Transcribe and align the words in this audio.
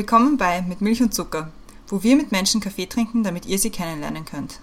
Willkommen 0.00 0.38
bei 0.38 0.62
Mit 0.62 0.80
Milch 0.80 1.02
und 1.02 1.12
Zucker, 1.12 1.52
wo 1.88 2.02
wir 2.02 2.16
mit 2.16 2.32
Menschen 2.32 2.62
Kaffee 2.62 2.86
trinken, 2.86 3.22
damit 3.22 3.44
ihr 3.44 3.58
sie 3.58 3.68
kennenlernen 3.68 4.24
könnt. 4.24 4.58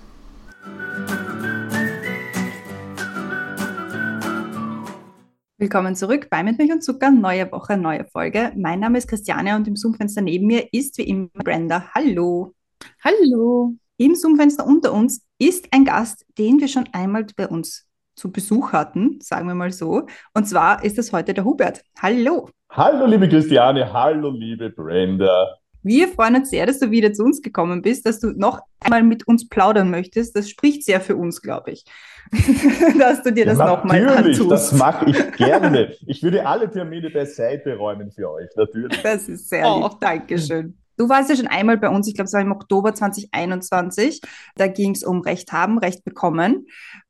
Willkommen 5.59 5.95
zurück 5.95 6.27
bei 6.31 6.41
Mit 6.41 6.57
Milch 6.57 6.71
und 6.71 6.83
Zucker, 6.83 7.11
neue 7.11 7.51
Woche, 7.51 7.77
neue 7.77 8.03
Folge. 8.05 8.51
Mein 8.55 8.79
Name 8.79 8.97
ist 8.97 9.07
Christiane 9.07 9.55
und 9.55 9.67
im 9.67 9.75
Zoom-Fenster 9.75 10.21
neben 10.21 10.47
mir 10.47 10.73
ist 10.73 10.97
wie 10.97 11.03
immer 11.03 11.27
Brenda. 11.35 11.87
Hallo. 11.93 12.55
Hallo. 13.03 13.75
Im 13.97 14.15
Zoom-Fenster 14.15 14.65
unter 14.65 14.91
uns 14.91 15.21
ist 15.37 15.67
ein 15.69 15.85
Gast, 15.85 16.25
den 16.39 16.59
wir 16.59 16.67
schon 16.67 16.89
einmal 16.93 17.27
bei 17.35 17.47
uns 17.47 17.86
zu 18.17 18.31
Besuch 18.31 18.73
hatten, 18.73 19.19
sagen 19.21 19.47
wir 19.47 19.55
mal 19.55 19.71
so. 19.71 20.07
Und 20.33 20.47
zwar 20.47 20.83
ist 20.83 20.97
das 20.97 21.13
heute 21.13 21.33
der 21.33 21.45
Hubert. 21.45 21.83
Hallo. 22.01 22.49
Hallo, 22.71 23.05
liebe 23.05 23.29
Christiane. 23.29 23.93
Hallo, 23.93 24.31
liebe 24.31 24.71
Brenda. 24.71 25.55
Wir 25.83 26.07
freuen 26.09 26.35
uns 26.35 26.49
sehr, 26.49 26.65
dass 26.65 26.79
du 26.79 26.91
wieder 26.91 27.13
zu 27.13 27.23
uns 27.23 27.41
gekommen 27.41 27.81
bist, 27.81 28.05
dass 28.05 28.19
du 28.19 28.31
noch 28.31 28.59
einmal 28.79 29.03
mit 29.03 29.27
uns 29.27 29.47
plaudern 29.47 29.91
möchtest. 29.91 30.35
Das 30.35 30.49
spricht 30.49 30.83
sehr 30.83 30.99
für 30.99 31.15
uns, 31.15 31.41
glaube 31.41 31.71
ich, 31.71 31.85
dass 32.99 33.21
du 33.23 33.31
dir 33.31 33.45
das 33.45 33.59
ja, 33.59 33.67
nochmal 33.67 34.01
antust. 34.07 34.25
Natürlich, 34.25 34.49
das 34.49 34.71
mache 34.73 35.09
ich 35.11 35.31
gerne. 35.37 35.93
Ich 36.07 36.23
würde 36.23 36.45
alle 36.45 36.69
Termine 36.69 37.11
beiseite 37.11 37.77
räumen 37.77 38.11
für 38.11 38.29
euch, 38.31 38.49
natürlich. 38.57 39.01
Das 39.01 39.29
ist 39.29 39.47
sehr 39.47 39.65
oh. 39.67 39.83
lieb. 39.83 39.99
Dankeschön. 40.01 40.77
Du 40.97 41.07
warst 41.07 41.29
ja 41.29 41.35
schon 41.35 41.47
einmal 41.47 41.77
bei 41.77 41.89
uns, 41.89 42.07
ich 42.07 42.15
glaube, 42.15 42.25
es 42.25 42.33
war 42.33 42.41
im 42.41 42.51
Oktober 42.51 42.93
2021. 42.93 44.19
Da 44.55 44.67
ging 44.67 44.91
es 44.91 45.03
um 45.03 45.21
Recht 45.21 45.53
haben, 45.53 45.77
Recht 45.77 46.03
bekommen. 46.03 46.65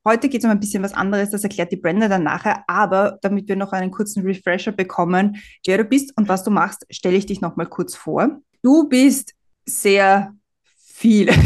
Heute 0.08 0.30
geht 0.30 0.40
es 0.40 0.46
um 0.46 0.50
ein 0.50 0.58
bisschen 0.58 0.82
was 0.82 0.94
anderes, 0.94 1.28
das 1.28 1.42
erklärt 1.42 1.70
die 1.70 1.76
Brenda 1.76 2.08
dann 2.08 2.22
nachher. 2.22 2.64
Aber 2.66 3.18
damit 3.20 3.46
wir 3.46 3.56
noch 3.56 3.72
einen 3.72 3.90
kurzen 3.90 4.22
Refresher 4.22 4.72
bekommen, 4.72 5.36
wer 5.66 5.76
du 5.76 5.84
bist 5.84 6.16
und 6.16 6.30
was 6.30 6.44
du 6.44 6.50
machst, 6.50 6.86
stelle 6.88 7.18
ich 7.18 7.26
dich 7.26 7.42
nochmal 7.42 7.66
kurz 7.66 7.94
vor. 7.94 8.40
Du 8.62 8.88
bist 8.88 9.34
sehr 9.66 10.32
viel. 10.74 11.28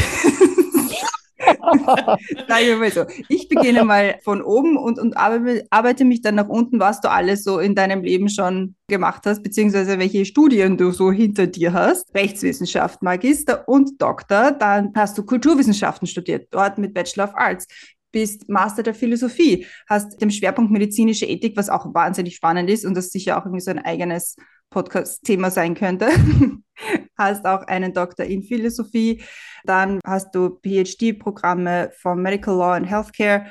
Sagen 2.49 2.81
wir 2.81 2.91
so. 2.91 3.05
Ich 3.29 3.49
beginne 3.49 3.85
mal 3.85 4.19
von 4.23 4.43
oben 4.43 4.77
und, 4.77 4.99
und 5.01 5.17
arbeite 5.17 6.05
mich 6.05 6.23
dann 6.23 6.37
nach 6.37 6.49
unten, 6.49 6.79
was 6.79 7.01
du 7.01 7.11
alles 7.11 7.43
so 7.43 7.59
in 7.59 7.75
deinem 7.75 8.03
Leben 8.03 8.29
schon 8.29 8.77
gemacht 8.87 9.23
hast, 9.27 9.43
beziehungsweise 9.43 9.99
welche 9.99 10.25
Studien 10.25 10.77
du 10.77 10.93
so 10.93 11.11
hinter 11.11 11.47
dir 11.49 11.73
hast. 11.73 12.15
Rechtswissenschaft, 12.15 13.03
Magister 13.03 13.69
und 13.69 14.01
Doktor. 14.01 14.53
Dann 14.53 14.93
hast 14.95 15.19
du 15.19 15.25
Kulturwissenschaften 15.25 16.07
studiert, 16.07 16.47
dort 16.51 16.79
mit 16.79 16.95
Bachelor 16.95 17.25
of 17.25 17.35
Arts 17.35 17.67
bist 18.13 18.49
Master 18.49 18.83
der 18.83 18.95
Philosophie, 18.95 19.67
hast 19.89 20.21
den 20.21 20.31
Schwerpunkt 20.31 20.71
medizinische 20.71 21.27
Ethik, 21.27 21.57
was 21.57 21.69
auch 21.69 21.93
wahnsinnig 21.95 22.37
spannend 22.37 22.71
ist 22.71 22.85
und 22.85 22.95
das 22.95 23.11
sicher 23.11 23.39
auch 23.39 23.47
irgendwie 23.47 23.61
so 23.61 23.71
ein 23.71 23.79
eigenes 23.79 24.37
Podcast-Thema 24.71 25.51
sein 25.51 25.75
könnte. 25.75 26.09
hast 27.19 27.45
auch 27.47 27.63
einen 27.63 27.93
Doktor 27.93 28.25
in 28.25 28.43
Philosophie, 28.43 29.23
dann 29.65 30.01
hast 30.05 30.35
du 30.35 30.59
PhD-Programme 30.63 31.91
von 31.99 32.21
Medical 32.21 32.57
Law 32.57 32.73
and 32.75 32.89
Healthcare, 32.89 33.47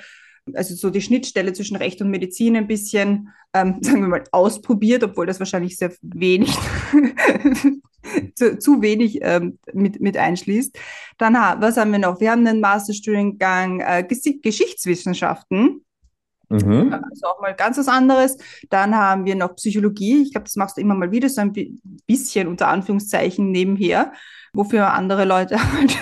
also 0.54 0.76
so 0.76 0.90
die 0.90 1.02
Schnittstelle 1.02 1.54
zwischen 1.54 1.78
Recht 1.78 2.02
und 2.02 2.10
Medizin 2.10 2.56
ein 2.56 2.68
bisschen, 2.68 3.30
ähm, 3.54 3.78
sagen 3.82 4.02
wir 4.02 4.08
mal, 4.08 4.24
ausprobiert, 4.32 5.04
obwohl 5.04 5.26
das 5.26 5.40
wahrscheinlich 5.40 5.78
sehr 5.78 5.94
wenig, 6.02 6.52
zu, 8.36 8.58
zu, 8.60 8.82
wenig 8.82 9.20
ähm, 9.22 9.60
mit, 9.74 10.02
mit 10.02 10.18
einschließt. 10.18 10.78
Dann, 11.18 11.34
was 11.34 11.78
haben 11.78 11.92
wir 11.92 12.00
noch? 12.00 12.20
Wir 12.20 12.32
haben 12.32 12.46
einen 12.46 12.62
Masterstudiengang 12.62 13.80
äh, 13.82 14.04
Geschichtswissenschaften 14.04 15.84
Mhm. 16.52 16.94
Also 16.94 17.28
auch 17.28 17.42
mal 17.42 17.56
ganz 17.56 17.78
was 17.78 17.88
anderes. 17.88 18.38
Dann 18.70 18.96
haben 18.96 19.26
wir 19.26 19.36
noch 19.36 19.56
Psychologie. 19.56 20.24
Ich 20.24 20.32
glaube, 20.32 20.46
das 20.46 20.56
machst 20.58 20.78
du 20.78 20.82
immer 20.82 20.96
mal 20.96 21.12
wieder 21.12 21.30
so 21.30 21.42
ein 21.42 21.54
bisschen 22.06 22.48
unter 22.48 22.68
Anführungszeichen 22.68 23.52
nebenher, 23.52 24.12
wofür 24.54 24.94
andere 24.94 25.26
Leute 25.26 25.58
halt. 25.74 25.98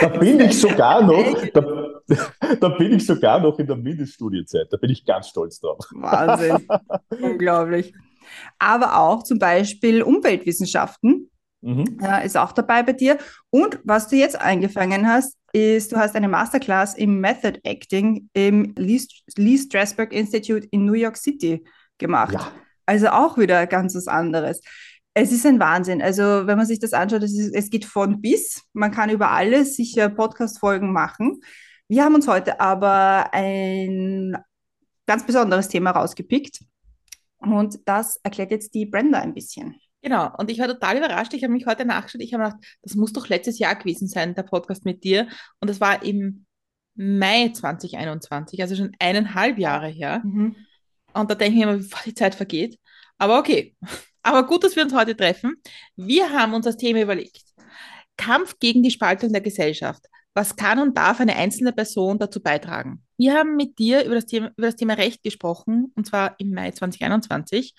Da 0.00 0.08
bin 0.08 0.40
ich 0.40 0.58
sogar 0.58 1.02
noch, 1.02 1.46
da, 1.52 1.83
da, 2.60 2.68
bin 2.68 2.92
ich 2.92 3.06
sogar 3.06 3.40
noch 3.40 3.58
in 3.58 3.66
der 3.66 3.76
Mindeststudienzeit. 3.76 4.66
Da 4.70 4.76
bin 4.76 4.90
ich 4.90 5.04
ganz 5.04 5.28
stolz 5.28 5.60
drauf. 5.60 5.86
Wahnsinn. 5.92 6.66
Unglaublich. 7.20 7.94
Aber 8.58 8.98
auch 8.98 9.22
zum 9.22 9.38
Beispiel 9.38 10.02
Umweltwissenschaften. 10.02 11.30
Mhm. 11.62 11.98
Äh, 12.02 12.26
ist 12.26 12.36
auch 12.36 12.52
dabei 12.52 12.82
bei 12.82 12.92
dir. 12.92 13.18
Und 13.50 13.78
was 13.84 14.08
du 14.08 14.16
jetzt 14.16 14.38
eingefangen 14.38 15.08
hast, 15.08 15.36
ist, 15.52 15.92
du 15.92 15.96
hast 15.96 16.14
eine 16.14 16.28
Masterclass 16.28 16.94
im 16.94 17.20
Method 17.20 17.60
Acting 17.62 18.28
im 18.34 18.74
Lee, 18.76 19.00
Lee 19.36 19.56
Strasberg 19.56 20.12
Institute 20.12 20.68
in 20.70 20.84
New 20.84 20.94
York 20.94 21.16
City 21.16 21.64
gemacht. 21.96 22.34
Ja. 22.34 22.52
Also 22.86 23.08
auch 23.08 23.38
wieder 23.38 23.66
ganz 23.66 23.94
was 23.94 24.08
anderes. 24.08 24.60
Es 25.14 25.30
ist 25.30 25.46
ein 25.46 25.60
Wahnsinn. 25.60 26.02
Also, 26.02 26.22
wenn 26.22 26.58
man 26.58 26.66
sich 26.66 26.80
das 26.80 26.92
anschaut, 26.92 27.22
es, 27.22 27.38
ist, 27.38 27.54
es 27.54 27.70
geht 27.70 27.84
von 27.84 28.20
bis. 28.20 28.62
Man 28.72 28.90
kann 28.90 29.10
über 29.10 29.30
alles 29.30 29.76
sicher 29.76 30.08
Podcast-Folgen 30.08 30.92
machen. 30.92 31.40
Wir 31.88 32.04
haben 32.04 32.14
uns 32.14 32.26
heute 32.26 32.60
aber 32.60 33.32
ein 33.32 34.36
ganz 35.06 35.26
besonderes 35.26 35.68
Thema 35.68 35.90
rausgepickt. 35.90 36.60
Und 37.38 37.78
das 37.84 38.18
erklärt 38.22 38.50
jetzt 38.50 38.74
die 38.74 38.86
Brenda 38.86 39.18
ein 39.18 39.34
bisschen. 39.34 39.76
Genau, 40.00 40.30
und 40.36 40.50
ich 40.50 40.58
war 40.58 40.68
total 40.68 40.98
überrascht. 40.98 41.32
Ich 41.34 41.42
habe 41.44 41.52
mich 41.52 41.66
heute 41.66 41.84
nachgeschaut. 41.84 42.22
Ich 42.22 42.34
habe 42.34 42.44
gedacht, 42.44 42.62
das 42.82 42.94
muss 42.94 43.12
doch 43.12 43.28
letztes 43.28 43.58
Jahr 43.58 43.74
gewesen 43.74 44.08
sein, 44.08 44.34
der 44.34 44.42
Podcast 44.42 44.84
mit 44.84 45.04
dir. 45.04 45.28
Und 45.60 45.70
das 45.70 45.80
war 45.80 46.02
im 46.02 46.46
Mai 46.94 47.48
2021, 47.48 48.60
also 48.62 48.76
schon 48.76 48.92
eineinhalb 48.98 49.58
Jahre 49.58 49.88
her. 49.88 50.20
Mhm. 50.24 50.56
Und 51.12 51.30
da 51.30 51.34
denke 51.34 51.58
ich 51.58 51.64
mir, 51.64 51.80
wie 51.82 52.04
die 52.06 52.14
Zeit 52.14 52.34
vergeht. 52.34 52.78
Aber 53.18 53.38
okay. 53.38 53.76
Aber 54.22 54.46
gut, 54.46 54.64
dass 54.64 54.74
wir 54.74 54.84
uns 54.84 54.94
heute 54.94 55.14
treffen. 55.14 55.56
Wir 55.96 56.30
haben 56.30 56.54
uns 56.54 56.64
das 56.64 56.78
Thema 56.78 57.02
überlegt. 57.02 57.42
Kampf 58.16 58.58
gegen 58.58 58.82
die 58.82 58.90
Spaltung 58.90 59.32
der 59.32 59.42
Gesellschaft. 59.42 60.06
Was 60.34 60.56
kann 60.56 60.80
und 60.80 60.96
darf 60.96 61.20
eine 61.20 61.36
einzelne 61.36 61.72
Person 61.72 62.18
dazu 62.18 62.42
beitragen? 62.42 63.04
Wir 63.16 63.34
haben 63.34 63.54
mit 63.54 63.78
dir 63.78 64.04
über 64.04 64.16
das 64.16 64.26
Thema, 64.26 64.50
über 64.56 64.66
das 64.66 64.76
Thema 64.76 64.94
Recht 64.94 65.22
gesprochen, 65.22 65.92
und 65.94 66.06
zwar 66.06 66.34
im 66.38 66.50
Mai 66.50 66.72
2021 66.72 67.74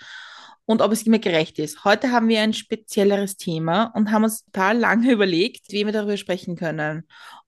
und 0.65 0.81
ob 0.81 0.91
es 0.93 1.03
immer 1.03 1.19
gerecht 1.19 1.59
ist. 1.59 1.83
Heute 1.83 2.11
haben 2.11 2.27
wir 2.29 2.41
ein 2.41 2.53
spezielleres 2.53 3.37
Thema 3.37 3.91
und 3.95 4.11
haben 4.11 4.23
uns 4.23 4.45
total 4.45 4.77
lange 4.77 5.11
überlegt, 5.13 5.71
wie 5.71 5.85
wir 5.85 5.91
darüber 5.91 6.17
sprechen 6.17 6.55
können. 6.55 7.03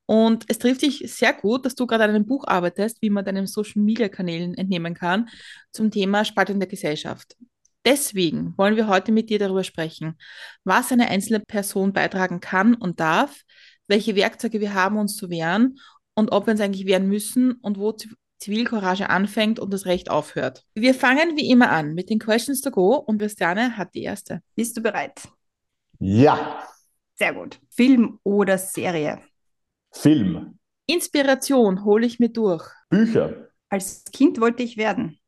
Und 0.06 0.46
es 0.48 0.60
trifft 0.60 0.82
sich 0.82 1.04
sehr 1.14 1.34
gut, 1.34 1.66
dass 1.66 1.76
du 1.76 1.86
gerade 1.86 2.06
an 2.06 2.12
einem 2.12 2.26
Buch 2.26 2.46
arbeitest, 2.48 3.02
wie 3.02 3.10
man 3.10 3.26
deinen 3.26 3.48
Social 3.48 3.82
Media 3.82 4.08
Kanälen 4.08 4.54
entnehmen 4.54 4.94
kann, 4.94 5.30
zum 5.72 5.92
Thema 5.92 6.24
Spaltung 6.24 6.60
der 6.60 6.70
Gesellschaft. 6.70 7.36
Deswegen 7.86 8.54
wollen 8.58 8.76
wir 8.76 8.88
heute 8.88 9.12
mit 9.12 9.30
dir 9.30 9.40
darüber 9.40 9.64
sprechen, 9.64 10.18
was 10.64 10.92
eine 10.92 11.10
einzelne 11.10 11.40
Person 11.42 11.94
beitragen 11.94 12.40
kann 12.40 12.74
und 12.74 13.00
darf, 13.00 13.42
welche 13.88 14.16
Werkzeuge 14.16 14.60
wir 14.60 14.74
haben, 14.74 14.98
uns 14.98 15.16
zu 15.16 15.30
wehren 15.30 15.80
und 16.16 16.32
ob 16.32 16.48
wir 16.48 16.52
uns 16.52 16.62
eigentlich 16.62 16.86
wehren 16.86 17.08
müssen 17.08 17.54
und 17.54 17.78
wo 17.78 17.96
Zivilcourage 18.40 19.10
anfängt 19.10 19.60
und 19.60 19.74
das 19.74 19.86
Recht 19.86 20.12
aufhört. 20.12 20.64
Wir 20.76 20.94
fangen 20.94 21.36
wie 21.36 21.50
immer 21.50 21.72
an 21.72 21.94
mit 21.94 22.10
den 22.10 22.20
Questions 22.20 22.62
to 22.62 22.72
Go 22.72 22.96
und 22.96 23.20
Christiane 23.20 23.78
hat 23.78 23.96
die 23.96 24.04
erste. 24.04 24.42
Bist 24.56 24.78
du 24.78 24.82
bereit? 24.82 25.28
Ja. 26.00 26.64
Sehr 27.16 27.34
gut. 27.34 27.60
Film 27.70 28.20
oder 28.24 28.58
Serie? 28.58 29.22
Film. 29.92 30.60
Inspiration 30.86 31.84
hole 31.84 32.06
ich 32.06 32.20
mir 32.20 32.30
durch. 32.30 32.64
Bücher. 32.90 33.50
Als 33.70 34.06
Kind 34.06 34.40
wollte 34.40 34.64
ich 34.64 34.78
werden. 34.78 35.20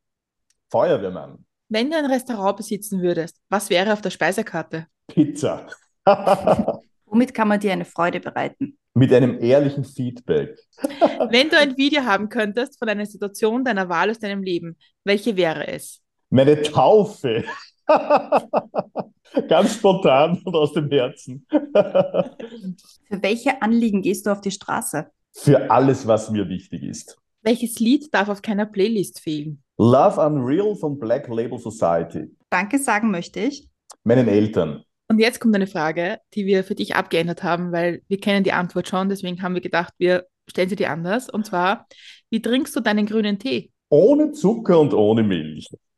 Feuerwehrmann. 0.70 1.46
Wenn 1.68 1.90
du 1.90 1.98
ein 1.98 2.06
Restaurant 2.06 2.58
besitzen 2.58 3.02
würdest, 3.02 3.38
was 3.50 3.70
wäre 3.70 3.94
auf 3.94 4.02
der 4.02 4.12
Speisekarte? 4.12 4.88
Pizza. 5.08 5.68
Womit 7.10 7.34
kann 7.34 7.48
man 7.48 7.60
dir 7.60 7.74
eine 7.74 7.86
Freude 7.86 8.20
bereiten? 8.20 8.78
mit 8.94 9.14
einem 9.14 9.42
ehrlichen 9.42 9.84
Feedback. 9.86 10.60
Wenn 11.30 11.50
du 11.50 11.58
ein 11.58 11.78
Video 11.78 12.04
haben 12.04 12.30
könntest 12.30 12.78
von 12.78 12.90
einer 12.90 13.06
Situation 13.06 13.64
deiner 13.64 13.90
Wahl 13.90 14.10
aus 14.10 14.20
deinem 14.20 14.44
Leben, 14.44 14.78
welche 15.04 15.36
wäre 15.36 15.68
es? 15.68 16.02
Meine 16.30 16.62
Taufe. 16.62 17.44
Ganz 19.48 19.76
spontan 19.76 20.40
und 20.44 20.56
aus 20.56 20.74
dem 20.74 20.90
Herzen. 20.90 21.46
Für 21.50 23.22
welche 23.22 23.62
Anliegen 23.62 24.02
gehst 24.02 24.26
du 24.26 24.32
auf 24.32 24.42
die 24.42 24.52
Straße? 24.52 25.08
Für 25.34 25.72
alles, 25.72 26.06
was 26.06 26.30
mir 26.30 26.48
wichtig 26.50 26.84
ist. 26.84 27.18
Welches 27.42 27.80
Lied 27.80 28.14
darf 28.14 28.28
auf 28.28 28.42
keiner 28.42 28.66
Playlist 28.66 29.22
fehlen? 29.22 29.64
Love 29.78 30.20
Unreal 30.20 30.76
von 30.76 31.00
Black 31.00 31.28
Label 31.30 31.58
Society. 31.58 32.36
Danke 32.50 32.80
sagen 32.80 33.12
möchte 33.12 33.40
ich. 33.40 33.70
Meinen 34.04 34.28
Eltern. 34.28 34.84
Und 35.12 35.18
jetzt 35.18 35.40
kommt 35.40 35.56
eine 35.56 35.66
Frage, 35.66 36.20
die 36.36 36.46
wir 36.46 36.64
für 36.64 36.76
dich 36.76 36.96
abgeändert 36.96 37.42
haben, 37.42 37.72
weil 37.72 38.04
wir 38.08 38.20
kennen 38.20 38.44
die 38.44 38.52
Antwort 38.52 38.88
schon, 38.88 39.10
deswegen 39.10 39.42
haben 39.42 39.56
wir 39.56 39.62
gedacht, 39.62 39.92
wir 39.98 40.28
stellen 40.48 40.70
sie 40.70 40.76
dir 40.76 40.92
anders. 40.92 41.32
Und 41.32 41.48
zwar, 41.48 41.88
wie 42.30 42.44
trinkst 42.44 42.76
du 42.76 42.80
deinen 42.80 43.08
grünen 43.08 43.40
Tee? 43.40 43.72
Ohne 43.90 44.34
Zucker 44.34 44.80
und 44.80 44.94
ohne 44.94 45.24
Milch. 45.24 45.68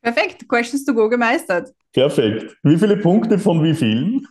Perfekt, 0.00 0.48
Questions 0.48 0.86
to 0.86 0.94
go 0.94 1.10
gemeistert. 1.10 1.74
Perfekt. 1.92 2.56
Wie 2.62 2.78
viele 2.78 2.96
Punkte 2.96 3.38
von 3.38 3.62
wie 3.62 3.74
vielen? 3.74 4.26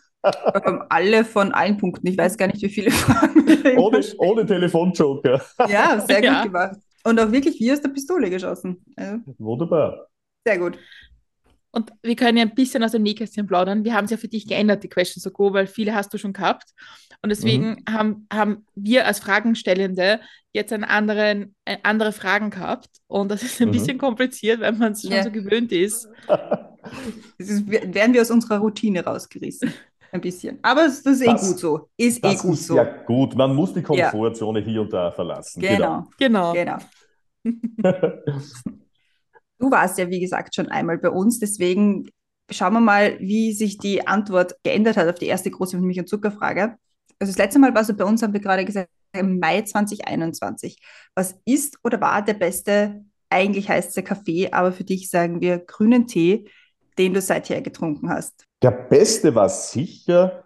Alle 0.89 1.24
von 1.25 1.51
allen 1.51 1.78
Punkten. 1.78 2.07
Ich 2.07 2.18
weiß 2.18 2.38
gar 2.38 2.48
nicht, 2.48 2.63
wie 2.63 2.69
viele 2.69 2.89
Fragen. 2.89 3.78
Ohne, 3.78 4.01
ohne 4.18 4.46
Telefonjoker. 4.48 5.39
Ja, 5.68 6.00
sehr 6.00 6.22
gut 6.22 6.25
ja. 6.25 6.44
gemacht. 6.44 6.78
Und 7.04 7.20
auch 7.20 7.32
wirklich 7.32 7.60
wie 7.60 7.72
aus 7.72 7.82
der 7.82 7.90
Pistole 7.90 8.30
geschossen. 8.30 8.84
Also. 8.96 9.20
Wunderbar. 9.38 10.08
Sehr 10.46 10.58
gut. 10.58 10.78
Und 11.76 11.92
wir 12.04 12.16
können 12.16 12.38
ja 12.38 12.44
ein 12.44 12.54
bisschen 12.54 12.84
aus 12.84 12.92
dem 12.92 13.02
Nähkästchen 13.02 13.48
plaudern. 13.48 13.84
Wir 13.84 13.96
haben 13.96 14.06
es 14.06 14.12
ja 14.12 14.18
für 14.18 14.28
dich 14.28 14.48
geändert, 14.48 14.84
die 14.84 14.90
Questions 14.90 15.24
to 15.24 15.32
Go, 15.32 15.54
weil 15.54 15.66
viele 15.66 15.96
hast 15.96 16.14
du 16.14 16.20
schon 16.20 16.32
gehabt. 16.32 16.72
Und 17.24 17.30
deswegen 17.30 17.72
mhm. 17.72 17.94
haben, 17.94 18.28
haben 18.32 18.66
wir 18.76 19.08
als 19.08 19.20
Fragenstellende 19.20 20.20
jetzt 20.54 20.72
einen 20.72 20.84
anderen, 20.84 21.56
äh, 21.66 21.78
andere 21.82 22.12
Fragen 22.12 22.52
gehabt. 22.52 22.90
Und 23.08 23.32
das 23.32 23.42
ist 23.42 23.60
ein 23.60 23.70
mhm. 23.70 23.72
bisschen 23.72 23.98
kompliziert, 23.98 24.62
weil 24.62 24.74
man 24.74 24.92
es 24.92 25.02
schon 25.02 25.14
ja. 25.14 25.24
so 25.24 25.32
gewöhnt 25.32 25.72
ist. 25.72 26.08
Das 27.38 27.48
ist, 27.48 27.66
werden 27.66 28.14
wir 28.14 28.22
aus 28.22 28.30
unserer 28.30 28.58
Routine 28.58 29.06
rausgerissen. 29.06 29.74
Ein 30.13 30.21
bisschen. 30.21 30.60
Aber 30.62 30.83
das 30.83 31.00
ist 31.00 31.21
eh 31.21 31.25
das, 31.25 31.48
gut 31.48 31.60
so. 31.60 31.89
Ist 31.98 32.24
eh 32.24 32.36
gut 32.36 32.54
ist 32.54 32.68
so. 32.68 32.75
Ja, 32.75 32.83
gut. 32.83 33.36
Man 33.36 33.56
muss 33.56 33.74
die 33.74 33.81
Komfortzone 33.81 34.60
ja. 34.60 34.65
hier 34.65 34.81
und 34.81 34.94
da 34.94 35.12
verlassen. 35.12 35.60
Genau. 35.60 36.06
Genau. 36.19 36.54
genau. 36.54 36.77
genau. 37.44 38.13
Du 39.60 39.71
warst 39.71 39.98
ja, 39.98 40.10
wie 40.10 40.19
gesagt, 40.19 40.56
schon 40.56 40.68
einmal 40.68 40.98
bei 40.98 41.10
uns, 41.10 41.39
deswegen 41.39 42.10
schauen 42.51 42.74
wir 42.74 42.81
mal, 42.81 43.18
wie 43.21 43.54
sich 43.54 43.77
die 43.77 44.06
Antwort 44.06 44.56
geändert 44.62 44.98
hat 44.98 45.07
auf 45.07 45.19
die 45.19 45.27
erste 45.27 45.50
große 45.51 45.77
Milch- 45.77 46.00
und 46.00 46.10
Zuckerfrage. 46.10 46.75
Also 47.18 47.31
das 47.31 47.38
letzte 47.38 47.60
Mal 47.60 47.74
warst 47.74 47.89
du 47.89 47.94
bei 47.94 48.04
uns, 48.04 48.21
haben 48.21 48.33
wir 48.33 48.42
gerade 48.42 48.65
gesagt, 48.65 48.89
im 49.13 49.39
Mai 49.39 49.62
2021. 49.62 50.77
Was 51.15 51.39
ist 51.45 51.77
oder 51.81 52.01
war 52.01 52.21
der 52.21 52.33
beste, 52.33 53.06
eigentlich 53.30 53.69
heißt 53.69 53.98
es 53.98 54.04
Kaffee, 54.04 54.51
aber 54.51 54.74
für 54.74 54.83
dich 54.83 55.10
sagen 55.10 55.39
wir 55.39 55.60
grünen 55.60 56.07
Tee, 56.07 56.50
den 56.98 57.13
du 57.13 57.22
seither 57.22 57.62
getrunken 57.62 58.10
hast? 58.10 58.45
Der 58.62 58.72
beste 58.72 59.36
war 59.36 59.50
sicher 59.50 60.44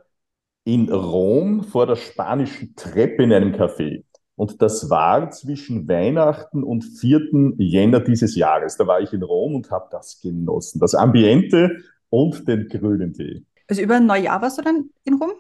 in 0.64 0.92
Rom 0.92 1.64
vor 1.64 1.88
der 1.88 1.96
spanischen 1.96 2.76
Treppe 2.76 3.24
in 3.24 3.34
einem 3.34 3.54
Café. 3.54 4.04
Und 4.36 4.62
das 4.62 4.90
war 4.90 5.32
zwischen 5.32 5.88
Weihnachten 5.88 6.64
und 6.64 6.84
4. 6.84 7.56
Jänner 7.58 8.02
dieses 8.02 8.36
Jahres. 8.36 8.78
Da 8.78 8.86
war 8.86 9.02
ich 9.02 9.12
in 9.14 9.24
Rom 9.24 9.56
und 9.56 9.72
habe 9.72 9.88
das 9.92 10.22
genossen. 10.22 10.80
Das 10.80 10.94
Ambiente 10.94 11.78
und 12.10 12.48
den 12.48 12.68
grünen 12.68 13.14
Tee. 13.14 13.46
Also 13.68 13.82
über 13.82 14.00
Neujahr 14.00 14.42
warst 14.42 14.58
du 14.58 14.62
dann 14.62 14.90
in 15.04 15.16
Rom? 15.16 15.32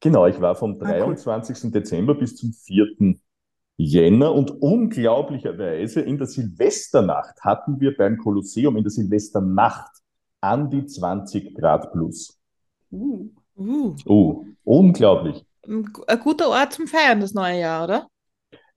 Genau, 0.00 0.26
ich 0.26 0.40
war 0.40 0.54
vom 0.54 0.78
23. 0.78 1.56
Ah, 1.56 1.60
cool. 1.64 1.70
Dezember 1.70 2.14
bis 2.14 2.36
zum 2.36 2.52
4. 2.52 3.16
Jänner 3.78 4.32
und 4.32 4.50
unglaublicherweise 4.50 6.00
in 6.00 6.18
der 6.18 6.26
Silvesternacht 6.26 7.40
hatten 7.42 7.78
wir 7.80 7.96
beim 7.96 8.16
Kolosseum 8.16 8.76
in 8.76 8.84
der 8.84 8.90
Silvesternacht 8.90 9.90
an 10.40 10.70
die 10.70 10.86
20 10.86 11.54
Grad 11.54 11.92
plus. 11.92 12.38
Uh. 12.90 13.28
Uh. 13.56 13.96
uh 14.06 14.44
unglaublich. 14.64 15.44
Ein 15.66 15.84
guter 16.22 16.48
Ort 16.48 16.74
zum 16.74 16.86
Feiern, 16.86 17.20
das 17.20 17.34
neue 17.34 17.60
Jahr, 17.60 17.84
oder? 17.84 18.06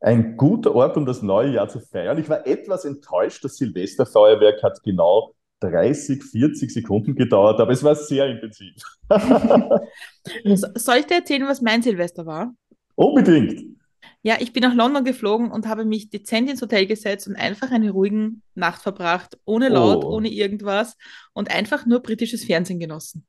ein 0.02 0.38
guter 0.38 0.74
Ort, 0.76 0.98
um 0.98 1.06
das 1.06 1.22
neue 1.22 1.54
Jahr 1.54 1.68
zu 1.68 1.80
feiern. 1.80 2.18
Ich 2.18 2.30
war 2.30 2.48
etwas 2.48 2.86
enttäuscht, 2.86 3.44
das 3.44 3.58
Silvesterfeuerwerk 3.58 4.64
hat 4.64 4.82
genau 4.84 5.34
30, 5.62 6.24
40 6.24 6.72
Sekunden 6.72 7.16
gedauert, 7.16 7.60
aber 7.60 7.72
es 7.72 7.84
war 7.84 7.96
sehr 7.96 8.28
intensiv. 8.28 8.76
Soll 10.76 10.98
ich 10.98 11.06
dir 11.08 11.16
erzählen, 11.16 11.48
was 11.48 11.62
mein 11.62 11.82
Silvester 11.82 12.26
war? 12.26 12.54
Unbedingt. 12.96 13.78
Ja, 14.22 14.36
ich 14.40 14.52
bin 14.52 14.64
nach 14.64 14.76
London 14.76 15.06
geflogen 15.06 15.50
und 15.50 15.68
habe 15.68 15.86
mich 15.86 16.10
dezent 16.10 16.50
ins 16.50 16.62
Hotel 16.62 16.86
gesetzt 16.86 17.28
und 17.28 17.38
einfach 17.38 17.72
eine 17.72 17.92
ruhige 17.92 18.32
Nacht 18.54 18.82
verbracht, 18.82 19.38
ohne 19.46 19.70
Laut, 19.70 20.04
oh. 20.04 20.10
ohne 20.10 20.28
irgendwas 20.28 20.98
und 21.34 21.50
einfach 21.52 21.86
nur 21.86 22.02
britisches 22.02 22.44
Fernsehen 22.44 22.80
genossen. 22.80 23.26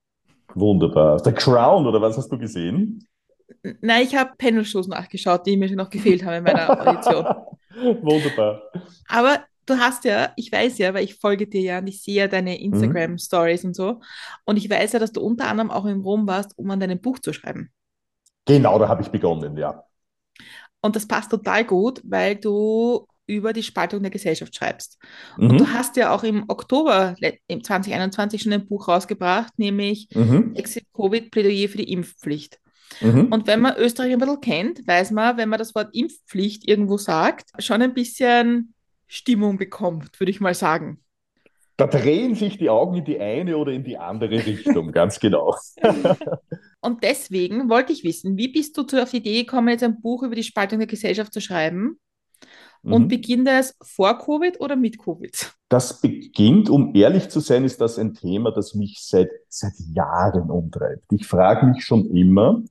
Wunderbar. 0.55 1.23
The 1.23 1.33
Crown, 1.33 1.87
oder 1.87 2.03
was 2.03 2.17
hast 2.17 2.31
du 2.33 2.39
gesehen? 2.39 3.07
Nein, 3.81 4.03
ich 4.03 4.17
habe 4.17 4.33
Panel-Shows 4.37 4.89
nachgeschaut, 4.89 5.47
die 5.47 5.57
mir 5.57 5.75
noch 5.77 5.91
gefehlt 5.91 6.25
haben 6.25 6.35
in 6.35 6.45
meiner 6.45 6.71
Audition. 6.71 7.25
Wunderbar. 8.03 8.63
Aber 9.09 9.45
du 9.67 9.75
hast 9.75 10.05
ja, 10.05 10.33
ich 10.37 10.51
weiß 10.51 10.79
ja, 10.79 10.93
weil 10.93 11.05
ich 11.05 11.17
folge 11.17 11.47
dir 11.47 11.61
ja 11.61 11.79
und 11.79 11.87
ich 11.87 12.03
sehe 12.03 12.17
ja 12.17 12.29
deine 12.29 12.51
mhm. 12.51 12.73
Instagram-Stories 12.73 13.63
mhm. 13.63 13.69
und 13.69 13.75
so. 13.75 14.01
Und 14.45 14.57
ich 14.57 14.69
weiß 14.69 14.93
ja, 14.93 14.99
dass 14.99 15.13
du 15.13 15.21
unter 15.21 15.47
anderem 15.47 15.71
auch 15.71 15.87
in 15.87 16.01
Rom 16.01 16.27
warst, 16.27 16.59
um 16.59 16.71
an 16.71 16.81
deinem 16.81 17.01
Buch 17.01 17.21
zu 17.21 17.33
schreiben. 17.33 17.71
Genau, 18.47 18.79
da 18.79 18.89
habe 18.89 19.03
ich 19.03 19.09
begonnen, 19.09 19.57
ja. 19.57 19.85
Und 20.83 20.97
das 20.97 21.07
passt 21.07 21.31
total 21.31 21.65
gut, 21.65 22.01
weil 22.05 22.37
du 22.37 23.07
über 23.27 23.53
die 23.53 23.63
Spaltung 23.63 24.03
der 24.03 24.11
Gesellschaft 24.11 24.55
schreibst. 24.55 24.99
Mhm. 25.37 25.51
Und 25.51 25.61
du 25.61 25.73
hast 25.73 25.97
ja 25.97 26.13
auch 26.13 26.25
im 26.25 26.45
Oktober 26.49 27.15
2021 27.49 28.43
schon 28.43 28.53
ein 28.53 28.67
Buch 28.67 28.89
rausgebracht, 28.89 29.57
nämlich 29.59 30.09
mhm. 30.15 30.55
Exit 30.55 30.85
Covid 30.95 31.31
Plädoyer 31.31 31.69
für 31.69 31.79
die 31.79 31.93
Impfpflicht. 31.93 32.59
Mhm. 33.01 33.27
Und 33.31 33.47
wenn 33.47 33.61
man 33.61 33.77
Österreich 33.77 34.13
ein 34.13 34.19
bisschen 34.19 34.41
kennt, 34.41 34.87
weiß 34.87 35.13
man, 35.13 35.37
wenn 35.37 35.49
man 35.49 35.59
das 35.59 35.75
Wort 35.75 35.95
Impfpflicht 35.95 36.67
irgendwo 36.67 36.99
sagt, 36.99 37.51
schon 37.59 37.83
ein 37.83 37.95
bisschen 37.95 38.75
Stimmung 39.07 39.59
bekommt, 39.59 40.19
würde 40.19 40.31
ich 40.31 40.41
mal 40.41 40.55
sagen. 40.55 41.01
Da 41.77 41.87
drehen 41.87 42.35
sich 42.35 42.59
die 42.59 42.69
Augen 42.69 42.97
in 42.97 43.05
die 43.05 43.19
eine 43.21 43.57
oder 43.57 43.73
in 43.73 43.85
die 43.85 43.97
andere 43.97 44.45
Richtung, 44.45 44.93
ganz 44.93 45.21
genau. 45.21 45.57
Und 46.81 47.05
deswegen 47.05 47.69
wollte 47.69 47.93
ich 47.93 48.05
wissen, 48.05 48.37
wie 48.37 48.49
bist 48.49 48.77
du 48.77 48.83
auf 49.01 49.11
die 49.11 49.19
Idee 49.19 49.45
gekommen, 49.45 49.69
jetzt 49.69 49.83
ein 49.83 50.01
Buch 50.01 50.23
über 50.23 50.35
die 50.35 50.43
Spaltung 50.43 50.79
der 50.79 50.89
Gesellschaft 50.89 51.33
zu 51.33 51.41
schreiben? 51.41 51.99
Und 52.83 53.05
mhm. 53.05 53.09
beginnt 53.09 53.49
es 53.49 53.77
vor 53.83 54.19
Covid 54.19 54.59
oder 54.61 54.75
mit 54.75 54.99
Covid? 54.99 55.55
Das 55.69 56.01
beginnt, 56.01 56.71
um 56.71 56.95
ehrlich 56.95 57.29
zu 57.29 57.41
sein, 57.41 57.65
ist 57.65 57.81
das 57.81 57.99
ein 57.99 58.15
Thema, 58.15 58.53
das 58.53 58.75
mich 58.75 58.99
seit, 59.03 59.31
seit 59.49 59.75
Jahren 59.95 60.51
umtreibt. 60.51 61.05
Ich 61.13 61.27
frage 61.27 61.67
mich 61.67 61.85
schon 61.85 62.07
immer, 62.17 62.63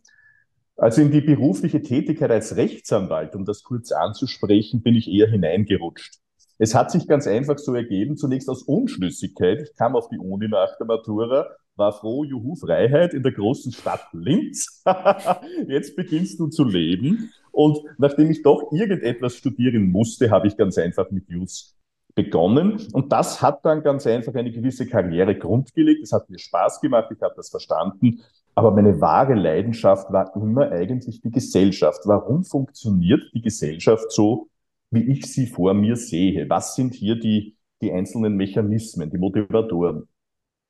also 0.76 1.02
in 1.02 1.12
die 1.12 1.22
berufliche 1.22 1.82
Tätigkeit 1.82 2.32
als 2.32 2.56
Rechtsanwalt, 2.56 3.36
um 3.36 3.46
das 3.46 3.64
kurz 3.64 3.92
anzusprechen, 3.92 4.82
bin 4.82 4.96
ich 4.96 5.08
eher 5.08 5.30
hineingerutscht. 5.30 6.16
Es 6.58 6.74
hat 6.74 6.90
sich 6.90 7.08
ganz 7.08 7.28
einfach 7.28 7.58
so 7.58 7.74
ergeben, 7.76 8.18
zunächst 8.18 8.50
aus 8.50 8.64
Unschlüssigkeit. 8.64 9.62
Ich 9.62 9.76
kam 9.76 9.96
auf 9.96 10.10
die 10.10 10.18
Uni 10.18 10.48
nach 10.48 10.76
der 10.78 10.88
Matura, 10.88 11.48
war 11.80 11.94
froh, 11.94 12.24
juhu, 12.24 12.56
Freiheit 12.56 13.14
in 13.14 13.24
der 13.24 13.32
großen 13.32 13.72
Stadt 13.72 14.06
Linz. 14.14 14.84
Jetzt 15.68 15.96
beginnst 15.96 16.40
du 16.40 16.48
zu 16.48 16.64
leben. 16.64 17.32
Und 17.52 17.80
nachdem 17.98 18.30
ich 18.30 18.44
doch 18.44 18.72
irgendetwas 18.72 19.36
studieren 19.36 19.90
musste, 19.90 20.30
habe 20.30 20.48
ich 20.48 20.58
ganz 20.58 20.78
einfach 20.78 21.10
mit 21.10 21.30
Jus 21.30 21.76
begonnen. 22.16 22.86
Und 22.94 23.12
das 23.12 23.42
hat 23.42 23.64
dann 23.66 23.82
ganz 23.82 24.06
einfach 24.06 24.36
eine 24.36 24.52
gewisse 24.52 24.86
Karriere 24.88 25.36
grundgelegt. 25.36 26.04
Es 26.04 26.12
hat 26.12 26.30
mir 26.30 26.40
Spaß 26.40 26.82
gemacht, 26.82 27.10
ich 27.16 27.22
habe 27.22 27.34
das 27.36 27.50
verstanden. 27.50 28.22
Aber 28.56 28.72
meine 28.72 29.00
wahre 29.00 29.36
Leidenschaft 29.36 30.12
war 30.12 30.36
immer 30.36 30.72
eigentlich 30.72 31.22
die 31.22 31.32
Gesellschaft. 31.32 32.02
Warum 32.06 32.44
funktioniert 32.44 33.22
die 33.34 33.42
Gesellschaft 33.42 34.12
so, 34.12 34.50
wie 34.92 35.12
ich 35.12 35.32
sie 35.32 35.48
vor 35.48 35.74
mir 35.74 35.96
sehe? 35.96 36.50
Was 36.50 36.76
sind 36.76 36.94
hier 36.94 37.16
die, 37.16 37.56
die 37.82 37.92
einzelnen 37.92 38.36
Mechanismen, 38.36 39.10
die 39.10 39.18
Motivatoren? 39.18 40.08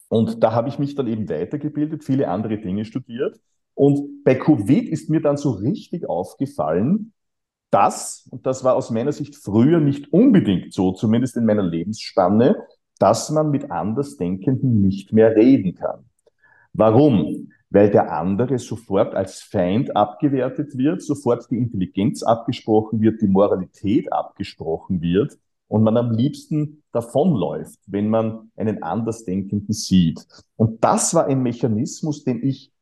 Und 0.10 0.44
da 0.44 0.52
habe 0.52 0.70
ich 0.70 0.80
mich 0.80 0.96
dann 0.96 1.08
eben 1.08 1.30
weitergebildet, 1.30 2.04
viele 2.04 2.28
andere 2.28 2.58
Dinge 2.58 2.84
studiert. 2.84 3.40
Und 3.76 4.24
bei 4.24 4.36
Covid 4.36 4.90
ist 4.90 5.10
mir 5.10 5.22
dann 5.22 5.38
so 5.38 5.52
richtig 5.52 6.10
aufgefallen, 6.10 7.14
dass, 7.70 8.28
und 8.32 8.46
das 8.46 8.64
war 8.64 8.76
aus 8.76 8.90
meiner 8.90 9.12
Sicht 9.12 9.36
früher 9.36 9.80
nicht 9.80 10.12
unbedingt 10.12 10.74
so, 10.74 10.92
zumindest 10.92 11.38
in 11.38 11.46
meiner 11.46 11.64
Lebensspanne, 11.64 12.56
dass 12.98 13.30
man 13.30 13.52
mit 13.52 13.72
Andersdenkenden 13.72 14.82
nicht 14.82 15.14
mehr 15.14 15.36
reden 15.36 15.76
kann. 15.76 16.06
Warum? 16.74 17.50
weil 17.70 17.92
der 17.92 18.12
andere 18.12 18.58
sofort 18.58 19.14
als 19.14 19.42
Feind 19.42 19.96
abgewertet 19.96 20.76
wird, 20.76 21.04
sofort 21.04 21.50
die 21.52 21.58
Intelligenz 21.58 22.24
abgesprochen 22.24 23.00
wird, 23.02 23.22
die 23.22 23.28
Moralität 23.28 24.12
abgesprochen 24.12 25.02
wird 25.02 25.38
und 25.70 25.84
man 25.84 25.96
am 25.96 26.12
liebsten 26.12 26.84
davonläuft, 26.92 27.80
wenn 27.86 28.10
man 28.10 28.52
einen 28.58 28.84
Andersdenkenden 28.84 29.74
sieht. 29.74 30.26
Und 30.58 30.84
das 30.84 31.14
war 31.14 31.28
ein 31.28 31.42
Mechanismus, 31.42 32.26
den 32.26 32.44
ich 32.44 32.74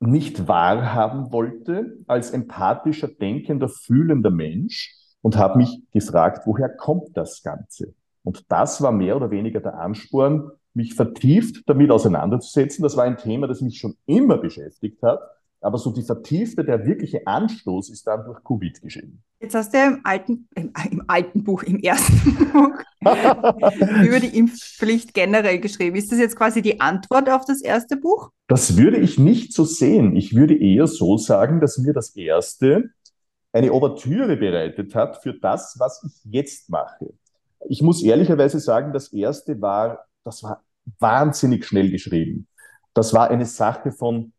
nicht 0.00 0.46
wahrhaben 0.46 1.32
wollte 1.32 1.98
als 2.06 2.30
empathischer, 2.30 3.08
denkender, 3.08 3.68
fühlender 3.68 4.30
Mensch 4.30 4.94
und 5.22 5.36
habe 5.36 5.58
mich 5.58 5.80
gefragt, 5.92 6.46
woher 6.46 6.68
kommt 6.68 7.16
das 7.16 7.42
Ganze? 7.42 7.94
Und 8.22 8.44
das 8.48 8.82
war 8.82 8.92
mehr 8.92 9.16
oder 9.16 9.30
weniger 9.30 9.60
der 9.60 9.78
Ansporn, 9.78 10.50
mich 10.74 10.94
vertieft 10.94 11.62
damit 11.66 11.90
auseinanderzusetzen. 11.90 12.82
Das 12.82 12.96
war 12.96 13.04
ein 13.04 13.16
Thema, 13.16 13.46
das 13.46 13.60
mich 13.60 13.78
schon 13.78 13.96
immer 14.06 14.38
beschäftigt 14.38 15.02
hat. 15.02 15.20
Aber 15.60 15.78
so 15.78 15.90
die 15.90 16.02
vertiefte, 16.02 16.64
der 16.64 16.86
wirkliche 16.86 17.26
Anstoß 17.26 17.90
ist 17.90 18.06
dann 18.06 18.24
durch 18.24 18.42
Covid 18.44 18.80
geschehen. 18.80 19.22
Jetzt 19.40 19.54
hast 19.54 19.72
du 19.72 19.78
ja 19.78 19.88
im 19.88 20.00
alten, 20.04 20.48
im, 20.54 20.72
im 20.90 21.04
alten 21.08 21.42
Buch, 21.42 21.62
im 21.64 21.80
ersten 21.80 22.34
Buch, 22.52 22.78
über 24.04 24.20
die 24.20 24.36
Impfpflicht 24.38 25.14
generell 25.14 25.58
geschrieben. 25.58 25.96
Ist 25.96 26.12
das 26.12 26.18
jetzt 26.18 26.36
quasi 26.36 26.62
die 26.62 26.80
Antwort 26.80 27.28
auf 27.28 27.44
das 27.44 27.60
erste 27.60 27.96
Buch? 27.96 28.30
Das 28.46 28.76
würde 28.76 28.98
ich 28.98 29.18
nicht 29.18 29.52
so 29.52 29.64
sehen. 29.64 30.14
Ich 30.14 30.34
würde 30.34 30.56
eher 30.56 30.86
so 30.86 31.16
sagen, 31.16 31.60
dass 31.60 31.78
mir 31.78 31.92
das 31.92 32.14
erste 32.14 32.90
eine 33.52 33.72
Ouvertüre 33.72 34.36
bereitet 34.36 34.94
hat 34.94 35.22
für 35.22 35.34
das, 35.34 35.76
was 35.78 36.04
ich 36.04 36.32
jetzt 36.32 36.70
mache. 36.70 37.12
Ich 37.68 37.82
muss 37.82 38.02
ehrlicherweise 38.02 38.60
sagen, 38.60 38.92
das 38.92 39.12
erste 39.12 39.60
war, 39.60 40.06
das 40.24 40.42
war 40.42 40.62
wahnsinnig 40.98 41.64
schnell 41.64 41.90
geschrieben. 41.90 42.46
Das 42.94 43.12
war 43.14 43.30
eine 43.30 43.46
Sache 43.46 43.92
von 43.92 44.32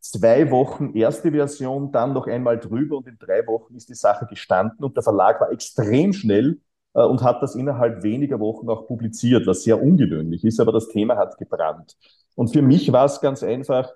zwei 0.00 0.50
Wochen 0.50 0.94
erste 0.94 1.30
Version, 1.32 1.92
dann 1.92 2.12
noch 2.12 2.26
einmal 2.26 2.58
drüber 2.58 2.98
und 2.98 3.06
in 3.06 3.18
drei 3.18 3.46
Wochen 3.46 3.74
ist 3.74 3.88
die 3.88 3.94
Sache 3.94 4.26
gestanden 4.26 4.84
und 4.84 4.96
der 4.96 5.02
Verlag 5.02 5.40
war 5.40 5.50
extrem 5.50 6.12
schnell 6.12 6.60
äh, 6.94 7.02
und 7.02 7.22
hat 7.22 7.42
das 7.42 7.54
innerhalb 7.54 8.02
weniger 8.02 8.40
Wochen 8.40 8.68
auch 8.68 8.86
publiziert, 8.86 9.46
was 9.46 9.62
sehr 9.62 9.82
ungewöhnlich 9.82 10.44
ist, 10.44 10.60
aber 10.60 10.72
das 10.72 10.88
Thema 10.88 11.16
hat 11.16 11.38
gebrannt. 11.38 11.96
Und 12.34 12.52
für 12.52 12.62
mich 12.62 12.92
war 12.92 13.06
es 13.06 13.20
ganz 13.20 13.42
einfach 13.42 13.90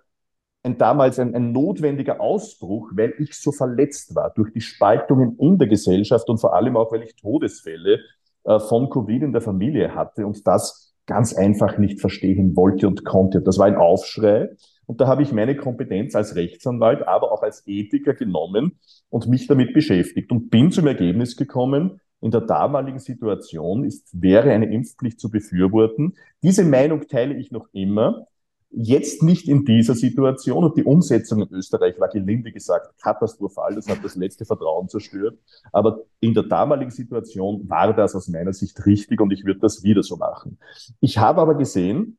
ein, 0.63 0.79
damals 0.79 1.19
ein, 1.19 1.35
ein 1.35 1.53
notwendiger 1.53 2.21
Ausbruch, 2.21 2.91
weil 2.95 3.15
ich 3.19 3.35
so 3.35 3.53
verletzt 3.53 4.15
war 4.15 4.31
durch 4.31 4.53
die 4.53 4.61
Spaltungen 4.61 5.37
in 5.39 5.59
der 5.59 5.69
Gesellschaft 5.69 6.29
und 6.29 6.39
vor 6.39 6.55
allem 6.55 6.77
auch, 6.77 6.93
weil 6.93 7.03
ich 7.03 7.17
Todesfälle 7.17 8.01
äh, 8.45 8.59
von 8.61 8.91
Covid 8.91 9.23
in 9.23 9.33
der 9.33 9.43
Familie 9.43 9.95
hatte 9.95 10.27
und 10.27 10.47
das 10.47 10.95
ganz 11.07 11.35
einfach 11.35 11.79
nicht 11.79 12.01
verstehen 12.01 12.57
wollte 12.57 12.87
und 12.87 13.05
konnte. 13.05 13.43
Das 13.43 13.59
war 13.59 13.67
ein 13.67 13.77
Aufschrei. 13.77 14.51
Und 14.87 15.01
da 15.01 15.07
habe 15.07 15.23
ich 15.23 15.33
meine 15.33 15.57
Kompetenz 15.57 16.15
als 16.15 16.35
Rechtsanwalt, 16.35 17.07
aber 17.07 17.33
auch 17.33 17.43
als 17.43 17.67
Ethiker 17.67 18.15
genommen 18.15 18.79
und 19.11 19.29
mich 19.29 19.47
damit 19.47 19.75
beschäftigt 19.75 20.31
und 20.33 20.51
bin 20.51 20.73
zum 20.73 20.87
Ergebnis 20.87 21.37
gekommen, 21.37 22.01
in 22.23 22.31
der 22.31 22.43
damaligen 22.43 23.01
Situation 23.01 23.85
ist, 23.85 24.09
wäre 24.13 24.53
eine 24.53 24.73
Impfpflicht 24.73 25.19
zu 25.19 25.29
befürworten. 25.29 26.15
Diese 26.43 26.65
Meinung 26.65 27.07
teile 27.09 27.35
ich 27.35 27.51
noch 27.51 27.69
immer. 27.73 28.27
Jetzt 28.71 29.23
nicht 29.23 29.49
in 29.49 29.65
dieser 29.65 29.95
Situation 29.95 30.65
und 30.65 30.77
die 30.79 30.85
Umsetzung 30.85 31.43
in 31.43 31.53
Österreich 31.53 31.99
war 31.99 32.09
gelinde 32.09 32.53
gesagt 32.53 32.97
katastrophal. 33.03 33.75
Das 33.75 33.89
hat 33.89 34.05
das 34.05 34.15
letzte 34.15 34.47
Vertrauen 34.47 34.89
zerstört. 34.89 35.37
Aber 35.73 36.05
in 36.21 36.33
der 36.33 36.45
damaligen 36.45 36.93
Situation 36.93 37.69
war 37.69 37.93
das 37.93 38.15
aus 38.15 38.29
meiner 38.29 38.53
Sicht 38.53 38.87
richtig 38.87 39.21
und 39.21 39.33
ich 39.33 39.45
würde 39.45 39.61
das 39.61 39.83
wieder 39.83 40.05
so 40.05 40.17
machen. 40.17 40.59
Ich 41.01 41.19
habe 41.19 41.41
aber 41.41 41.57
gesehen, 41.57 42.19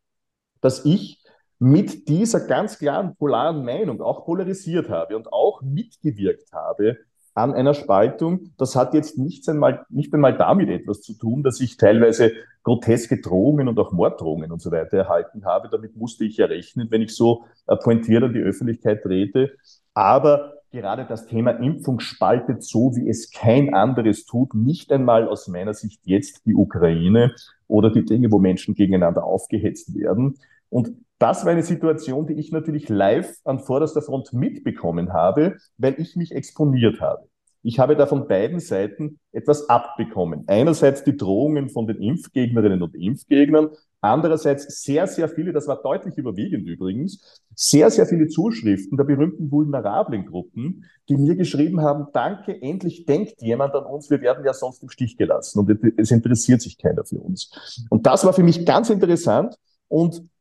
dass 0.59 0.85
ich 0.85 1.22
mit 1.63 2.09
dieser 2.09 2.41
ganz 2.41 2.77
klaren 2.77 3.15
polaren 3.15 3.63
Meinung 3.63 4.01
auch 4.01 4.25
polarisiert 4.25 4.89
habe 4.89 5.15
und 5.15 5.31
auch 5.31 5.61
mitgewirkt 5.61 6.51
habe 6.51 6.97
an 7.35 7.53
einer 7.53 7.73
Spaltung. 7.73 8.51
Das 8.57 8.75
hat 8.75 8.93
jetzt 8.93 9.17
nicht 9.17 9.47
einmal, 9.47 9.85
nicht 9.87 10.13
einmal 10.13 10.37
damit 10.37 10.67
etwas 10.67 11.01
zu 11.01 11.13
tun, 11.13 11.41
dass 11.41 11.61
ich 11.61 11.77
teilweise 11.77 12.33
groteske 12.63 13.21
Drohungen 13.21 13.69
und 13.69 13.79
auch 13.79 13.93
Morddrohungen 13.93 14.51
und 14.51 14.61
so 14.61 14.71
weiter 14.71 14.97
erhalten 14.97 15.45
habe. 15.45 15.69
Damit 15.71 15.95
musste 15.95 16.25
ich 16.25 16.35
ja 16.35 16.47
rechnen, 16.47 16.91
wenn 16.91 17.01
ich 17.01 17.15
so 17.15 17.45
pointiert 17.81 18.23
an 18.23 18.33
die 18.33 18.41
Öffentlichkeit 18.41 19.01
trete. 19.01 19.53
Aber 19.93 20.55
gerade 20.69 21.05
das 21.05 21.27
Thema 21.27 21.51
Impfung 21.51 22.01
spaltet 22.01 22.61
so, 22.63 22.93
wie 22.97 23.07
es 23.07 23.31
kein 23.31 23.73
anderes 23.73 24.25
tut, 24.25 24.53
nicht 24.53 24.91
einmal 24.91 25.29
aus 25.29 25.47
meiner 25.47 25.73
Sicht 25.73 26.01
jetzt 26.03 26.45
die 26.45 26.55
Ukraine 26.55 27.33
oder 27.69 27.89
die 27.89 28.03
Dinge, 28.03 28.29
wo 28.33 28.39
Menschen 28.39 28.75
gegeneinander 28.75 29.23
aufgehetzt 29.23 29.95
werden. 29.95 30.39
Und 30.73 30.91
das 31.19 31.45
war 31.45 31.51
eine 31.51 31.61
Situation, 31.61 32.25
die 32.25 32.33
ich 32.33 32.51
natürlich 32.51 32.89
live 32.89 33.31
an 33.43 33.59
vorderster 33.59 34.01
Front 34.01 34.33
mitbekommen 34.33 35.13
habe, 35.13 35.57
weil 35.77 35.93
ich 35.99 36.15
mich 36.15 36.31
exponiert 36.31 36.99
habe. 36.99 37.27
Ich 37.61 37.77
habe 37.77 37.95
da 37.95 38.07
von 38.07 38.27
beiden 38.27 38.59
Seiten 38.59 39.19
etwas 39.31 39.69
abbekommen. 39.69 40.45
Einerseits 40.47 41.03
die 41.03 41.15
Drohungen 41.15 41.69
von 41.69 41.85
den 41.85 42.01
Impfgegnerinnen 42.01 42.81
und 42.81 42.95
Impfgegnern, 42.95 43.69
andererseits 44.01 44.81
sehr, 44.81 45.05
sehr 45.05 45.29
viele, 45.29 45.53
das 45.53 45.67
war 45.67 45.79
deutlich 45.81 46.17
überwiegend 46.17 46.67
übrigens, 46.67 47.39
sehr, 47.53 47.91
sehr 47.91 48.07
viele 48.07 48.27
Zuschriften 48.27 48.97
der 48.97 49.03
berühmten 49.03 49.51
vulnerablen 49.51 50.25
Gruppen, 50.25 50.85
die 51.07 51.17
mir 51.17 51.35
geschrieben 51.35 51.81
haben, 51.81 52.07
danke, 52.13 52.59
endlich 52.63 53.05
denkt 53.05 53.43
jemand 53.43 53.75
an 53.75 53.85
uns, 53.85 54.09
wir 54.09 54.21
werden 54.21 54.43
ja 54.43 54.53
sonst 54.53 54.81
im 54.81 54.89
Stich 54.89 55.17
gelassen 55.17 55.59
und 55.59 55.93
es 55.97 56.09
interessiert 56.09 56.61
sich 56.61 56.79
keiner 56.79 57.05
für 57.05 57.19
uns. 57.19 57.85
Und 57.91 58.07
das 58.07 58.25
war 58.25 58.33
für 58.33 58.43
mich 58.43 58.65
ganz 58.65 58.89
interessant 58.89 59.55
und 59.87 60.32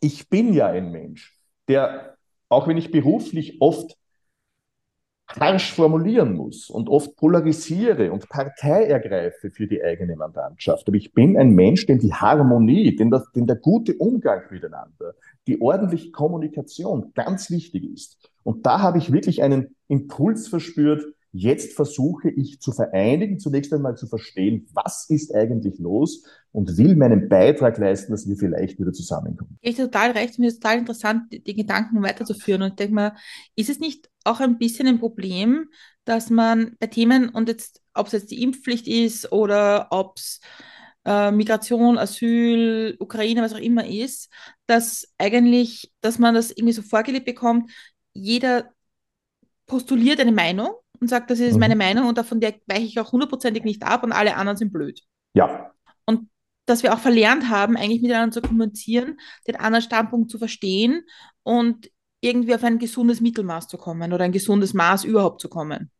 ich 0.00 0.28
bin 0.28 0.52
ja 0.52 0.66
ein 0.66 0.92
Mensch, 0.92 1.38
der, 1.68 2.16
auch 2.48 2.68
wenn 2.68 2.76
ich 2.76 2.90
beruflich 2.90 3.60
oft 3.60 3.96
harsch 5.28 5.72
formulieren 5.72 6.34
muss 6.34 6.70
und 6.70 6.88
oft 6.88 7.16
polarisiere 7.16 8.12
und 8.12 8.28
Partei 8.28 8.84
ergreife 8.84 9.50
für 9.50 9.66
die 9.66 9.82
eigene 9.82 10.16
Mandantschaft. 10.16 10.86
Aber 10.86 10.96
ich 10.96 11.12
bin 11.12 11.36
ein 11.36 11.50
Mensch, 11.50 11.86
dem 11.86 11.98
die 11.98 12.14
Harmonie, 12.14 12.94
dem, 12.94 13.10
das, 13.10 13.30
dem 13.32 13.46
der 13.46 13.56
gute 13.56 13.94
Umgang 13.96 14.42
miteinander, 14.50 15.14
die 15.46 15.60
ordentliche 15.60 16.12
Kommunikation 16.12 17.12
ganz 17.14 17.50
wichtig 17.50 17.92
ist. 17.92 18.30
Und 18.44 18.66
da 18.66 18.80
habe 18.80 18.98
ich 18.98 19.12
wirklich 19.12 19.42
einen 19.42 19.74
Impuls 19.88 20.46
verspürt, 20.46 21.04
Jetzt 21.36 21.74
versuche 21.74 22.30
ich 22.30 22.60
zu 22.60 22.72
vereinigen, 22.72 23.38
zunächst 23.38 23.70
einmal 23.74 23.94
zu 23.94 24.06
verstehen, 24.06 24.66
was 24.72 25.06
ist 25.10 25.34
eigentlich 25.34 25.78
los 25.78 26.24
und 26.50 26.78
will 26.78 26.96
meinen 26.96 27.28
Beitrag 27.28 27.76
leisten, 27.76 28.12
dass 28.12 28.26
wir 28.26 28.36
vielleicht 28.36 28.80
wieder 28.80 28.92
zusammenkommen. 28.94 29.58
Ich 29.60 29.76
total 29.76 30.12
recht. 30.12 30.38
Mir 30.38 30.48
ist 30.48 30.62
total 30.62 30.78
interessant, 30.78 31.24
die, 31.30 31.54
Gedanken 31.54 32.02
weiterzuführen. 32.02 32.62
Und 32.62 32.68
ich 32.68 32.74
denke 32.76 32.94
mal, 32.94 33.16
ist 33.54 33.68
es 33.68 33.80
nicht 33.80 34.08
auch 34.24 34.40
ein 34.40 34.56
bisschen 34.56 34.88
ein 34.88 34.98
Problem, 34.98 35.68
dass 36.06 36.30
man 36.30 36.74
bei 36.78 36.86
Themen 36.86 37.28
und 37.28 37.50
jetzt, 37.50 37.82
ob 37.92 38.06
es 38.06 38.12
jetzt 38.14 38.30
die 38.30 38.42
Impfpflicht 38.42 38.88
ist 38.88 39.30
oder 39.30 39.88
ob 39.90 40.16
es 40.16 40.40
äh, 41.04 41.30
Migration, 41.32 41.98
Asyl, 41.98 42.96
Ukraine, 42.98 43.42
was 43.42 43.52
auch 43.52 43.58
immer 43.58 43.86
ist, 43.86 44.32
dass 44.66 45.06
eigentlich, 45.18 45.92
dass 46.00 46.18
man 46.18 46.34
das 46.34 46.50
irgendwie 46.50 46.72
so 46.72 46.80
vorgelebt 46.80 47.26
bekommt, 47.26 47.70
jeder 48.14 48.70
postuliert 49.66 50.20
eine 50.20 50.32
Meinung 50.32 50.70
und 51.00 51.08
sagt, 51.08 51.30
das 51.30 51.40
ist 51.40 51.54
mhm. 51.54 51.60
meine 51.60 51.76
Meinung 51.76 52.06
und 52.06 52.18
davon 52.18 52.40
der 52.40 52.54
weiche 52.66 52.84
ich 52.84 53.00
auch 53.00 53.12
hundertprozentig 53.12 53.64
nicht 53.64 53.82
ab 53.82 54.02
und 54.02 54.12
alle 54.12 54.36
anderen 54.36 54.56
sind 54.56 54.72
blöd. 54.72 55.02
Ja. 55.34 55.72
Und 56.04 56.28
dass 56.66 56.82
wir 56.82 56.92
auch 56.94 56.98
verlernt 56.98 57.48
haben, 57.48 57.76
eigentlich 57.76 58.02
miteinander 58.02 58.32
zu 58.32 58.42
kommunizieren, 58.42 59.18
den 59.46 59.56
anderen 59.56 59.82
Standpunkt 59.82 60.30
zu 60.30 60.38
verstehen 60.38 61.04
und 61.42 61.90
irgendwie 62.20 62.54
auf 62.54 62.64
ein 62.64 62.78
gesundes 62.78 63.20
Mittelmaß 63.20 63.68
zu 63.68 63.78
kommen 63.78 64.12
oder 64.12 64.24
ein 64.24 64.32
gesundes 64.32 64.74
Maß 64.74 65.04
überhaupt 65.04 65.40
zu 65.40 65.48
kommen. 65.48 65.90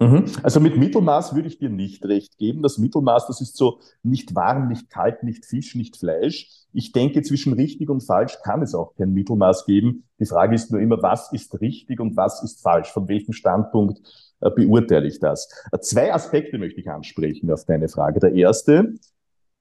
Mhm. 0.00 0.24
Also 0.42 0.58
mit 0.58 0.76
Mittelmaß 0.76 1.34
würde 1.34 1.48
ich 1.48 1.58
dir 1.58 1.70
nicht 1.70 2.04
recht 2.06 2.38
geben. 2.38 2.62
Das 2.62 2.78
Mittelmaß, 2.78 3.26
das 3.26 3.40
ist 3.40 3.56
so 3.56 3.80
nicht 4.02 4.34
warm, 4.34 4.68
nicht 4.68 4.90
kalt, 4.90 5.22
nicht 5.22 5.44
Fisch, 5.44 5.74
nicht 5.74 5.96
Fleisch. 5.96 6.48
Ich 6.72 6.92
denke, 6.92 7.22
zwischen 7.22 7.52
richtig 7.52 7.88
und 7.90 8.02
falsch 8.02 8.38
kann 8.42 8.62
es 8.62 8.74
auch 8.74 8.94
kein 8.96 9.12
Mittelmaß 9.12 9.66
geben. 9.66 10.04
Die 10.18 10.26
Frage 10.26 10.54
ist 10.54 10.70
nur 10.70 10.80
immer, 10.80 11.02
was 11.02 11.32
ist 11.32 11.60
richtig 11.60 12.00
und 12.00 12.16
was 12.16 12.42
ist 12.42 12.62
falsch? 12.62 12.90
Von 12.90 13.08
welchem 13.08 13.32
Standpunkt 13.32 14.00
äh, 14.40 14.50
beurteile 14.50 15.06
ich 15.06 15.20
das? 15.20 15.48
Äh, 15.70 15.78
zwei 15.80 16.12
Aspekte 16.12 16.58
möchte 16.58 16.80
ich 16.80 16.90
ansprechen 16.90 17.50
auf 17.50 17.64
deine 17.64 17.88
Frage. 17.88 18.20
Der 18.20 18.32
erste, 18.34 18.94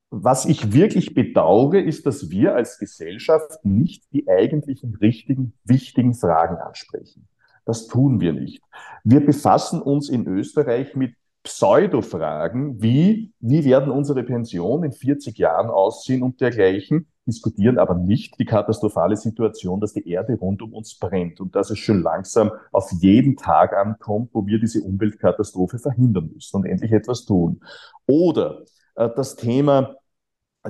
was 0.10 0.46
ich 0.46 0.74
wirklich 0.74 1.14
bedauere, 1.14 1.82
ist, 1.82 2.06
dass 2.06 2.30
wir 2.30 2.56
als 2.56 2.80
Gesellschaft 2.80 3.64
nicht 3.64 4.12
die 4.14 4.28
eigentlichen 4.28 4.96
richtigen, 4.96 5.54
wichtigen 5.66 6.14
Fragen 6.14 6.58
ansprechen. 6.58 7.28
Das 7.66 7.88
tun 7.88 8.20
wir 8.20 8.34
nicht. 8.34 8.62
Wir 9.04 9.26
befassen 9.26 9.82
uns 9.82 10.10
in 10.10 10.28
Österreich 10.28 10.96
mit 10.96 11.16
Pseudo-Fragen 11.44 12.82
wie, 12.82 13.34
wie 13.40 13.66
werden 13.66 13.92
unsere 13.92 14.24
Pensionen 14.24 14.86
in 14.86 14.92
40 14.92 15.38
Jahren 15.38 15.70
aussehen 15.70 16.22
und 16.22 16.40
dergleichen, 16.40 17.08
diskutieren 17.26 17.80
aber 17.80 17.96
nicht 17.96 18.38
die 18.40 18.46
katastrophale 18.46 19.16
Situation, 19.16 19.80
dass 19.80 19.94
die 19.94 20.08
Erde 20.08 20.36
rund 20.36 20.62
um 20.62 20.74
uns 20.74 20.98
brennt 20.98 21.40
und 21.40 21.56
dass 21.56 21.72
es 21.72 21.80
schon 21.80 22.02
langsam 22.02 22.52
auf 22.72 22.92
jeden 23.00 23.38
Tag 23.38 23.74
ankommt, 23.74 24.30
wo 24.34 24.46
wir 24.46 24.60
diese 24.60 24.82
Umweltkatastrophe 24.82 25.80
verhindern 25.80 26.32
müssen 26.34 26.58
und 26.58 26.66
endlich 26.66 26.92
etwas 26.92 27.26
tun. 27.26 27.62
Oder 28.08 28.64
äh, 28.96 29.10
das 29.16 29.36
Thema 29.36 29.96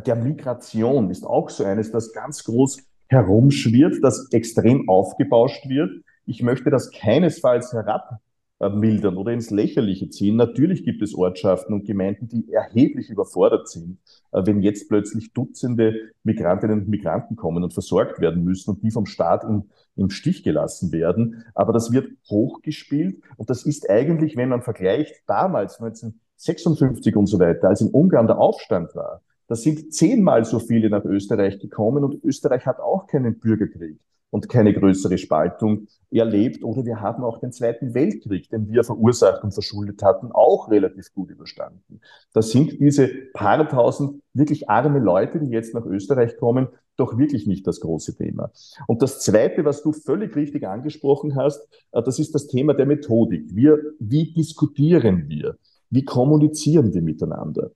der 0.05 0.15
Migration 0.15 1.09
ist 1.09 1.25
auch 1.25 1.49
so 1.49 1.65
eines, 1.65 1.91
das 1.91 2.13
ganz 2.13 2.43
groß 2.45 2.77
herumschwirrt, 3.07 3.95
das 4.01 4.31
extrem 4.31 4.87
aufgebauscht 4.87 5.67
wird. 5.67 5.91
Ich 6.31 6.41
möchte 6.41 6.69
das 6.69 6.91
keinesfalls 6.91 7.73
herabmildern 7.73 9.17
oder 9.17 9.33
ins 9.33 9.49
Lächerliche 9.49 10.07
ziehen. 10.07 10.37
Natürlich 10.37 10.85
gibt 10.85 11.01
es 11.01 11.13
Ortschaften 11.13 11.73
und 11.73 11.83
Gemeinden, 11.83 12.29
die 12.29 12.53
erheblich 12.53 13.09
überfordert 13.09 13.67
sind, 13.67 13.97
äh, 14.31 14.41
wenn 14.45 14.61
jetzt 14.61 14.87
plötzlich 14.87 15.33
Dutzende 15.33 15.93
Migrantinnen 16.23 16.79
und 16.79 16.87
Migranten 16.87 17.35
kommen 17.35 17.65
und 17.65 17.73
versorgt 17.73 18.21
werden 18.21 18.45
müssen 18.45 18.69
und 18.69 18.81
die 18.81 18.91
vom 18.91 19.07
Staat 19.07 19.43
im, 19.43 19.71
im 19.97 20.09
Stich 20.09 20.41
gelassen 20.41 20.93
werden. 20.93 21.43
Aber 21.53 21.73
das 21.73 21.91
wird 21.91 22.09
hochgespielt 22.29 23.21
und 23.35 23.49
das 23.49 23.65
ist 23.65 23.89
eigentlich, 23.89 24.37
wenn 24.37 24.47
man 24.47 24.61
vergleicht, 24.61 25.23
damals 25.27 25.81
1956 25.81 27.13
und 27.17 27.25
so 27.25 27.39
weiter, 27.39 27.67
als 27.67 27.81
in 27.81 27.89
Ungarn 27.89 28.27
der 28.27 28.39
Aufstand 28.39 28.95
war, 28.95 29.21
da 29.47 29.55
sind 29.55 29.93
zehnmal 29.93 30.45
so 30.45 30.59
viele 30.59 30.89
nach 30.89 31.03
Österreich 31.03 31.59
gekommen 31.59 32.05
und 32.05 32.23
Österreich 32.23 32.65
hat 32.65 32.79
auch 32.79 33.05
keinen 33.07 33.37
Bürgerkrieg 33.37 33.99
und 34.31 34.49
keine 34.49 34.73
größere 34.73 35.17
Spaltung 35.19 35.87
erlebt. 36.09 36.63
Oder 36.63 36.85
wir 36.85 36.99
haben 37.01 37.23
auch 37.23 37.39
den 37.39 37.51
Zweiten 37.51 37.93
Weltkrieg, 37.93 38.49
den 38.49 38.67
wir 38.67 38.83
verursacht 38.83 39.43
und 39.43 39.53
verschuldet 39.53 40.01
hatten, 40.01 40.31
auch 40.31 40.71
relativ 40.71 41.13
gut 41.13 41.29
überstanden. 41.29 42.01
Da 42.33 42.41
sind 42.41 42.79
diese 42.79 43.07
paar 43.33 43.69
tausend 43.69 44.23
wirklich 44.33 44.69
arme 44.69 44.99
Leute, 44.99 45.39
die 45.39 45.51
jetzt 45.51 45.75
nach 45.75 45.85
Österreich 45.85 46.37
kommen, 46.37 46.69
doch 46.97 47.17
wirklich 47.17 47.47
nicht 47.47 47.67
das 47.67 47.79
große 47.79 48.15
Thema. 48.15 48.51
Und 48.87 49.01
das 49.01 49.19
Zweite, 49.19 49.65
was 49.65 49.81
du 49.83 49.91
völlig 49.91 50.35
richtig 50.35 50.67
angesprochen 50.67 51.35
hast, 51.35 51.67
äh, 51.91 52.01
das 52.01 52.19
ist 52.19 52.33
das 52.33 52.47
Thema 52.47 52.73
der 52.73 52.85
Methodik. 52.85 53.55
Wir, 53.55 53.79
wie 53.99 54.33
diskutieren 54.33 55.27
wir? 55.27 55.57
Wie 55.89 56.05
kommunizieren 56.05 56.93
wir 56.93 57.01
miteinander? 57.01 57.71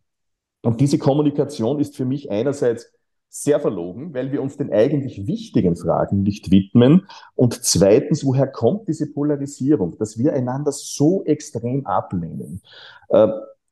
Und 0.62 0.82
diese 0.82 0.98
Kommunikation 0.98 1.80
ist 1.80 1.96
für 1.96 2.06
mich 2.06 2.32
einerseits 2.32 2.92
sehr 3.38 3.60
verlogen, 3.60 4.13
weil 4.13 4.32
wir 4.32 4.42
uns 4.42 4.56
den 4.56 4.72
eigentlich 4.72 5.27
wichtigen 5.27 5.75
Fragen 5.75 6.24
nicht 6.24 6.51
widmen. 6.51 7.06
Und 7.36 7.65
zweitens, 7.65 8.25
woher 8.25 8.48
kommt 8.48 8.88
diese 8.88 9.12
Polarisierung, 9.12 9.98
dass 9.98 10.18
wir 10.18 10.32
einander 10.32 10.72
so 10.72 11.25
extrem 11.25 11.86
ablehnen? 11.86 12.62
Äh, 13.10 13.27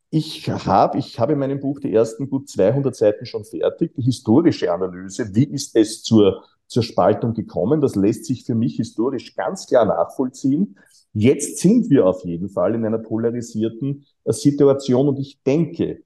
ich 0.10 0.50
habe 0.50 0.98
ich 0.98 1.18
hab 1.18 1.30
in 1.30 1.40
meinem 1.40 1.62
Buch 1.62 1.80
die 1.80 1.94
ersten 1.94 2.30
gut 2.30 2.50
200 2.50 2.94
Seiten 2.94 3.26
schon 3.26 3.46
fertig, 3.46 3.96
die 3.96 4.02
historische 4.02 4.70
Analyse, 4.72 5.34
wie 5.34 5.46
ist 5.46 5.78
es 5.78 6.04
zur, 6.04 6.44
zur 6.68 6.84
Spaltung 6.84 7.34
gekommen, 7.34 7.80
das 7.80 7.96
lässt 7.96 8.26
sich 8.26 8.44
für 8.44 8.56
mich 8.56 8.76
historisch 8.76 9.34
ganz 9.34 9.66
klar 9.66 9.86
nachvollziehen. 9.86 10.78
Jetzt 11.14 11.60
sind 11.60 11.90
wir 11.90 12.06
auf 12.06 12.26
jeden 12.26 12.50
Fall 12.50 12.76
in 12.76 12.86
einer 12.86 12.98
polarisierten 12.98 14.06
äh, 14.26 14.34
Situation 14.34 15.08
und 15.08 15.20
ich 15.20 15.42
denke, 15.42 16.04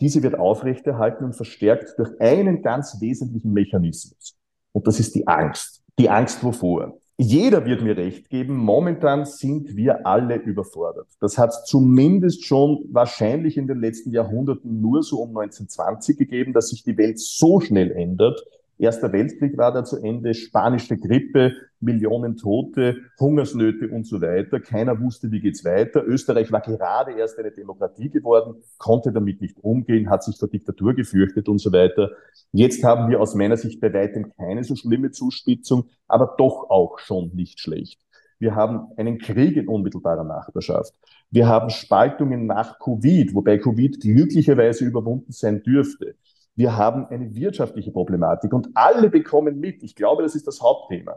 diese 0.00 0.22
wird 0.22 0.38
aufrechterhalten 0.38 1.24
und 1.24 1.34
verstärkt 1.34 1.98
durch 1.98 2.20
einen 2.20 2.62
ganz 2.62 3.00
wesentlichen 3.00 3.52
Mechanismus. 3.52 4.36
Und 4.72 4.86
das 4.86 5.00
ist 5.00 5.14
die 5.14 5.26
Angst. 5.26 5.82
Die 5.98 6.08
Angst 6.08 6.42
wovor? 6.42 6.98
Jeder 7.18 7.66
wird 7.66 7.82
mir 7.82 7.98
recht 7.98 8.30
geben, 8.30 8.56
momentan 8.56 9.26
sind 9.26 9.76
wir 9.76 10.06
alle 10.06 10.36
überfordert. 10.36 11.06
Das 11.20 11.36
hat 11.36 11.50
es 11.50 11.64
zumindest 11.64 12.44
schon 12.44 12.86
wahrscheinlich 12.92 13.58
in 13.58 13.66
den 13.66 13.78
letzten 13.78 14.10
Jahrhunderten 14.10 14.80
nur 14.80 15.02
so 15.02 15.18
um 15.18 15.36
1920 15.36 16.16
gegeben, 16.16 16.54
dass 16.54 16.70
sich 16.70 16.82
die 16.82 16.96
Welt 16.96 17.18
so 17.18 17.60
schnell 17.60 17.90
ändert, 17.90 18.42
Erster 18.80 19.12
Weltkrieg 19.12 19.58
war 19.58 19.74
da 19.74 19.84
zu 19.84 19.98
Ende, 19.98 20.32
spanische 20.32 20.96
Grippe, 20.96 21.52
Millionen 21.80 22.38
Tote, 22.38 22.96
Hungersnöte 23.18 23.88
und 23.88 24.06
so 24.06 24.22
weiter. 24.22 24.58
Keiner 24.58 24.98
wusste, 24.98 25.30
wie 25.30 25.40
geht's 25.40 25.66
weiter. 25.66 26.02
Österreich 26.02 26.50
war 26.50 26.62
gerade 26.62 27.12
erst 27.12 27.38
eine 27.38 27.50
Demokratie 27.50 28.08
geworden, 28.08 28.54
konnte 28.78 29.12
damit 29.12 29.42
nicht 29.42 29.58
umgehen, 29.60 30.08
hat 30.08 30.24
sich 30.24 30.38
vor 30.38 30.48
Diktatur 30.48 30.94
gefürchtet 30.94 31.46
und 31.50 31.58
so 31.58 31.70
weiter. 31.72 32.12
Jetzt 32.52 32.82
haben 32.82 33.10
wir 33.10 33.20
aus 33.20 33.34
meiner 33.34 33.58
Sicht 33.58 33.82
bei 33.82 33.92
weitem 33.92 34.32
keine 34.38 34.64
so 34.64 34.74
schlimme 34.74 35.10
Zuspitzung, 35.10 35.84
aber 36.08 36.34
doch 36.38 36.70
auch 36.70 36.98
schon 37.00 37.32
nicht 37.34 37.60
schlecht. 37.60 38.00
Wir 38.38 38.54
haben 38.54 38.88
einen 38.96 39.18
Krieg 39.18 39.58
in 39.58 39.68
unmittelbarer 39.68 40.24
Nachbarschaft. 40.24 40.94
Wir 41.30 41.46
haben 41.46 41.68
Spaltungen 41.68 42.46
nach 42.46 42.78
Covid, 42.78 43.34
wobei 43.34 43.58
Covid 43.58 44.00
glücklicherweise 44.00 44.86
überwunden 44.86 45.32
sein 45.32 45.62
dürfte. 45.62 46.14
Wir 46.56 46.76
haben 46.76 47.06
eine 47.06 47.34
wirtschaftliche 47.34 47.90
Problematik 47.90 48.52
und 48.52 48.68
alle 48.74 49.08
bekommen 49.08 49.60
mit. 49.60 49.82
Ich 49.82 49.94
glaube, 49.94 50.22
das 50.22 50.34
ist 50.34 50.46
das 50.46 50.60
Hauptthema. 50.60 51.16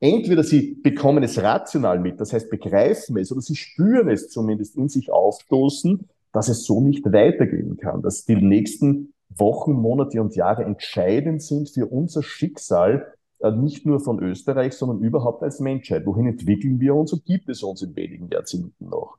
Entweder 0.00 0.42
sie 0.42 0.74
bekommen 0.82 1.22
es 1.22 1.42
rational 1.42 1.98
mit, 1.98 2.20
das 2.20 2.32
heißt 2.32 2.50
begreifen 2.50 3.16
es, 3.16 3.32
oder 3.32 3.40
sie 3.40 3.56
spüren 3.56 4.08
es 4.08 4.28
zumindest 4.28 4.76
in 4.76 4.88
sich 4.88 5.10
aufstoßen, 5.10 6.08
dass 6.32 6.48
es 6.48 6.64
so 6.64 6.80
nicht 6.80 7.04
weitergehen 7.10 7.76
kann, 7.76 8.02
dass 8.02 8.24
die 8.24 8.36
nächsten 8.36 9.14
Wochen, 9.30 9.72
Monate 9.72 10.20
und 10.20 10.36
Jahre 10.36 10.64
entscheidend 10.64 11.42
sind 11.42 11.70
für 11.70 11.86
unser 11.86 12.22
Schicksal, 12.22 13.14
äh, 13.38 13.50
nicht 13.52 13.86
nur 13.86 14.00
von 14.00 14.22
Österreich, 14.22 14.74
sondern 14.74 15.00
überhaupt 15.00 15.42
als 15.42 15.60
Menschheit. 15.60 16.06
Wohin 16.06 16.26
entwickeln 16.26 16.80
wir 16.80 16.94
uns 16.94 17.12
und 17.12 17.24
gibt 17.24 17.48
es 17.48 17.62
uns 17.62 17.82
in 17.82 17.96
wenigen 17.96 18.28
Jahrzehnten 18.28 18.88
noch? 18.88 19.18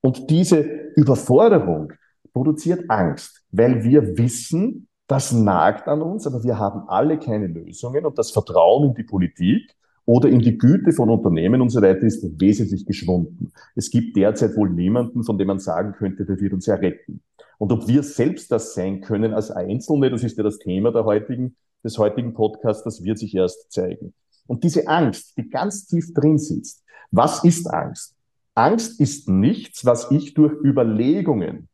Und 0.00 0.30
diese 0.30 0.60
Überforderung 0.60 1.92
produziert 2.32 2.88
Angst, 2.88 3.42
weil 3.50 3.82
wir 3.84 4.16
wissen, 4.16 4.86
das 5.10 5.32
nagt 5.32 5.88
an 5.88 6.02
uns, 6.02 6.26
aber 6.26 6.44
wir 6.44 6.56
haben 6.58 6.88
alle 6.88 7.18
keine 7.18 7.48
Lösungen 7.48 8.06
und 8.06 8.16
das 8.16 8.30
Vertrauen 8.30 8.90
in 8.90 8.94
die 8.94 9.02
Politik 9.02 9.74
oder 10.04 10.28
in 10.28 10.38
die 10.38 10.56
Güte 10.56 10.92
von 10.92 11.10
Unternehmen 11.10 11.60
und 11.60 11.70
so 11.70 11.82
weiter 11.82 12.02
ist 12.02 12.40
wesentlich 12.40 12.86
geschwunden. 12.86 13.52
Es 13.74 13.90
gibt 13.90 14.16
derzeit 14.16 14.56
wohl 14.56 14.70
niemanden, 14.70 15.24
von 15.24 15.36
dem 15.36 15.48
man 15.48 15.58
sagen 15.58 15.92
könnte, 15.92 16.24
der 16.24 16.38
wird 16.38 16.52
uns 16.52 16.66
ja 16.66 16.76
retten. 16.76 17.22
Und 17.58 17.72
ob 17.72 17.88
wir 17.88 18.04
selbst 18.04 18.52
das 18.52 18.74
sein 18.74 19.00
können 19.00 19.34
als 19.34 19.50
Einzelne, 19.50 20.10
das 20.10 20.22
ist 20.22 20.38
ja 20.38 20.44
das 20.44 20.58
Thema 20.58 20.92
der 20.92 21.04
heutigen, 21.04 21.56
des 21.82 21.98
heutigen 21.98 22.32
Podcasts, 22.32 22.84
das 22.84 23.02
wird 23.02 23.18
sich 23.18 23.34
erst 23.34 23.72
zeigen. 23.72 24.14
Und 24.46 24.62
diese 24.62 24.86
Angst, 24.86 25.36
die 25.36 25.50
ganz 25.50 25.86
tief 25.86 26.14
drin 26.14 26.38
sitzt, 26.38 26.84
was 27.10 27.42
ist 27.42 27.66
Angst? 27.66 28.14
Angst 28.54 29.00
ist 29.00 29.28
nichts, 29.28 29.84
was 29.84 30.10
ich 30.12 30.34
durch 30.34 30.52
Überlegungen 30.64 31.68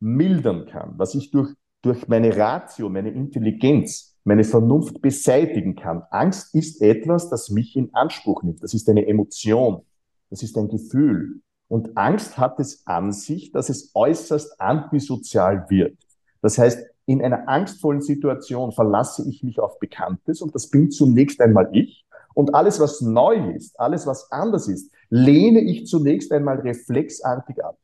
mildern 0.00 0.64
kann, 0.64 0.94
was 0.96 1.14
ich 1.14 1.30
durch 1.30 1.54
durch 1.82 2.08
meine 2.08 2.36
Ratio, 2.36 2.88
meine 2.88 3.10
Intelligenz, 3.10 4.16
meine 4.24 4.44
Vernunft 4.44 5.00
beseitigen 5.00 5.76
kann. 5.76 6.02
Angst 6.10 6.54
ist 6.54 6.82
etwas, 6.82 7.30
das 7.30 7.50
mich 7.50 7.76
in 7.76 7.94
Anspruch 7.94 8.42
nimmt. 8.42 8.62
Das 8.62 8.74
ist 8.74 8.88
eine 8.88 9.06
Emotion. 9.06 9.82
Das 10.28 10.42
ist 10.42 10.56
ein 10.56 10.68
Gefühl. 10.68 11.40
Und 11.68 11.96
Angst 11.96 12.36
hat 12.36 12.60
es 12.60 12.86
an 12.86 13.12
sich, 13.12 13.52
dass 13.52 13.68
es 13.68 13.92
äußerst 13.94 14.60
antisozial 14.60 15.66
wird. 15.68 15.96
Das 16.42 16.58
heißt, 16.58 16.84
in 17.06 17.22
einer 17.22 17.48
angstvollen 17.48 18.02
Situation 18.02 18.72
verlasse 18.72 19.28
ich 19.28 19.42
mich 19.42 19.58
auf 19.58 19.78
Bekanntes 19.78 20.42
und 20.42 20.54
das 20.54 20.68
bin 20.68 20.90
zunächst 20.90 21.40
einmal 21.40 21.68
ich. 21.72 22.04
Und 22.34 22.54
alles, 22.54 22.78
was 22.78 23.00
neu 23.00 23.52
ist, 23.54 23.78
alles, 23.80 24.06
was 24.06 24.30
anders 24.30 24.68
ist, 24.68 24.92
lehne 25.08 25.60
ich 25.60 25.86
zunächst 25.86 26.30
einmal 26.32 26.60
reflexartig 26.60 27.64
ab. 27.64 27.76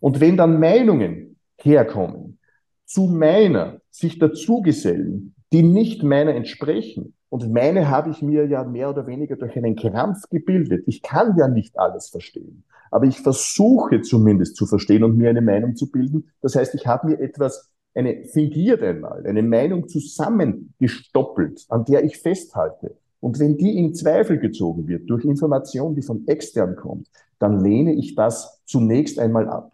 Und 0.00 0.20
wenn 0.20 0.36
dann 0.36 0.60
Meinungen 0.60 1.36
herkommen, 1.60 2.38
zu 2.84 3.06
meiner 3.06 3.80
sich 3.90 4.18
dazugesellen, 4.18 5.34
die 5.52 5.62
nicht 5.62 6.02
meiner 6.02 6.34
entsprechen. 6.34 7.14
Und 7.28 7.50
meine 7.52 7.88
habe 7.88 8.10
ich 8.10 8.22
mir 8.22 8.46
ja 8.46 8.64
mehr 8.64 8.90
oder 8.90 9.06
weniger 9.06 9.36
durch 9.36 9.56
einen 9.56 9.76
Krampf 9.76 10.28
gebildet. 10.30 10.84
Ich 10.86 11.02
kann 11.02 11.36
ja 11.38 11.48
nicht 11.48 11.78
alles 11.78 12.08
verstehen. 12.10 12.64
Aber 12.90 13.06
ich 13.06 13.20
versuche 13.20 14.02
zumindest 14.02 14.56
zu 14.56 14.66
verstehen 14.66 15.02
und 15.02 15.16
mir 15.16 15.30
eine 15.30 15.40
Meinung 15.40 15.76
zu 15.76 15.90
bilden. 15.90 16.30
Das 16.42 16.56
heißt, 16.56 16.74
ich 16.74 16.86
habe 16.86 17.08
mir 17.08 17.20
etwas, 17.20 17.72
eine 17.94 18.24
fingiert 18.24 18.82
einmal, 18.82 19.26
eine 19.26 19.42
Meinung 19.42 19.88
zusammengestoppelt, 19.88 21.66
an 21.68 21.84
der 21.84 22.04
ich 22.04 22.18
festhalte. 22.18 22.96
Und 23.20 23.38
wenn 23.38 23.56
die 23.56 23.78
in 23.78 23.94
Zweifel 23.94 24.38
gezogen 24.38 24.88
wird 24.88 25.08
durch 25.08 25.24
Information, 25.24 25.94
die 25.94 26.02
von 26.02 26.26
extern 26.26 26.76
kommt, 26.76 27.08
dann 27.38 27.60
lehne 27.60 27.94
ich 27.94 28.14
das 28.14 28.62
zunächst 28.66 29.18
einmal 29.18 29.48
ab. 29.48 29.72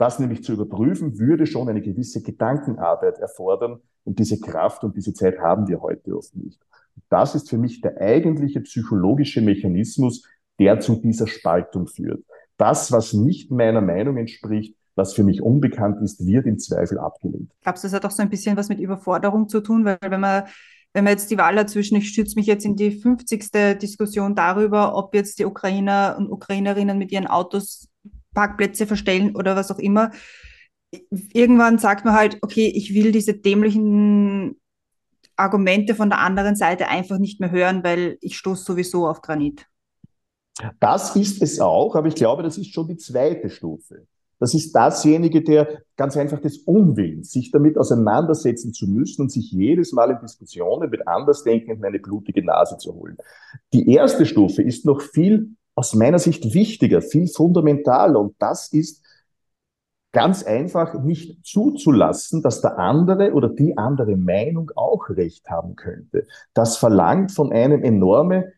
Das 0.00 0.18
nämlich 0.18 0.42
zu 0.42 0.54
überprüfen, 0.54 1.18
würde 1.18 1.44
schon 1.44 1.68
eine 1.68 1.82
gewisse 1.82 2.22
Gedankenarbeit 2.22 3.18
erfordern. 3.18 3.80
Und 4.04 4.18
diese 4.18 4.40
Kraft 4.40 4.82
und 4.82 4.96
diese 4.96 5.12
Zeit 5.12 5.38
haben 5.40 5.68
wir 5.68 5.82
heute 5.82 6.16
oft 6.16 6.34
nicht. 6.34 6.58
Das 7.10 7.34
ist 7.34 7.50
für 7.50 7.58
mich 7.58 7.82
der 7.82 8.00
eigentliche 8.00 8.62
psychologische 8.62 9.42
Mechanismus, 9.42 10.26
der 10.58 10.80
zu 10.80 10.96
dieser 10.96 11.26
Spaltung 11.26 11.86
führt. 11.86 12.24
Das, 12.56 12.90
was 12.92 13.12
nicht 13.12 13.50
meiner 13.50 13.82
Meinung 13.82 14.16
entspricht, 14.16 14.74
was 14.94 15.12
für 15.12 15.22
mich 15.22 15.42
unbekannt 15.42 16.00
ist, 16.00 16.26
wird 16.26 16.46
im 16.46 16.58
Zweifel 16.58 16.98
abgelehnt. 16.98 17.52
Glaubst 17.60 17.84
du, 17.84 17.88
das 17.88 17.94
hat 17.94 18.06
auch 18.06 18.10
so 18.10 18.22
ein 18.22 18.30
bisschen 18.30 18.56
was 18.56 18.70
mit 18.70 18.80
Überforderung 18.80 19.50
zu 19.50 19.60
tun? 19.60 19.84
Weil 19.84 19.98
wenn 20.00 20.20
man, 20.20 20.44
wenn 20.94 21.04
man 21.04 21.12
jetzt 21.12 21.30
die 21.30 21.36
Wahl 21.36 21.56
dazwischen, 21.56 21.96
ich 21.96 22.08
stütze 22.08 22.38
mich 22.38 22.46
jetzt 22.46 22.64
in 22.64 22.74
die 22.74 22.92
50. 22.92 23.78
Diskussion 23.78 24.34
darüber, 24.34 24.96
ob 24.96 25.14
jetzt 25.14 25.38
die 25.38 25.44
Ukrainer 25.44 26.16
und 26.18 26.30
Ukrainerinnen 26.30 26.96
mit 26.96 27.12
ihren 27.12 27.26
Autos 27.26 27.89
Parkplätze 28.34 28.86
verstellen 28.86 29.34
oder 29.36 29.56
was 29.56 29.70
auch 29.70 29.78
immer. 29.78 30.10
Irgendwann 31.32 31.78
sagt 31.78 32.04
man 32.04 32.14
halt, 32.14 32.38
okay, 32.42 32.66
ich 32.74 32.94
will 32.94 33.12
diese 33.12 33.34
dämlichen 33.34 34.60
Argumente 35.36 35.94
von 35.94 36.10
der 36.10 36.20
anderen 36.20 36.56
Seite 36.56 36.88
einfach 36.88 37.18
nicht 37.18 37.40
mehr 37.40 37.50
hören, 37.50 37.82
weil 37.82 38.18
ich 38.20 38.36
stoße 38.36 38.64
sowieso 38.64 39.06
auf 39.06 39.22
Granit. 39.22 39.66
Das 40.78 41.16
ist 41.16 41.42
es 41.42 41.60
auch, 41.60 41.94
aber 41.94 42.08
ich 42.08 42.14
glaube, 42.14 42.42
das 42.42 42.58
ist 42.58 42.72
schon 42.72 42.88
die 42.88 42.96
zweite 42.96 43.48
Stufe. 43.48 44.06
Das 44.38 44.54
ist 44.54 44.72
dasjenige, 44.72 45.42
der 45.42 45.82
ganz 45.96 46.16
einfach 46.16 46.40
des 46.40 46.58
Unwillens, 46.58 47.30
sich 47.30 47.50
damit 47.50 47.76
auseinandersetzen 47.76 48.72
zu 48.72 48.86
müssen 48.86 49.22
und 49.22 49.30
sich 49.30 49.52
jedes 49.52 49.92
Mal 49.92 50.10
in 50.10 50.18
Diskussionen 50.20 50.88
mit 50.88 51.06
Andersdenkenden 51.06 51.84
eine 51.84 51.98
blutige 51.98 52.42
Nase 52.42 52.78
zu 52.78 52.94
holen. 52.94 53.18
Die 53.74 53.90
erste 53.90 54.24
Stufe 54.24 54.62
ist 54.62 54.86
noch 54.86 55.02
viel 55.02 55.56
aus 55.80 55.94
meiner 55.94 56.18
Sicht 56.18 56.52
wichtiger, 56.52 57.00
viel 57.00 57.26
fundamentaler. 57.26 58.20
Und 58.20 58.34
das 58.38 58.70
ist 58.70 59.02
ganz 60.12 60.42
einfach 60.42 61.02
nicht 61.02 61.42
zuzulassen, 61.42 62.42
dass 62.42 62.60
der 62.60 62.78
andere 62.78 63.32
oder 63.32 63.48
die 63.48 63.78
andere 63.78 64.14
Meinung 64.16 64.70
auch 64.76 65.08
recht 65.08 65.48
haben 65.48 65.76
könnte. 65.76 66.26
Das 66.52 66.76
verlangt 66.76 67.32
von 67.32 67.50
einem 67.50 67.82
enorme 67.82 68.52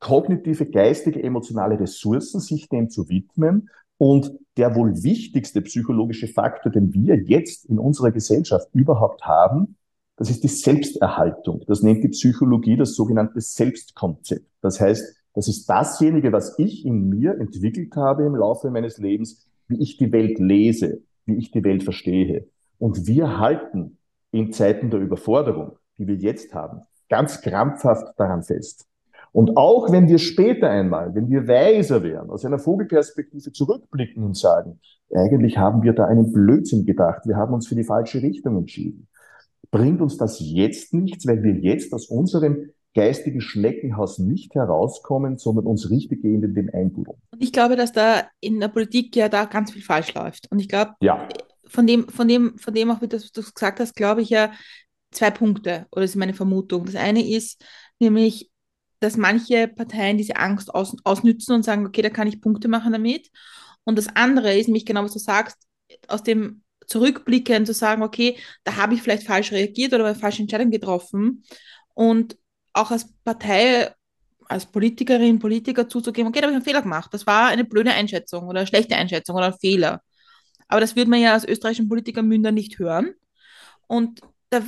kognitive, 0.00 0.66
geistige, 0.66 1.22
emotionale 1.22 1.78
Ressourcen, 1.78 2.40
sich 2.40 2.68
dem 2.68 2.90
zu 2.90 3.08
widmen. 3.08 3.70
Und 3.96 4.32
der 4.56 4.74
wohl 4.74 5.04
wichtigste 5.04 5.62
psychologische 5.62 6.26
Faktor, 6.26 6.72
den 6.72 6.92
wir 6.92 7.14
jetzt 7.14 7.64
in 7.66 7.78
unserer 7.78 8.10
Gesellschaft 8.10 8.68
überhaupt 8.72 9.24
haben, 9.24 9.76
das 10.16 10.30
ist 10.30 10.42
die 10.42 10.48
Selbsterhaltung. 10.48 11.62
Das 11.68 11.82
nennt 11.82 12.02
die 12.02 12.08
Psychologie 12.08 12.76
das 12.76 12.96
sogenannte 12.96 13.40
Selbstkonzept. 13.40 14.50
Das 14.62 14.80
heißt, 14.80 15.14
das 15.36 15.48
ist 15.48 15.68
dasjenige, 15.68 16.32
was 16.32 16.58
ich 16.58 16.86
in 16.86 17.10
mir 17.10 17.38
entwickelt 17.38 17.94
habe 17.94 18.24
im 18.24 18.34
Laufe 18.34 18.70
meines 18.70 18.96
Lebens, 18.96 19.46
wie 19.68 19.82
ich 19.82 19.98
die 19.98 20.10
Welt 20.10 20.38
lese, 20.38 21.02
wie 21.26 21.36
ich 21.36 21.50
die 21.50 21.62
Welt 21.62 21.82
verstehe. 21.82 22.46
Und 22.78 23.06
wir 23.06 23.38
halten 23.38 23.98
in 24.32 24.50
Zeiten 24.52 24.88
der 24.88 25.00
Überforderung, 25.00 25.72
die 25.98 26.06
wir 26.06 26.14
jetzt 26.14 26.54
haben, 26.54 26.80
ganz 27.10 27.42
krampfhaft 27.42 28.18
daran 28.18 28.44
fest. 28.44 28.86
Und 29.30 29.58
auch 29.58 29.92
wenn 29.92 30.08
wir 30.08 30.16
später 30.16 30.70
einmal, 30.70 31.14
wenn 31.14 31.28
wir 31.28 31.46
weiser 31.46 32.02
wären, 32.02 32.30
aus 32.30 32.46
einer 32.46 32.58
Vogelperspektive 32.58 33.52
zurückblicken 33.52 34.24
und 34.24 34.38
sagen, 34.38 34.80
eigentlich 35.14 35.58
haben 35.58 35.82
wir 35.82 35.92
da 35.92 36.06
einen 36.06 36.32
Blödsinn 36.32 36.86
gedacht, 36.86 37.26
wir 37.26 37.36
haben 37.36 37.52
uns 37.52 37.68
für 37.68 37.74
die 37.74 37.84
falsche 37.84 38.22
Richtung 38.22 38.56
entschieden, 38.56 39.06
bringt 39.70 40.00
uns 40.00 40.16
das 40.16 40.40
jetzt 40.40 40.94
nichts, 40.94 41.26
weil 41.26 41.42
wir 41.42 41.52
jetzt 41.52 41.92
aus 41.92 42.06
unserem 42.06 42.70
geistigen 42.96 43.42
Schneckenhaus 43.42 44.18
nicht 44.18 44.54
herauskommen, 44.54 45.36
sondern 45.36 45.66
uns 45.66 45.90
richtig 45.90 46.22
gehend 46.22 46.44
in 46.44 46.54
dem 46.54 46.70
einbuddeln. 46.72 47.18
Und 47.30 47.42
ich 47.42 47.52
glaube, 47.52 47.76
dass 47.76 47.92
da 47.92 48.26
in 48.40 48.58
der 48.58 48.68
Politik 48.68 49.14
ja 49.14 49.28
da 49.28 49.44
ganz 49.44 49.70
viel 49.70 49.82
falsch 49.82 50.14
läuft. 50.14 50.50
Und 50.50 50.60
ich 50.60 50.68
glaube, 50.68 50.92
ja. 51.00 51.28
von 51.66 51.86
dem, 51.86 52.08
von 52.08 52.26
dem, 52.26 52.58
von 52.58 52.72
dem 52.72 52.90
auch, 52.90 53.02
wie 53.02 53.08
du 53.08 53.16
es 53.16 53.32
gesagt 53.32 53.80
hast, 53.80 53.94
glaube 53.94 54.22
ich 54.22 54.30
ja 54.30 54.50
zwei 55.10 55.30
Punkte, 55.30 55.86
oder 55.92 56.02
das 56.02 56.12
ist 56.12 56.16
meine 56.16 56.32
Vermutung. 56.32 56.86
Das 56.86 56.96
eine 56.96 57.22
ist 57.22 57.62
nämlich, 58.00 58.50
dass 59.00 59.18
manche 59.18 59.68
Parteien 59.68 60.16
diese 60.16 60.36
Angst 60.36 60.74
aus, 60.74 60.96
ausnützen 61.04 61.54
und 61.54 61.64
sagen, 61.64 61.86
okay, 61.86 62.00
da 62.00 62.08
kann 62.08 62.28
ich 62.28 62.40
Punkte 62.40 62.66
machen 62.66 62.92
damit. 62.92 63.28
Und 63.84 63.98
das 63.98 64.08
andere 64.16 64.56
ist 64.56 64.68
nämlich 64.68 64.86
genau, 64.86 65.04
was 65.04 65.12
du 65.12 65.18
sagst, 65.18 65.58
aus 66.08 66.22
dem 66.22 66.62
Zurückblicken 66.86 67.66
zu 67.66 67.74
sagen, 67.74 68.02
okay, 68.02 68.38
da 68.64 68.76
habe 68.76 68.94
ich 68.94 69.02
vielleicht 69.02 69.26
falsch 69.26 69.52
reagiert 69.52 69.92
oder 69.92 70.06
eine 70.06 70.14
falsche 70.14 70.40
Entscheidung 70.40 70.70
getroffen. 70.70 71.44
Und 71.92 72.38
auch 72.76 72.90
als 72.90 73.08
Partei, 73.24 73.90
als 74.48 74.66
Politikerin, 74.66 75.38
Politiker 75.38 75.88
zuzugeben, 75.88 76.28
okay, 76.28 76.40
da 76.40 76.46
habe 76.46 76.52
ich 76.52 76.56
einen 76.56 76.64
Fehler 76.64 76.82
gemacht. 76.82 77.12
Das 77.12 77.26
war 77.26 77.48
eine 77.48 77.64
blöde 77.64 77.92
Einschätzung 77.92 78.46
oder 78.46 78.60
eine 78.60 78.66
schlechte 78.66 78.96
Einschätzung 78.96 79.36
oder 79.36 79.46
ein 79.46 79.58
Fehler. 79.60 80.02
Aber 80.68 80.80
das 80.80 80.96
würde 80.96 81.10
man 81.10 81.20
ja 81.20 81.32
als 81.32 81.46
österreichischen 81.46 81.88
Politikermünder 81.88 82.52
nicht 82.52 82.78
hören. 82.78 83.14
Und 83.86 84.20
da 84.50 84.62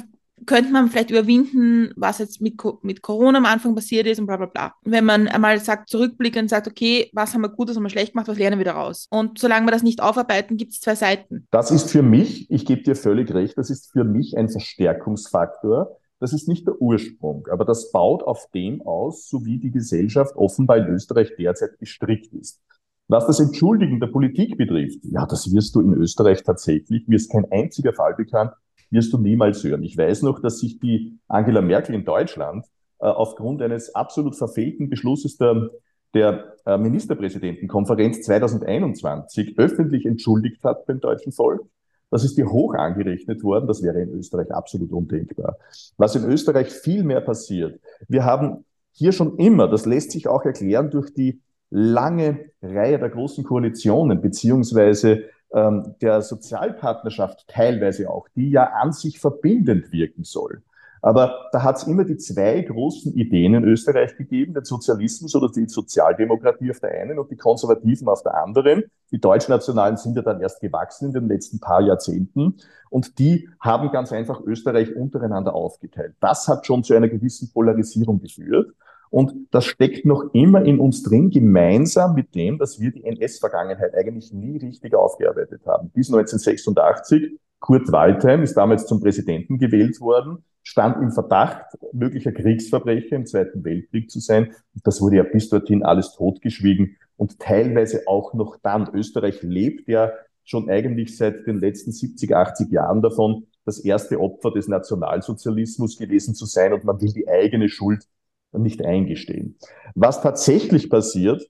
könnte 0.47 0.71
man 0.71 0.89
vielleicht 0.89 1.11
überwinden, 1.11 1.93
was 1.97 2.19
jetzt 2.19 2.41
mit, 2.41 2.55
mit 2.83 3.03
Corona 3.03 3.39
am 3.39 3.45
Anfang 3.45 3.75
passiert 3.75 4.07
ist 4.07 4.21
und 4.21 4.27
bla 4.27 4.37
bla 4.37 4.47
bla. 4.47 4.75
Wenn 4.83 5.05
man 5.05 5.29
einmal 5.29 5.59
sagt, 5.61 5.89
zurückblickend 5.89 6.51
sagt, 6.51 6.69
okay, 6.69 7.11
was 7.13 7.35
haben 7.35 7.41
wir 7.43 7.49
gut, 7.49 7.69
was 7.69 7.77
haben 7.77 7.83
wir 7.83 7.91
schlecht 7.91 8.13
gemacht, 8.13 8.29
was 8.29 8.39
lernen 8.39 8.59
wir 8.59 8.65
daraus? 8.65 9.09
Und 9.11 9.39
solange 9.39 9.67
wir 9.67 9.73
das 9.73 9.83
nicht 9.83 10.01
aufarbeiten, 10.01 10.57
gibt 10.57 10.73
es 10.73 10.81
zwei 10.81 10.95
Seiten. 10.95 11.47
Das 11.51 11.71
ist 11.71 11.91
für 11.91 12.03
mich, 12.03 12.51
ich 12.51 12.65
gebe 12.65 12.83
dir 12.83 12.95
völlig 12.95 13.33
recht, 13.33 13.59
das 13.59 13.71
ist 13.71 13.91
für 13.93 14.05
mich 14.05 14.37
ein 14.37 14.49
Verstärkungsfaktor. 14.49 15.99
Das 16.21 16.33
ist 16.33 16.49
nicht 16.49 16.67
der 16.67 16.81
Ursprung, 16.81 17.47
aber 17.49 17.65
das 17.65 17.93
baut 17.93 18.23
auf 18.25 18.49
dem 18.53 18.83
aus, 18.83 19.29
so 19.29 19.45
wie 19.45 19.59
die 19.59 19.71
Gesellschaft 19.71 20.35
offenbar 20.37 20.79
in 20.79 20.87
Österreich 20.87 21.33
derzeit 21.39 21.79
gestrickt 21.79 22.33
ist. 22.35 22.61
Was 23.07 23.27
das 23.27 23.41
Entschuldigen 23.41 24.01
der 24.01 24.09
Politik 24.09 24.59
betrifft, 24.59 24.99
ja, 25.05 25.25
das 25.27 25.53
wirst 25.53 25.75
du 25.75 25.81
in 25.81 25.95
Österreich 25.95 26.43
tatsächlich, 26.43 27.07
mir 27.07 27.17
ist 27.17 27.31
kein 27.31 27.51
einziger 27.51 27.93
Fall 27.93 28.15
bekannt, 28.15 28.53
wirst 28.91 29.13
du 29.13 29.19
niemals 29.19 29.63
hören. 29.65 29.83
Ich 29.83 29.97
weiß 29.97 30.23
noch, 30.23 30.41
dass 30.41 30.59
sich 30.59 30.79
die 30.81 31.19
Angela 31.29 31.63
Merkel 31.63 31.95
in 31.95 32.05
Deutschland 32.05 32.67
äh, 32.99 33.07
aufgrund 33.07 33.63
eines 33.63 33.95
absolut 33.95 34.37
verfehlten 34.37 34.91
Beschlusses 34.91 35.37
der, 35.37 35.71
der 36.15 36.55
äh, 36.67 36.77
Ministerpräsidentenkonferenz 36.77 38.23
2021 38.23 39.59
öffentlich 39.59 40.05
entschuldigt 40.05 40.65
hat 40.65 40.85
beim 40.87 41.01
deutschen 41.01 41.33
Volk. 41.33 41.63
Das 42.11 42.25
ist 42.25 42.39
dir 42.39 42.51
hoch 42.51 42.75
angerechnet 42.75 43.43
worden. 43.43 43.67
Das 43.67 43.83
wäre 43.83 44.01
in 44.01 44.11
Österreich 44.11 44.51
absolut 44.51 44.93
undenkbar. 44.93 45.59
Was 45.97 46.17
in 46.17 46.25
Österreich 46.25 46.71
viel 46.71 47.05
mehr 47.05 47.21
passiert. 47.21 47.81
Wir 48.09 48.25
haben 48.25 48.65
hier 48.93 49.13
schon 49.13 49.37
immer, 49.39 49.69
das 49.69 49.87
lässt 49.87 50.11
sich 50.11 50.27
auch 50.29 50.45
erklären 50.45 50.91
durch 50.91 51.13
die 51.13 51.41
lange 51.71 52.51
Reihe 52.63 52.99
der 52.99 53.11
großen 53.11 53.45
Koalitionen, 53.45 54.21
beziehungsweise 54.21 55.25
ähm, 55.53 55.95
der 56.01 56.23
Sozialpartnerschaft 56.23 57.47
teilweise 57.49 58.11
auch, 58.11 58.29
die 58.35 58.51
ja 58.51 58.65
an 58.65 58.93
sich 58.93 59.19
verbindend 59.19 59.93
wirken 59.93 60.25
soll. 60.25 60.63
Aber 61.03 61.49
da 61.53 61.63
hat 61.63 61.77
es 61.77 61.85
immer 61.85 62.05
die 62.05 62.17
zwei 62.17 62.61
großen 62.63 63.15
Ideen 63.15 63.55
in 63.55 63.65
Österreich 63.65 64.17
gegeben, 64.17 64.55
den 64.55 64.65
Sozialismus 64.65 65.35
oder 65.35 65.49
die 65.49 65.69
Sozialdemokratie 65.69 66.71
auf 66.71 66.81
der 66.81 66.91
einen 66.91 67.19
und 67.19 67.31
die 67.31 67.37
Konservativen 67.37 68.09
auf 68.09 68.23
der 68.23 68.35
anderen. 68.43 68.85
Die 69.11 69.21
Deutschnationalen 69.21 69.97
sind 69.97 70.17
ja 70.17 70.23
dann 70.23 70.41
erst 70.41 70.61
gewachsen 70.61 71.09
in 71.09 71.13
den 71.15 71.29
letzten 71.29 71.61
paar 71.61 71.81
Jahrzehnten 71.81 72.57
und 72.91 73.19
die 73.19 73.49
haben 73.61 73.91
ganz 73.91 74.13
einfach 74.13 74.41
Österreich 74.41 74.97
untereinander 74.97 75.55
aufgeteilt. 75.55 76.15
Das 76.21 76.49
hat 76.49 76.67
schon 76.67 76.85
zu 76.85 76.95
einer 76.95 77.09
gewissen 77.09 77.51
Polarisierung 77.53 78.21
geführt. 78.21 78.75
Und 79.11 79.49
das 79.53 79.65
steckt 79.65 80.05
noch 80.05 80.35
immer 80.35 80.63
in 80.65 80.79
uns 80.79 81.03
drin, 81.03 81.31
gemeinsam 81.31 82.15
mit 82.15 82.35
dem, 82.35 82.59
dass 82.59 82.79
wir 82.79 82.91
die 82.91 83.05
NS-Vergangenheit 83.05 83.95
eigentlich 83.95 84.33
nie 84.33 84.59
richtig 84.59 84.95
aufgearbeitet 84.95 85.63
haben. 85.67 85.89
Bis 85.91 86.09
1986, 86.09 87.39
Kurt 87.61 87.91
Waldheim 87.93 88.43
ist 88.43 88.55
damals 88.55 88.87
zum 88.87 89.01
Präsidenten 89.01 89.59
gewählt 89.59 90.01
worden, 90.01 90.45
stand 90.63 91.03
im 91.03 91.11
Verdacht, 91.11 91.65
möglicher 91.93 92.33
Kriegsverbrecher 92.33 93.17
im 93.17 93.27
Zweiten 93.27 93.65
Weltkrieg 93.65 94.11
zu 94.11 94.21
sein. 94.21 94.55
Und 94.75 94.87
das 94.87 95.01
wurde 95.01 95.17
ja 95.17 95.23
bis 95.25 95.49
dorthin 95.49 95.83
alles 95.83 96.15
totgeschwiegen 96.15 96.97
und 97.17 97.39
teilweise 97.39 98.03
auch 98.07 98.35
noch 98.35 98.59
dann. 98.63 98.89
Österreich 98.95 99.43
lebt 99.43 99.89
ja 99.89 100.13
schon 100.45 100.71
eigentlich 100.71 101.17
seit 101.17 101.47
den 101.47 101.59
letzten 101.59 101.93
70, 101.93 102.35
80 102.35 102.71
Jahren 102.71 103.03
davon, 103.03 103.47
das 103.65 103.79
erste 103.79 104.19
Opfer 104.21 104.51
des 104.51 104.69
Nationalsozialismus 104.69 105.99
gewesen 105.99 106.35
zu 106.35 106.47
sein 106.47 106.73
und 106.73 106.85
man 106.85 107.01
will 107.03 107.13
die 107.13 107.29
eigene 107.29 107.69
Schuld 107.69 108.05
nicht 108.53 108.83
eingestehen. 108.83 109.59
Was 109.95 110.23
tatsächlich 110.23 110.89
passiert, 110.89 111.47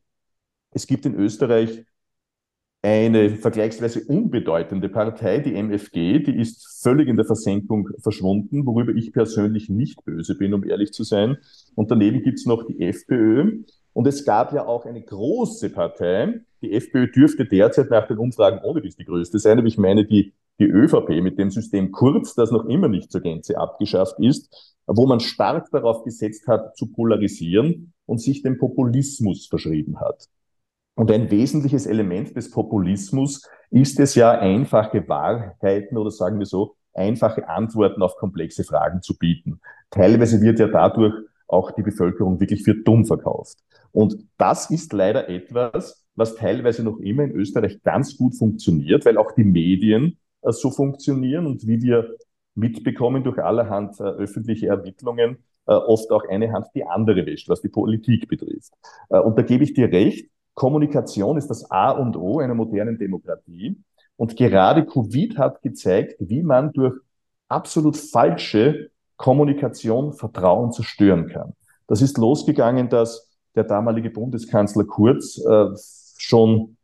es 0.72 0.86
gibt 0.86 1.06
in 1.06 1.14
Österreich 1.14 1.84
eine 2.82 3.30
vergleichsweise 3.30 4.04
unbedeutende 4.06 4.88
Partei, 4.88 5.38
die 5.38 5.54
MFG, 5.54 6.20
die 6.20 6.36
ist 6.38 6.80
völlig 6.82 7.08
in 7.08 7.16
der 7.16 7.24
Versenkung 7.24 7.88
verschwunden, 8.00 8.64
worüber 8.66 8.92
ich 8.94 9.12
persönlich 9.12 9.68
nicht 9.68 10.04
böse 10.04 10.36
bin, 10.36 10.54
um 10.54 10.64
ehrlich 10.64 10.92
zu 10.92 11.02
sein. 11.02 11.38
Und 11.74 11.90
daneben 11.90 12.22
gibt 12.22 12.38
es 12.38 12.46
noch 12.46 12.64
die 12.66 12.80
FPÖ. 12.80 13.64
Und 13.92 14.06
es 14.06 14.24
gab 14.24 14.52
ja 14.52 14.66
auch 14.66 14.86
eine 14.86 15.02
große 15.02 15.70
Partei. 15.70 16.40
Die 16.62 16.72
FPÖ 16.72 17.10
dürfte 17.10 17.46
derzeit 17.46 17.90
nach 17.90 18.06
den 18.06 18.18
Umfragen 18.18 18.60
ohne 18.62 18.80
die 18.80 19.04
größte 19.04 19.38
sein, 19.40 19.58
aber 19.58 19.66
ich 19.66 19.78
meine 19.78 20.04
die, 20.04 20.32
die 20.60 20.66
ÖVP 20.66 21.20
mit 21.20 21.38
dem 21.38 21.50
System 21.50 21.90
Kurz, 21.90 22.34
das 22.34 22.52
noch 22.52 22.66
immer 22.66 22.88
nicht 22.88 23.10
zur 23.10 23.22
Gänze 23.22 23.58
abgeschafft 23.58 24.20
ist 24.20 24.76
wo 24.88 25.06
man 25.06 25.20
stark 25.20 25.70
darauf 25.70 26.02
gesetzt 26.02 26.46
hat, 26.48 26.76
zu 26.76 26.90
polarisieren 26.90 27.92
und 28.06 28.20
sich 28.20 28.42
dem 28.42 28.58
Populismus 28.58 29.46
verschrieben 29.46 30.00
hat. 30.00 30.28
Und 30.98 31.12
ein 31.12 31.30
wesentliches 31.30 31.86
Element 31.86 32.34
des 32.34 32.50
Populismus 32.50 33.48
ist 33.70 34.00
es 34.00 34.16
ja, 34.16 34.32
einfache 34.32 35.08
Wahrheiten 35.08 35.96
oder 35.96 36.10
sagen 36.10 36.40
wir 36.40 36.46
so, 36.46 36.74
einfache 36.92 37.48
Antworten 37.48 38.02
auf 38.02 38.16
komplexe 38.16 38.64
Fragen 38.64 39.00
zu 39.00 39.16
bieten. 39.16 39.60
Teilweise 39.90 40.40
wird 40.40 40.58
ja 40.58 40.66
dadurch 40.66 41.14
auch 41.46 41.70
die 41.70 41.82
Bevölkerung 41.82 42.40
wirklich 42.40 42.64
für 42.64 42.74
dumm 42.74 43.06
verkauft. 43.06 43.58
Und 43.92 44.16
das 44.38 44.72
ist 44.72 44.92
leider 44.92 45.28
etwas, 45.28 46.04
was 46.16 46.34
teilweise 46.34 46.82
noch 46.82 46.98
immer 46.98 47.22
in 47.22 47.30
Österreich 47.30 47.80
ganz 47.84 48.16
gut 48.16 48.34
funktioniert, 48.34 49.06
weil 49.06 49.18
auch 49.18 49.30
die 49.30 49.44
Medien 49.44 50.18
äh, 50.42 50.50
so 50.50 50.72
funktionieren 50.72 51.46
und 51.46 51.64
wie 51.64 51.80
wir 51.80 52.16
mitbekommen 52.56 53.22
durch 53.22 53.38
allerhand 53.38 54.00
äh, 54.00 54.02
öffentliche 54.02 54.66
Ermittlungen, 54.66 55.38
äh, 55.68 55.74
oft 55.74 56.10
auch 56.10 56.24
eine 56.28 56.50
Hand 56.50 56.66
die 56.74 56.84
andere 56.84 57.24
wäscht, 57.24 57.48
was 57.48 57.60
die 57.60 57.68
Politik 57.68 58.26
betrifft. 58.26 58.72
Und 59.08 59.38
da 59.38 59.42
gebe 59.42 59.62
ich 59.62 59.74
dir 59.74 59.92
recht, 59.92 60.28
Kommunikation 60.58 61.38
ist 61.38 61.46
das 61.46 61.70
A 61.70 61.92
und 61.92 62.16
O 62.16 62.40
einer 62.40 62.54
modernen 62.54 62.98
Demokratie. 62.98 63.76
Und 64.16 64.36
gerade 64.36 64.84
Covid 64.84 65.38
hat 65.38 65.62
gezeigt, 65.62 66.16
wie 66.18 66.42
man 66.42 66.72
durch 66.72 66.94
absolut 67.48 67.96
falsche 67.96 68.90
Kommunikation 69.16 70.14
Vertrauen 70.14 70.72
zerstören 70.72 71.28
kann. 71.28 71.52
Das 71.86 72.02
ist 72.02 72.18
losgegangen, 72.18 72.88
dass 72.88 73.30
der 73.54 73.62
damalige 73.62 74.10
Bundeskanzler 74.10 74.82
Kurz 74.82 75.38
äh, 75.38 75.66
schon 76.16 76.76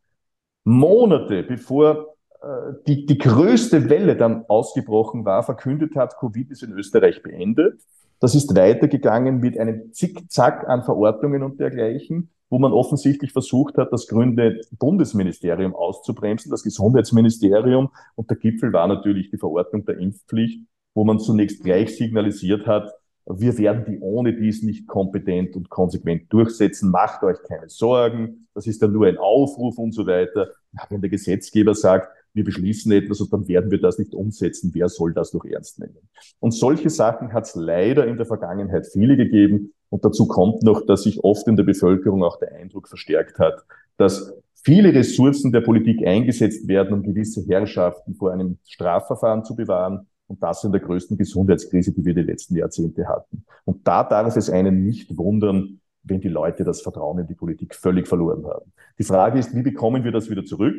Monate 0.62 1.42
bevor 1.42 2.14
äh, 2.42 2.46
die, 2.87 3.06
die 3.06 3.18
größte 3.18 3.90
Welle 3.90 4.14
dann 4.14 4.44
ausgebrochen 4.46 5.24
war, 5.24 5.42
verkündet 5.42 5.96
hat, 5.96 6.16
Covid 6.16 6.48
ist 6.52 6.62
in 6.62 6.70
Österreich 6.74 7.24
beendet. 7.24 7.80
Das 8.20 8.35
ist 8.35 8.57
weitergegangen 8.57 9.40
mit 9.40 9.59
einem 9.59 9.92
Zickzack 9.92 10.68
an 10.68 10.85
Verordnungen 10.85 11.42
und 11.42 11.61
dergleichen, 11.61 12.31
wo 12.48 12.59
man 12.59 12.72
offensichtlich 12.72 13.33
versucht 13.33 13.77
hat, 13.77 13.92
das 13.92 14.07
grüne 14.07 14.61
Bundesministerium 14.79 15.74
auszubremsen, 15.74 16.50
das 16.50 16.62
Gesundheitsministerium. 16.62 17.90
Und 18.14 18.31
der 18.31 18.37
Gipfel 18.37 18.72
war 18.72 18.87
natürlich 18.87 19.31
die 19.31 19.38
Verordnung 19.38 19.85
der 19.85 19.98
Impfpflicht, 19.98 20.62
wo 20.94 21.05
man 21.05 21.18
zunächst 21.18 21.62
gleich 21.62 21.96
signalisiert 21.96 22.66
hat, 22.66 22.92
wir 23.27 23.57
werden 23.57 23.85
die 23.87 24.00
ohne 24.00 24.35
dies 24.35 24.62
nicht 24.62 24.87
kompetent 24.87 25.57
und 25.57 25.70
konsequent 25.70 26.31
durchsetzen. 26.33 26.90
Macht 26.90 27.22
euch 27.22 27.42
keine 27.42 27.68
Sorgen. 27.68 28.48
Das 28.55 28.66
ist 28.66 28.83
dann 28.83 28.92
nur 28.92 29.07
ein 29.07 29.16
Aufruf 29.16 29.79
und 29.79 29.92
so 29.92 30.07
weiter. 30.07 30.50
Wenn 30.90 31.00
der 31.00 31.11
Gesetzgeber 31.11 31.74
sagt, 31.74 32.09
wir 32.35 32.44
beschließen 32.44 32.90
etwas 32.92 33.20
und 33.20 33.33
dann 33.33 33.47
werden 33.49 33.70
wir 33.70 33.81
das 33.81 33.99
nicht 33.99 34.12
umsetzen. 34.12 34.73
Wer 34.75 34.88
soll 34.88 35.14
das 35.14 35.33
noch 35.33 35.44
ernst 35.44 35.79
nehmen? 35.79 35.97
Und 36.40 36.53
solche 36.53 36.90
Sachen 36.90 37.33
hat 37.33 37.44
es 37.44 37.55
leider 37.55 38.07
in 38.07 38.16
der 38.16 38.27
Vergangenheit 38.27 38.87
viele 38.87 39.16
gegeben. 39.16 39.73
Und 39.88 40.05
dazu 40.05 40.27
kommt 40.27 40.64
noch, 40.64 40.85
dass 40.85 41.05
sich 41.05 41.23
oft 41.23 41.47
in 41.47 41.55
der 41.55 41.62
Bevölkerung 41.62 42.25
auch 42.25 42.38
der 42.40 42.53
Eindruck 42.53 42.88
verstärkt 42.88 43.38
hat, 43.38 43.64
dass 43.97 44.35
viele 44.55 44.92
Ressourcen 44.92 45.53
der 45.53 45.61
Politik 45.61 46.05
eingesetzt 46.05 46.66
werden, 46.66 46.92
um 46.92 47.03
gewisse 47.05 47.47
Herrschaften 47.47 48.16
vor 48.16 48.33
einem 48.33 48.59
Strafverfahren 48.66 49.44
zu 49.44 49.55
bewahren. 49.55 50.09
Und 50.27 50.42
das 50.42 50.64
in 50.64 50.73
der 50.73 50.81
größten 50.81 51.18
Gesundheitskrise, 51.18 51.92
die 51.92 52.05
wir 52.05 52.14
die 52.14 52.23
letzten 52.23 52.57
Jahrzehnte 52.57 53.07
hatten. 53.07 53.44
Und 53.64 53.87
da 53.87 54.03
darf 54.03 54.37
es 54.37 54.49
einen 54.49 54.83
nicht 54.83 55.16
wundern, 55.18 55.81
wenn 56.03 56.20
die 56.20 56.29
Leute 56.29 56.64
das 56.64 56.81
Vertrauen 56.81 57.18
in 57.18 57.27
die 57.27 57.35
Politik 57.35 57.75
völlig 57.75 58.09
verloren 58.09 58.44
haben. 58.47 58.73
Die 58.99 59.05
Frage 59.05 59.38
ist, 59.38 59.55
wie 59.55 59.62
bekommen 59.62 60.03
wir 60.03 60.12
das 60.12 60.31
wieder 60.31 60.44
zurück? 60.44 60.75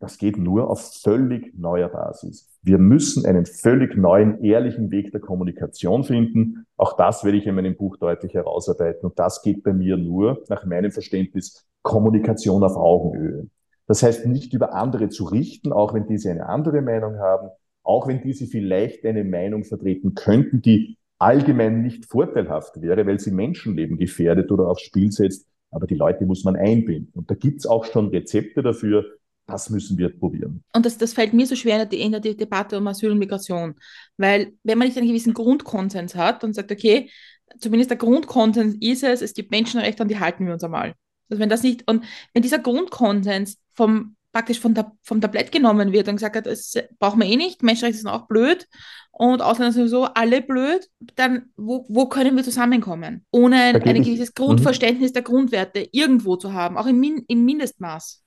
Das 0.00 0.18
geht 0.18 0.36
nur 0.36 0.70
auf 0.70 1.00
völlig 1.02 1.56
neuer 1.58 1.88
Basis. 1.88 2.50
Wir 2.62 2.78
müssen 2.78 3.24
einen 3.24 3.46
völlig 3.46 3.96
neuen, 3.96 4.42
ehrlichen 4.42 4.90
Weg 4.90 5.12
der 5.12 5.20
Kommunikation 5.20 6.04
finden. 6.04 6.66
Auch 6.76 6.96
das 6.96 7.24
werde 7.24 7.38
ich 7.38 7.46
in 7.46 7.54
meinem 7.54 7.76
Buch 7.76 7.96
deutlich 7.96 8.34
herausarbeiten. 8.34 9.06
Und 9.06 9.18
das 9.18 9.42
geht 9.42 9.62
bei 9.62 9.72
mir 9.72 9.96
nur, 9.96 10.42
nach 10.48 10.64
meinem 10.64 10.90
Verständnis, 10.90 11.66
Kommunikation 11.82 12.64
auf 12.64 12.76
Augenhöhe. 12.76 13.46
Das 13.86 14.02
heißt, 14.02 14.26
nicht 14.26 14.52
über 14.54 14.74
andere 14.74 15.08
zu 15.10 15.24
richten, 15.24 15.72
auch 15.72 15.94
wenn 15.94 16.06
diese 16.06 16.30
eine 16.30 16.46
andere 16.46 16.80
Meinung 16.82 17.18
haben, 17.18 17.48
auch 17.82 18.08
wenn 18.08 18.22
diese 18.22 18.46
vielleicht 18.46 19.04
eine 19.04 19.24
Meinung 19.24 19.64
vertreten 19.64 20.14
könnten, 20.14 20.62
die 20.62 20.96
allgemein 21.18 21.82
nicht 21.82 22.06
vorteilhaft 22.06 22.80
wäre, 22.80 23.06
weil 23.06 23.20
sie 23.20 23.30
Menschenleben 23.30 23.98
gefährdet 23.98 24.50
oder 24.50 24.68
aufs 24.68 24.82
Spiel 24.82 25.12
setzt. 25.12 25.46
Aber 25.70 25.86
die 25.86 25.94
Leute 25.94 26.24
muss 26.24 26.44
man 26.44 26.56
einbinden. 26.56 27.12
Und 27.14 27.30
da 27.30 27.34
gibt's 27.34 27.66
auch 27.66 27.84
schon 27.84 28.08
Rezepte 28.08 28.62
dafür. 28.62 29.04
Das 29.46 29.68
müssen 29.68 29.98
wir 29.98 30.08
probieren. 30.08 30.64
Und 30.72 30.86
das, 30.86 30.96
das 30.96 31.12
fällt 31.12 31.34
mir 31.34 31.46
so 31.46 31.54
schwer 31.54 31.82
in 31.82 31.88
der, 31.88 31.98
in 31.98 32.12
der 32.12 32.20
Debatte 32.34 32.78
um 32.78 32.86
Asyl 32.86 33.10
und 33.10 33.18
Migration. 33.18 33.74
Weil 34.16 34.52
wenn 34.62 34.78
man 34.78 34.88
nicht 34.88 34.96
einen 34.96 35.06
gewissen 35.06 35.34
Grundkonsens 35.34 36.14
hat 36.14 36.44
und 36.44 36.54
sagt, 36.54 36.72
okay, 36.72 37.10
zumindest 37.58 37.90
der 37.90 37.98
Grundkonsens 37.98 38.76
ist 38.80 39.02
es, 39.02 39.20
es 39.20 39.34
gibt 39.34 39.50
Menschenrechte 39.50 40.02
und 40.02 40.08
die 40.08 40.18
halten 40.18 40.46
wir 40.46 40.54
uns 40.54 40.64
einmal. 40.64 40.94
Also 41.28 41.40
wenn 41.40 41.48
das 41.48 41.62
nicht, 41.62 41.88
und 41.90 42.04
wenn 42.32 42.42
dieser 42.42 42.58
Grundkonsens 42.58 43.58
vom 43.72 44.16
praktisch 44.34 44.58
von 44.58 44.74
der, 44.74 44.92
vom 45.02 45.20
Tablett 45.20 45.52
genommen 45.52 45.92
wird 45.92 46.08
und 46.08 46.16
gesagt 46.16 46.34
hat, 46.34 46.46
das 46.46 46.74
brauchen 46.98 47.20
wir 47.20 47.28
eh 47.28 47.36
nicht, 47.36 47.62
Menschenrechte 47.62 48.00
sind 48.00 48.10
auch 48.10 48.26
blöd 48.26 48.66
und 49.12 49.40
Ausländer 49.40 49.72
sind 49.72 49.82
sowieso 49.82 50.06
alle 50.06 50.42
blöd, 50.42 50.88
dann 51.14 51.52
wo, 51.56 51.86
wo 51.88 52.06
können 52.06 52.34
wir 52.34 52.42
zusammenkommen? 52.42 53.24
Ohne 53.30 53.56
ein, 53.56 53.82
ein 53.82 54.02
gewisses 54.02 54.30
mhm. 54.30 54.34
Grundverständnis 54.34 55.12
der 55.12 55.22
Grundwerte 55.22 55.88
irgendwo 55.92 56.34
zu 56.34 56.52
haben, 56.52 56.76
auch 56.76 56.86
im, 56.86 56.98
Min 56.98 57.24
im 57.28 57.44
Mindestmaß. 57.44 58.23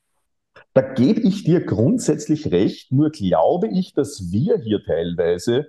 Da 0.73 0.81
gebe 0.81 1.21
ich 1.21 1.43
dir 1.43 1.61
grundsätzlich 1.61 2.51
recht, 2.51 2.91
nur 2.91 3.09
glaube 3.09 3.67
ich, 3.67 3.93
dass 3.93 4.31
wir 4.31 4.57
hier 4.57 4.83
teilweise 4.83 5.67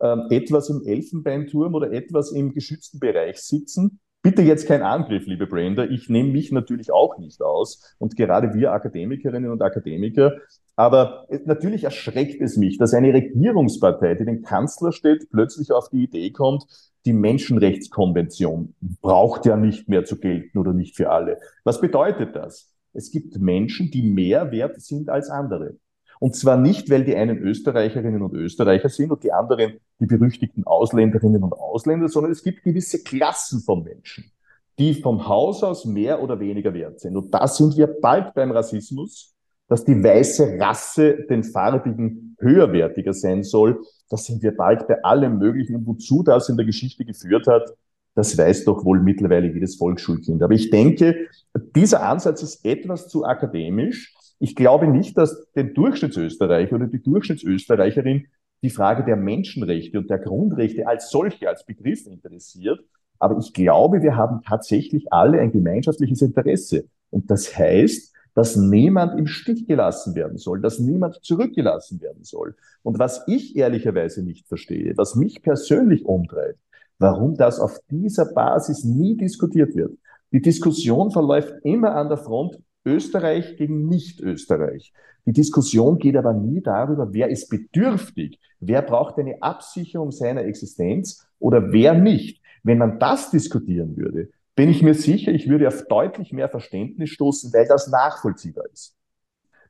ähm, 0.00 0.26
etwas 0.30 0.70
im 0.70 0.82
Elfenbeinturm 0.84 1.74
oder 1.74 1.92
etwas 1.92 2.32
im 2.32 2.52
geschützten 2.52 2.98
Bereich 3.00 3.38
sitzen, 3.38 4.00
Bitte 4.22 4.42
jetzt 4.42 4.68
kein 4.68 4.82
Angriff, 4.82 5.26
liebe 5.26 5.46
Brenda. 5.46 5.84
Ich 5.84 6.10
nehme 6.10 6.30
mich 6.30 6.52
natürlich 6.52 6.92
auch 6.92 7.16
nicht 7.16 7.40
aus 7.40 7.96
und 7.98 8.16
gerade 8.16 8.52
wir 8.52 8.72
Akademikerinnen 8.72 9.50
und 9.50 9.62
Akademiker. 9.62 10.34
Aber 10.76 11.26
natürlich 11.46 11.84
erschreckt 11.84 12.42
es 12.42 12.58
mich, 12.58 12.76
dass 12.76 12.92
eine 12.92 13.14
Regierungspartei, 13.14 14.16
die 14.16 14.26
den 14.26 14.42
Kanzler 14.42 14.92
stellt, 14.92 15.30
plötzlich 15.30 15.72
auf 15.72 15.88
die 15.88 16.04
Idee 16.04 16.32
kommt, 16.32 16.66
die 17.06 17.14
Menschenrechtskonvention 17.14 18.74
braucht 19.00 19.46
ja 19.46 19.56
nicht 19.56 19.88
mehr 19.88 20.04
zu 20.04 20.20
gelten 20.20 20.58
oder 20.58 20.74
nicht 20.74 20.96
für 20.96 21.10
alle. 21.10 21.38
Was 21.64 21.80
bedeutet 21.80 22.36
das? 22.36 22.69
Es 22.92 23.10
gibt 23.10 23.38
Menschen, 23.38 23.90
die 23.90 24.02
mehr 24.02 24.50
wert 24.50 24.80
sind 24.80 25.08
als 25.08 25.30
andere. 25.30 25.76
Und 26.18 26.36
zwar 26.36 26.58
nicht, 26.58 26.90
weil 26.90 27.04
die 27.04 27.16
einen 27.16 27.38
Österreicherinnen 27.38 28.22
und 28.22 28.34
Österreicher 28.34 28.90
sind 28.90 29.10
und 29.10 29.24
die 29.24 29.32
anderen 29.32 29.80
die 30.00 30.06
berüchtigten 30.06 30.66
Ausländerinnen 30.66 31.42
und 31.42 31.54
Ausländer, 31.54 32.08
sondern 32.08 32.32
es 32.32 32.42
gibt 32.42 32.62
gewisse 32.62 33.02
Klassen 33.02 33.60
von 33.60 33.82
Menschen, 33.82 34.30
die 34.78 34.94
vom 34.94 35.26
Haus 35.28 35.62
aus 35.62 35.86
mehr 35.86 36.22
oder 36.22 36.38
weniger 36.38 36.74
wert 36.74 37.00
sind. 37.00 37.16
Und 37.16 37.32
da 37.32 37.46
sind 37.46 37.76
wir 37.76 37.86
bald 37.86 38.34
beim 38.34 38.50
Rassismus, 38.50 39.34
dass 39.68 39.84
die 39.84 40.02
weiße 40.02 40.58
Rasse 40.58 41.26
den 41.28 41.44
Farbigen 41.44 42.36
höherwertiger 42.38 43.14
sein 43.14 43.42
soll. 43.42 43.80
Da 44.10 44.16
sind 44.16 44.42
wir 44.42 44.54
bald 44.54 44.88
bei 44.88 45.02
allem 45.02 45.38
Möglichen. 45.38 45.86
Wozu 45.86 46.22
das 46.22 46.48
in 46.48 46.56
der 46.56 46.66
Geschichte 46.66 47.04
geführt 47.04 47.46
hat, 47.46 47.72
das 48.20 48.36
weiß 48.36 48.66
doch 48.66 48.84
wohl 48.84 49.00
mittlerweile 49.00 49.50
jedes 49.50 49.76
Volksschulkind. 49.76 50.42
Aber 50.42 50.52
ich 50.52 50.68
denke, 50.68 51.28
dieser 51.74 52.02
Ansatz 52.02 52.42
ist 52.42 52.66
etwas 52.66 53.08
zu 53.08 53.24
akademisch. 53.24 54.14
Ich 54.38 54.54
glaube 54.54 54.88
nicht, 54.88 55.16
dass 55.16 55.50
den 55.52 55.72
Durchschnittsösterreicher 55.72 56.76
oder 56.76 56.86
die 56.86 57.02
Durchschnittsösterreicherin 57.02 58.26
die 58.62 58.68
Frage 58.68 59.06
der 59.06 59.16
Menschenrechte 59.16 59.98
und 59.98 60.10
der 60.10 60.18
Grundrechte 60.18 60.86
als 60.86 61.08
solche, 61.08 61.48
als 61.48 61.64
Begriff 61.64 62.06
interessiert. 62.06 62.78
Aber 63.18 63.38
ich 63.38 63.54
glaube, 63.54 64.02
wir 64.02 64.16
haben 64.16 64.42
tatsächlich 64.46 65.10
alle 65.10 65.40
ein 65.40 65.50
gemeinschaftliches 65.50 66.20
Interesse. 66.20 66.84
Und 67.08 67.30
das 67.30 67.56
heißt, 67.56 68.12
dass 68.34 68.54
niemand 68.54 69.18
im 69.18 69.28
Stich 69.28 69.66
gelassen 69.66 70.14
werden 70.14 70.36
soll, 70.36 70.60
dass 70.60 70.78
niemand 70.78 71.24
zurückgelassen 71.24 72.02
werden 72.02 72.22
soll. 72.22 72.54
Und 72.82 72.98
was 72.98 73.24
ich 73.28 73.56
ehrlicherweise 73.56 74.22
nicht 74.22 74.46
verstehe, 74.46 74.92
was 74.98 75.14
mich 75.14 75.40
persönlich 75.40 76.04
umtreibt, 76.04 76.60
warum 77.00 77.34
das 77.34 77.58
auf 77.58 77.80
dieser 77.90 78.26
Basis 78.26 78.84
nie 78.84 79.16
diskutiert 79.16 79.74
wird. 79.74 79.98
Die 80.32 80.42
Diskussion 80.42 81.10
verläuft 81.10 81.54
immer 81.64 81.96
an 81.96 82.08
der 82.08 82.18
Front 82.18 82.60
Österreich 82.84 83.56
gegen 83.56 83.88
Nicht-Österreich. 83.88 84.92
Die 85.26 85.32
Diskussion 85.32 85.98
geht 85.98 86.16
aber 86.16 86.32
nie 86.32 86.60
darüber, 86.60 87.12
wer 87.12 87.28
ist 87.28 87.48
bedürftig, 87.48 88.38
wer 88.60 88.82
braucht 88.82 89.18
eine 89.18 89.42
Absicherung 89.42 90.12
seiner 90.12 90.44
Existenz 90.44 91.26
oder 91.38 91.72
wer 91.72 91.94
nicht. 91.94 92.40
Wenn 92.62 92.78
man 92.78 92.98
das 92.98 93.30
diskutieren 93.30 93.96
würde, 93.96 94.28
bin 94.54 94.68
ich 94.68 94.82
mir 94.82 94.94
sicher, 94.94 95.32
ich 95.32 95.48
würde 95.48 95.68
auf 95.68 95.86
deutlich 95.88 96.32
mehr 96.32 96.48
Verständnis 96.48 97.10
stoßen, 97.10 97.52
weil 97.52 97.66
das 97.66 97.88
nachvollziehbar 97.88 98.64
ist. 98.72 98.94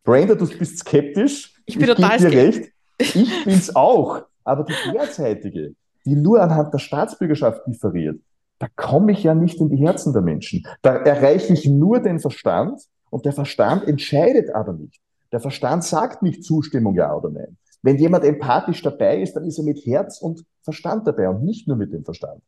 Brenda, 0.03 0.35
du 0.35 0.47
bist 0.47 0.79
skeptisch. 0.79 1.55
Ich 1.67 1.79
bin 1.79 1.89
ich 1.89 1.95
total 1.95 2.19
skeptisch. 2.19 2.57
recht. 2.57 2.73
Ich 2.99 3.45
bin's 3.45 3.75
auch. 3.77 4.23
Aber 4.43 4.65
die 4.65 4.93
derzeitige, 4.93 5.75
die 6.05 6.17
nur 6.17 6.43
anhand 6.43 6.73
der 6.73 6.79
Staatsbürgerschaft 6.79 7.67
differiert, 7.67 8.21
da 8.59 8.67
komme 8.77 9.13
ich 9.13 9.23
ja 9.23 9.35
nicht 9.35 9.61
in 9.61 9.71
die 9.71 9.79
Herzen 9.79 10.13
der 10.13 10.23
Menschen. 10.23 10.67
Da 10.83 10.97
erreiche 10.97 11.53
ich 11.53 11.67
nur 11.67 12.01
den 12.01 12.21
Verstand 12.21 12.81
und 13.11 13.25
der 13.25 13.33
Verstand 13.33 13.89
entscheidet 13.89 14.55
aber 14.55 14.75
nicht. 14.75 15.01
Der 15.33 15.41
Verstand 15.41 15.85
sagt 15.85 16.23
nicht 16.23 16.45
Zustimmung, 16.45 16.95
ja 16.95 17.15
oder 17.15 17.31
nein. 17.31 17.57
Wenn 17.83 17.97
jemand 17.97 18.25
empathisch 18.25 18.83
dabei 18.83 19.23
ist, 19.23 19.35
dann 19.35 19.45
ist 19.45 19.59
er 19.59 19.65
mit 19.65 19.85
Herz 19.87 20.21
und 20.21 20.45
Verstand 20.63 21.07
dabei 21.07 21.29
und 21.29 21.43
nicht 21.43 21.67
nur 21.67 21.77
mit 21.77 21.93
dem 21.93 22.05
Verstand. 22.05 22.43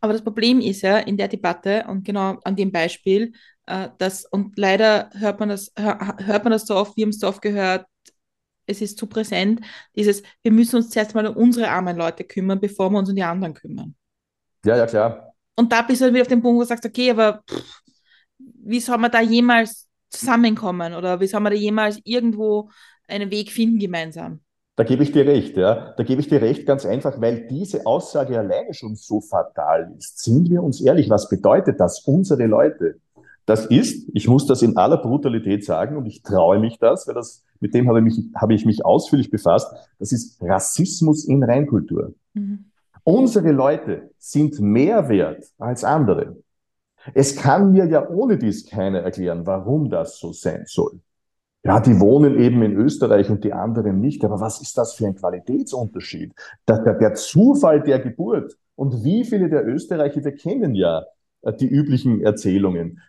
Aber 0.00 0.12
das 0.12 0.22
Problem 0.22 0.60
ist 0.60 0.82
ja 0.82 0.98
in 0.98 1.16
der 1.16 1.28
Debatte 1.28 1.84
und 1.88 2.04
genau 2.04 2.38
an 2.44 2.56
dem 2.56 2.72
Beispiel, 2.72 3.32
äh, 3.66 3.88
dass, 3.98 4.24
und 4.24 4.56
leider 4.58 5.10
hört 5.14 5.40
man 5.40 5.50
das, 5.50 5.72
hört 5.76 6.44
man 6.44 6.52
das 6.52 6.66
so 6.66 6.74
oft, 6.74 6.96
wir 6.96 7.02
haben 7.02 7.10
es 7.10 7.20
so 7.20 7.28
oft 7.28 7.42
gehört, 7.42 7.86
es 8.68 8.80
ist 8.80 8.98
zu 8.98 9.06
präsent, 9.06 9.60
dieses, 9.96 10.22
wir 10.42 10.52
müssen 10.52 10.76
uns 10.76 10.90
zuerst 10.90 11.14
mal 11.14 11.26
um 11.26 11.36
unsere 11.36 11.68
armen 11.68 11.96
Leute 11.96 12.24
kümmern, 12.24 12.60
bevor 12.60 12.90
wir 12.90 12.98
uns 12.98 13.08
um 13.08 13.16
die 13.16 13.22
anderen 13.22 13.54
kümmern. 13.54 13.94
Ja, 14.64 14.76
ja, 14.76 14.86
klar. 14.86 15.32
Und 15.56 15.72
da 15.72 15.82
bist 15.82 16.00
du 16.00 16.12
wieder 16.12 16.22
auf 16.22 16.28
dem 16.28 16.42
Punkt, 16.42 16.56
wo 16.56 16.60
du 16.60 16.66
sagst, 16.66 16.84
okay, 16.84 17.10
aber 17.10 17.42
pff, 17.48 17.82
wie 18.38 18.80
soll 18.80 18.98
man 18.98 19.10
da 19.10 19.20
jemals 19.20 19.88
zusammenkommen 20.10 20.94
oder 20.94 21.20
wie 21.20 21.26
soll 21.26 21.40
man 21.40 21.52
da 21.52 21.58
jemals 21.58 22.00
irgendwo 22.04 22.70
einen 23.06 23.30
Weg 23.30 23.50
finden 23.50 23.78
gemeinsam? 23.78 24.40
Da 24.76 24.84
gebe 24.84 25.02
ich 25.02 25.10
dir 25.10 25.26
recht, 25.26 25.56
ja. 25.56 25.92
Da 25.96 26.04
gebe 26.04 26.20
ich 26.20 26.28
dir 26.28 26.40
recht, 26.40 26.64
ganz 26.64 26.86
einfach, 26.86 27.20
weil 27.20 27.48
diese 27.48 27.84
Aussage 27.84 28.38
alleine 28.38 28.72
schon 28.74 28.94
so 28.94 29.20
fatal 29.20 29.92
ist. 29.98 30.22
Sind 30.22 30.48
wir 30.50 30.62
uns 30.62 30.80
ehrlich, 30.80 31.10
was 31.10 31.28
bedeutet 31.28 31.80
das? 31.80 32.00
Unsere 32.06 32.46
Leute. 32.46 33.00
Das 33.48 33.64
ist, 33.64 34.10
ich 34.12 34.28
muss 34.28 34.46
das 34.46 34.60
in 34.60 34.76
aller 34.76 34.98
Brutalität 34.98 35.64
sagen 35.64 35.96
und 35.96 36.04
ich 36.04 36.22
traue 36.22 36.58
mich 36.58 36.78
das, 36.78 37.08
weil 37.08 37.14
das, 37.14 37.46
mit 37.60 37.72
dem 37.72 37.88
habe, 37.88 38.02
mich, 38.02 38.20
habe 38.34 38.52
ich 38.52 38.66
mich 38.66 38.84
ausführlich 38.84 39.30
befasst. 39.30 39.74
Das 39.98 40.12
ist 40.12 40.38
Rassismus 40.42 41.24
in 41.24 41.42
Reinkultur. 41.42 42.12
Mhm. 42.34 42.66
Unsere 43.04 43.52
Leute 43.52 44.10
sind 44.18 44.60
mehr 44.60 45.08
wert 45.08 45.46
als 45.56 45.82
andere. 45.82 46.36
Es 47.14 47.36
kann 47.36 47.72
mir 47.72 47.86
ja 47.86 48.06
ohne 48.10 48.36
dies 48.36 48.66
keiner 48.66 48.98
erklären, 48.98 49.46
warum 49.46 49.88
das 49.88 50.18
so 50.18 50.34
sein 50.34 50.64
soll. 50.66 51.00
Ja, 51.64 51.80
die 51.80 51.98
wohnen 52.00 52.38
eben 52.38 52.60
in 52.62 52.72
Österreich 52.76 53.30
und 53.30 53.44
die 53.44 53.54
anderen 53.54 53.98
nicht. 53.98 54.22
Aber 54.26 54.40
was 54.40 54.60
ist 54.60 54.76
das 54.76 54.92
für 54.92 55.06
ein 55.06 55.14
Qualitätsunterschied? 55.14 56.34
Der, 56.68 56.80
der, 56.80 56.98
der 56.98 57.14
Zufall 57.14 57.82
der 57.82 58.00
Geburt 58.00 58.58
und 58.74 59.04
wie 59.04 59.24
viele 59.24 59.48
der 59.48 59.66
Österreicher, 59.66 60.22
wir 60.22 60.34
kennen 60.34 60.74
ja 60.74 61.06
die 61.60 61.68
üblichen 61.68 62.20
Erzählungen. 62.22 63.00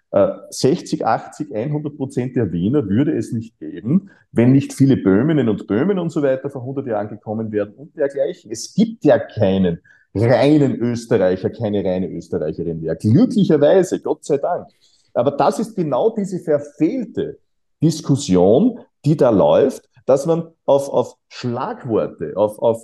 60, 0.49 1.05
80, 1.05 1.55
100 1.55 1.95
Prozent 1.95 2.35
der 2.35 2.51
Wiener 2.51 2.87
würde 2.87 3.15
es 3.15 3.31
nicht 3.31 3.59
geben, 3.59 4.09
wenn 4.31 4.51
nicht 4.51 4.73
viele 4.73 4.97
Böhminnen 4.97 5.49
und 5.49 5.67
Böhmen 5.67 5.99
und 5.99 6.09
so 6.09 6.23
weiter 6.23 6.49
vor 6.49 6.61
100 6.61 6.87
Jahren 6.87 7.09
gekommen 7.09 7.51
wären 7.51 7.73
und 7.73 7.95
dergleichen. 7.95 8.51
Es 8.51 8.73
gibt 8.73 9.05
ja 9.05 9.19
keinen 9.19 9.79
reinen 10.15 10.75
Österreicher, 10.75 11.49
keine 11.49 11.83
reine 11.83 12.09
Österreicherin 12.09 12.81
mehr. 12.81 12.95
Glücklicherweise, 12.95 13.99
Gott 13.99 14.25
sei 14.25 14.37
Dank. 14.37 14.67
Aber 15.13 15.31
das 15.31 15.59
ist 15.59 15.75
genau 15.75 16.15
diese 16.15 16.39
verfehlte 16.39 17.39
Diskussion, 17.81 18.79
die 19.05 19.15
da 19.15 19.29
läuft, 19.29 19.89
dass 20.05 20.25
man 20.25 20.47
auf, 20.65 20.89
auf 20.89 21.15
Schlagworte, 21.27 22.33
auf, 22.35 22.59
auf 22.59 22.83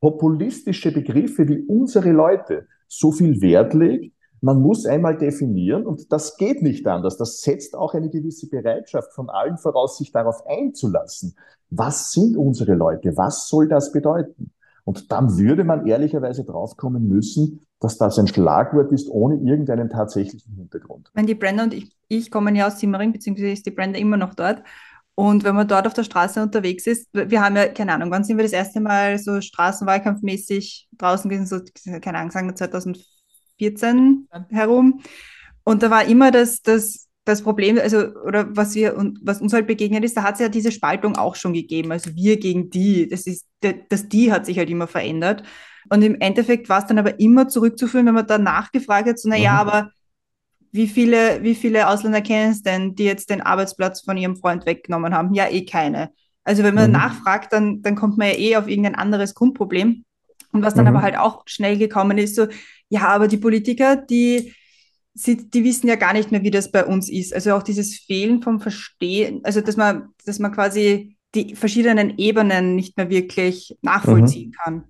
populistische 0.00 0.92
Begriffe 0.92 1.48
wie 1.48 1.64
unsere 1.66 2.10
Leute 2.10 2.66
so 2.88 3.12
viel 3.12 3.40
Wert 3.40 3.74
legt. 3.74 4.14
Man 4.40 4.60
muss 4.62 4.86
einmal 4.86 5.18
definieren 5.18 5.86
und 5.86 6.12
das 6.12 6.36
geht 6.36 6.62
nicht 6.62 6.86
anders. 6.86 7.16
Das 7.16 7.42
setzt 7.42 7.76
auch 7.76 7.94
eine 7.94 8.08
gewisse 8.08 8.48
Bereitschaft 8.48 9.12
von 9.12 9.28
allen 9.28 9.58
voraus, 9.58 9.98
sich 9.98 10.12
darauf 10.12 10.46
einzulassen. 10.46 11.36
Was 11.70 12.12
sind 12.12 12.36
unsere 12.36 12.74
Leute? 12.74 13.16
Was 13.16 13.48
soll 13.48 13.68
das 13.68 13.92
bedeuten? 13.92 14.52
Und 14.84 15.12
dann 15.12 15.36
würde 15.36 15.64
man 15.64 15.86
ehrlicherweise 15.86 16.44
draufkommen 16.44 17.06
müssen, 17.06 17.60
dass 17.80 17.98
das 17.98 18.18
ein 18.18 18.26
Schlagwort 18.26 18.92
ist 18.92 19.08
ohne 19.08 19.36
irgendeinen 19.36 19.88
tatsächlichen 19.88 20.54
Hintergrund. 20.54 21.10
Wenn 21.14 21.26
die 21.26 21.34
Brenda 21.34 21.64
und 21.64 21.74
ich, 21.74 21.90
ich 22.08 22.30
kommen 22.30 22.56
ja 22.56 22.66
aus 22.66 22.80
Simmering, 22.80 23.12
beziehungsweise 23.12 23.50
ist 23.50 23.66
die 23.66 23.70
Brenda 23.70 23.98
immer 23.98 24.16
noch 24.16 24.34
dort. 24.34 24.62
Und 25.14 25.44
wenn 25.44 25.54
man 25.54 25.68
dort 25.68 25.86
auf 25.86 25.92
der 25.92 26.04
Straße 26.04 26.42
unterwegs 26.42 26.86
ist, 26.86 27.08
wir 27.12 27.42
haben 27.42 27.56
ja, 27.56 27.68
keine 27.68 27.92
Ahnung, 27.92 28.10
wann 28.10 28.24
sind 28.24 28.38
wir 28.38 28.42
das 28.42 28.52
erste 28.52 28.80
Mal 28.80 29.18
so 29.18 29.40
straßenwahlkampfmäßig 29.40 30.88
draußen 30.96 31.28
gewesen, 31.28 31.46
so, 31.46 31.60
keine 32.00 32.18
Ahnung, 32.18 32.30
sagen 32.30 32.48
wir 32.48 32.54
2014 33.60 34.28
herum. 34.50 35.00
Und 35.64 35.82
da 35.82 35.90
war 35.90 36.04
immer 36.04 36.30
das, 36.30 36.62
das 36.62 37.10
das 37.24 37.42
Problem, 37.42 37.78
also, 37.78 38.08
oder 38.24 38.56
was 38.56 38.74
wir 38.74 38.96
und 38.96 39.20
was 39.22 39.40
uns 39.40 39.52
halt 39.52 39.66
begegnet 39.66 40.04
ist, 40.04 40.16
da 40.16 40.22
hat 40.22 40.34
es 40.34 40.40
ja 40.40 40.48
diese 40.48 40.72
Spaltung 40.72 41.16
auch 41.16 41.36
schon 41.36 41.52
gegeben. 41.52 41.92
Also 41.92 42.14
wir 42.14 42.38
gegen 42.38 42.70
die. 42.70 43.08
Das 43.08 43.26
ist, 43.26 43.46
das 43.60 44.08
die 44.08 44.32
hat 44.32 44.46
sich 44.46 44.58
halt 44.58 44.70
immer 44.70 44.86
verändert. 44.86 45.42
Und 45.90 46.02
im 46.02 46.20
Endeffekt 46.20 46.68
war 46.68 46.78
es 46.78 46.86
dann 46.86 46.98
aber 46.98 47.20
immer 47.20 47.48
zurückzuführen, 47.48 48.06
wenn 48.06 48.14
man 48.14 48.26
dann 48.26 48.42
nachgefragt 48.42 49.08
hat, 49.08 49.18
so, 49.18 49.28
naja, 49.28 49.52
mhm. 49.52 49.58
aber 49.58 49.90
wie 50.72 50.86
viele, 50.86 51.42
wie 51.42 51.54
viele 51.54 51.88
Ausländer 51.88 52.20
kennen 52.20 52.52
es 52.52 52.62
denn, 52.62 52.94
die 52.94 53.04
jetzt 53.04 53.30
den 53.30 53.40
Arbeitsplatz 53.40 54.02
von 54.02 54.16
ihrem 54.16 54.36
Freund 54.36 54.66
weggenommen 54.66 55.14
haben? 55.14 55.34
Ja, 55.34 55.48
eh 55.48 55.64
keine. 55.64 56.10
Also 56.44 56.62
wenn 56.62 56.74
man 56.74 56.86
mhm. 56.86 56.96
nachfragt, 56.96 57.52
dann, 57.52 57.82
dann 57.82 57.96
kommt 57.96 58.18
man 58.18 58.28
ja 58.28 58.34
eh 58.34 58.56
auf 58.56 58.68
irgendein 58.68 58.94
anderes 58.94 59.34
Grundproblem. 59.34 60.04
Und 60.52 60.64
was 60.64 60.74
dann 60.74 60.84
mhm. 60.84 60.96
aber 60.96 61.02
halt 61.02 61.16
auch 61.16 61.42
schnell 61.46 61.78
gekommen 61.78 62.18
ist, 62.18 62.34
so, 62.34 62.46
ja, 62.90 63.08
aber 63.08 63.28
die 63.28 63.38
Politiker, 63.38 63.96
die, 63.96 64.52
sie, 65.14 65.48
die 65.48 65.64
wissen 65.64 65.88
ja 65.88 65.96
gar 65.96 66.12
nicht 66.12 66.30
mehr, 66.30 66.42
wie 66.42 66.50
das 66.50 66.70
bei 66.70 66.84
uns 66.84 67.08
ist. 67.08 67.32
Also 67.32 67.54
auch 67.54 67.62
dieses 67.62 67.96
Fehlen 67.96 68.42
vom 68.42 68.60
Verstehen, 68.60 69.40
also 69.44 69.60
dass 69.60 69.76
man, 69.76 70.10
dass 70.26 70.38
man 70.38 70.52
quasi 70.52 71.16
die 71.34 71.54
verschiedenen 71.54 72.18
Ebenen 72.18 72.74
nicht 72.74 72.96
mehr 72.96 73.08
wirklich 73.08 73.78
nachvollziehen 73.80 74.48
mhm. 74.48 74.52
kann. 74.52 74.84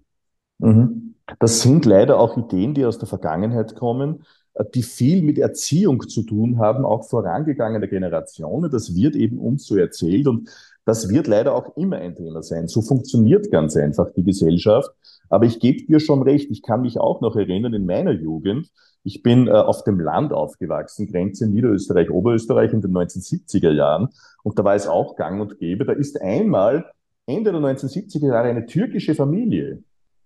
Mhm. 0.59 1.15
Das 1.39 1.61
sind 1.61 1.85
leider 1.85 2.19
auch 2.19 2.37
Ideen, 2.37 2.75
die 2.75 2.85
aus 2.85 2.99
der 2.99 3.07
Vergangenheit 3.07 3.77
kommen, 3.77 4.25
äh, 4.55 4.65
die 4.75 4.83
viel 4.83 5.23
mit 5.23 5.39
Erziehung 5.39 6.09
zu 6.09 6.23
tun 6.23 6.59
haben, 6.59 6.87
auch 6.87 7.09
vorangegangene 7.09 7.87
Generationen. 7.87 8.71
Das 8.71 8.95
wird 8.95 9.15
eben 9.15 9.39
uns 9.39 9.67
so 9.67 9.77
erzählt 9.77 10.27
und 10.27 10.49
das 10.87 11.11
wird 11.11 11.27
leider 11.27 11.55
auch 11.55 11.77
immer 11.77 11.97
ein 11.99 12.17
Thema 12.17 12.43
sein. 12.43 12.67
So 12.67 12.81
funktioniert 12.81 13.51
ganz 13.51 13.77
einfach 13.77 14.11
die 14.17 14.25
Gesellschaft. 14.25 14.91
Aber 15.31 15.47
ich 15.47 15.61
gebe 15.61 15.87
dir 15.87 16.01
schon 16.01 16.23
recht, 16.23 16.51
ich 16.51 16.63
kann 16.63 16.83
mich 16.83 16.99
auch 16.99 17.23
noch 17.23 17.37
erinnern 17.37 17.73
in 17.73 17.87
meiner 17.87 18.13
Jugend, 18.13 18.71
ich 19.03 19.23
bin 19.23 19.49
äh, 19.49 19.53
auf 19.53 19.85
dem 19.85 19.99
Land 19.99 20.33
aufgewachsen, 20.33 21.11
Grenze 21.11 21.49
Niederösterreich, 21.49 22.11
Oberösterreich 22.11 22.73
in 22.73 22.83
den 22.83 22.93
1970er 22.93 23.73
Jahren. 23.73 24.09
Und 24.43 24.59
da 24.59 24.65
war 24.65 24.75
es 24.75 24.87
auch 24.87 25.17
gang 25.17 25.41
und 25.41 25.59
gäbe. 25.59 25.85
Da 25.85 25.93
ist 25.93 26.21
einmal 26.21 26.85
Ende 27.27 27.53
der 27.53 27.61
1970er 27.61 28.27
Jahre 28.27 28.49
eine 28.49 28.67
türkische 28.67 29.15
Familie 29.15 29.83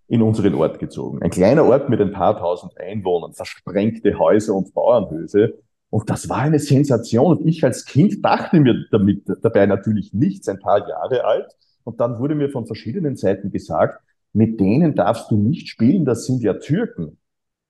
in 0.09 0.23
unseren 0.23 0.55
Ort 0.55 0.79
gezogen. 0.79 1.23
Ein 1.23 1.31
kleiner 1.31 1.65
Ort 1.65 1.89
mit 1.89 2.01
ein 2.01 2.13
paar 2.13 2.37
tausend 2.37 2.77
Einwohnern, 2.79 3.33
versprengte 3.33 4.19
Häuser 4.19 4.55
und 4.55 4.75
Bauernhöfe. 4.75 5.59
Und 5.91 6.11
das 6.11 6.29
war 6.29 6.39
eine 6.39 6.59
Sensation. 6.59 7.39
Und 7.39 7.47
ich 7.47 7.63
als 7.63 7.85
Kind 7.85 8.25
dachte 8.25 8.59
mir 8.59 8.87
damit, 8.91 9.23
dabei 9.43 9.67
natürlich 9.67 10.13
nichts, 10.13 10.49
ein 10.49 10.59
paar 10.59 10.89
Jahre 10.89 11.25
alt. 11.25 11.57
Und 11.85 12.01
dann 12.01 12.19
wurde 12.19 12.35
mir 12.35 12.51
von 12.51 12.67
verschiedenen 12.67 13.17
Seiten 13.17 13.51
gesagt, 13.51 14.03
mit 14.35 14.61
denen 14.61 14.95
darfst 14.95 15.31
du 15.31 15.37
nicht 15.37 15.69
spielen, 15.69 16.05
das 16.05 16.27
sind 16.27 16.43
ja 16.43 16.55
Türken. 16.55 17.19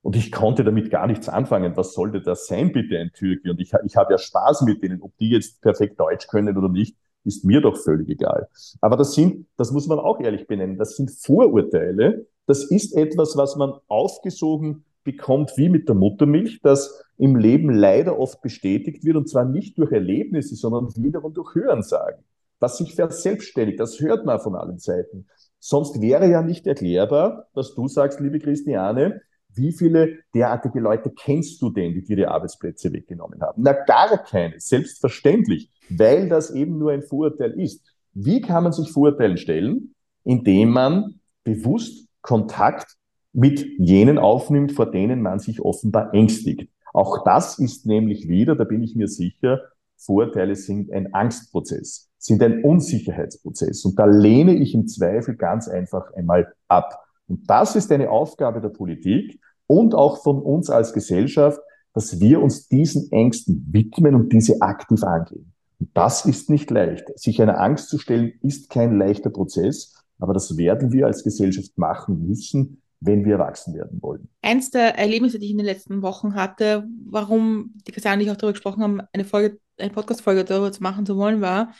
Und 0.03 0.17
ich 0.17 0.33
konnte 0.33 0.65
damit 0.65 0.91
gar 0.91 1.07
nichts 1.07 1.29
anfangen. 1.29 1.77
Was 1.77 1.95
sollte 1.95 2.21
das 2.21 2.47
sein, 2.47 2.73
bitte, 2.73 2.99
ein 2.99 3.13
Türke? 3.15 3.51
Und 3.51 3.61
ich, 3.61 3.73
ich 3.85 3.97
habe 3.97 4.13
ja 4.13 4.19
Spaß 4.19 4.63
mit 4.63 4.83
denen. 4.83 5.01
Ob 5.01 5.17
die 5.19 5.31
jetzt 5.31 5.63
perfekt 5.63 5.99
Deutsch 5.99 6.27
können 6.27 6.59
oder 6.59 6.69
nicht, 6.69 6.97
ist 7.25 7.45
mir 7.45 7.61
doch 7.61 7.77
völlig 7.77 8.09
egal. 8.09 8.49
Aber 8.81 8.97
das 8.97 9.15
sind, 9.15 9.47
das 9.57 9.73
muss 9.73 9.87
man 9.87 9.99
auch 9.99 10.21
ehrlich 10.21 10.47
benennen, 10.47 10.77
das 10.77 10.97
sind 10.97 11.11
Vorurteile. 11.11 12.27
Das 12.47 12.65
ist 12.65 12.95
etwas, 12.95 13.37
was 13.37 13.57
man 13.57 13.73
aufgesogen 13.89 14.85
bekommt 15.05 15.53
wie 15.57 15.69
mit 15.69 15.89
der 15.89 15.95
Muttermilch, 15.95 16.61
das 16.63 17.03
im 17.17 17.37
Leben 17.37 17.71
leider 17.71 18.19
oft 18.19 18.43
bestätigt 18.43 19.05
wird, 19.05 19.17
und 19.17 19.29
zwar 19.29 19.45
nicht 19.45 19.79
durch 19.79 19.93
Erlebnisse, 19.93 20.55
sondern 20.57 20.89
wiederum 20.97 21.33
durch 21.33 21.55
Hörensagen. 21.55 22.25
Was 22.59 22.79
sich 22.79 22.95
verselbstständigt, 22.95 23.79
das 23.81 24.01
hört 24.01 24.25
man 24.25 24.41
von 24.41 24.55
allen 24.55 24.79
Seiten. 24.79 25.27
Sonst 25.67 26.03
wäre 26.03 26.29
ja 26.31 26.43
nicht 26.43 26.67
erklärbar, 26.67 27.47
dass 27.55 27.75
du 27.75 27.89
sagst, 27.89 28.21
liebe 28.21 28.39
Christiane, 28.39 29.23
wie 29.55 29.73
viele 29.73 30.19
derartige 30.35 30.79
Leute 30.79 31.11
kennst 31.11 31.63
du 31.63 31.71
denn, 31.71 31.95
die 31.95 32.05
dir 32.05 32.17
die 32.17 32.27
Arbeitsplätze 32.27 32.93
weggenommen 32.93 33.41
haben? 33.41 33.63
Na, 33.63 33.73
gar 33.73 34.19
keine, 34.19 34.61
selbstverständlich, 34.61 35.71
weil 35.89 36.29
das 36.29 36.51
eben 36.51 36.77
nur 36.77 36.93
ein 36.93 37.01
Vorurteil 37.01 37.59
ist. 37.59 37.83
Wie 38.13 38.43
kann 38.43 38.65
man 38.65 38.73
sich 38.73 38.93
Vorurteilen 38.93 39.39
stellen? 39.39 39.95
Indem 40.23 40.69
man 40.69 41.21
bewusst 41.45 42.09
Kontakt 42.21 42.97
mit 43.33 43.65
jenen 43.79 44.19
aufnimmt, 44.19 44.73
vor 44.73 44.91
denen 44.91 45.23
man 45.23 45.39
sich 45.39 45.63
offenbar 45.63 46.13
ängstigt. 46.13 46.71
Auch 46.93 47.25
das 47.25 47.59
ist 47.59 47.87
nämlich 47.87 48.29
wieder, 48.29 48.55
da 48.55 48.65
bin 48.65 48.83
ich 48.83 48.97
mir 48.97 49.09
sicher, 49.09 49.63
Vorurteile 49.97 50.57
sind 50.57 50.93
ein 50.93 51.15
Angstprozess, 51.15 52.11
sind 52.19 52.43
ein 52.43 52.63
Unsicherheitsprozess. 52.63 53.85
Und 53.85 53.99
da 53.99 54.07
lehne 54.07 54.55
ich 54.55 54.75
im 54.75 54.87
Zweifel 54.87 55.37
ganz 55.37 55.69
einfach 55.69 56.13
einmal 56.15 56.53
ab. 56.69 56.99
Und 57.27 57.49
das 57.49 57.77
ist 57.77 57.91
eine 57.91 58.11
Aufgabe 58.11 58.61
der 58.61 58.69
Politik 58.69 59.41
und 59.67 59.95
auch 59.95 60.23
von 60.23 60.41
uns 60.41 60.69
als 60.71 60.93
Gesellschaft, 60.93 61.59
dass 61.95 62.21
wir 62.21 62.43
uns 62.43 62.69
diesen 62.69 63.11
Ängsten 63.13 63.67
widmen 63.71 64.15
und 64.15 64.33
diese 64.33 64.61
aktiv 64.61 65.03
angehen. 65.05 65.53
Und 65.81 65.91
das 65.95 66.27
ist 66.27 66.51
nicht 66.51 66.71
leicht. 66.71 67.19
Sich 67.19 67.41
einer 67.41 67.61
Angst 67.61 67.89
zu 67.89 67.99
stellen, 67.99 68.33
ist 68.43 68.69
kein 68.69 68.99
leichter 68.99 69.31
Prozess, 69.31 69.95
aber 70.19 70.35
das 70.35 70.57
werden 70.57 70.93
wir 70.93 71.07
als 71.07 71.25
Gesellschaft 71.25 71.77
machen 71.79 72.27
müssen, 72.27 72.83
wenn 73.01 73.25
wir 73.25 73.35
erwachsen 73.35 73.75
werden 73.75 74.01
wollen. 74.03 74.29
Eins 74.43 74.71
der 74.71 74.99
Erlebnisse, 74.99 75.39
die 75.39 75.47
ich 75.47 75.53
in 75.53 75.59
den 75.59 75.67
letzten 75.67 76.03
Wochen 76.03 76.35
hatte, 76.35 76.87
warum 77.07 77.75
die 77.87 77.93
Christiane 77.93 78.17
und 78.17 78.23
ich 78.23 78.31
auch 78.31 78.37
darüber 78.37 78.53
gesprochen 78.53 78.83
haben, 78.83 79.01
eine 79.13 79.25
Folge, 79.25 79.59
eine 79.79 79.91
Podcast-Folge 79.91 80.45
darüber 80.45 80.73
zu 80.73 80.83
machen 80.83 81.07
zu 81.07 81.17
wollen, 81.17 81.41
war, 81.41 81.75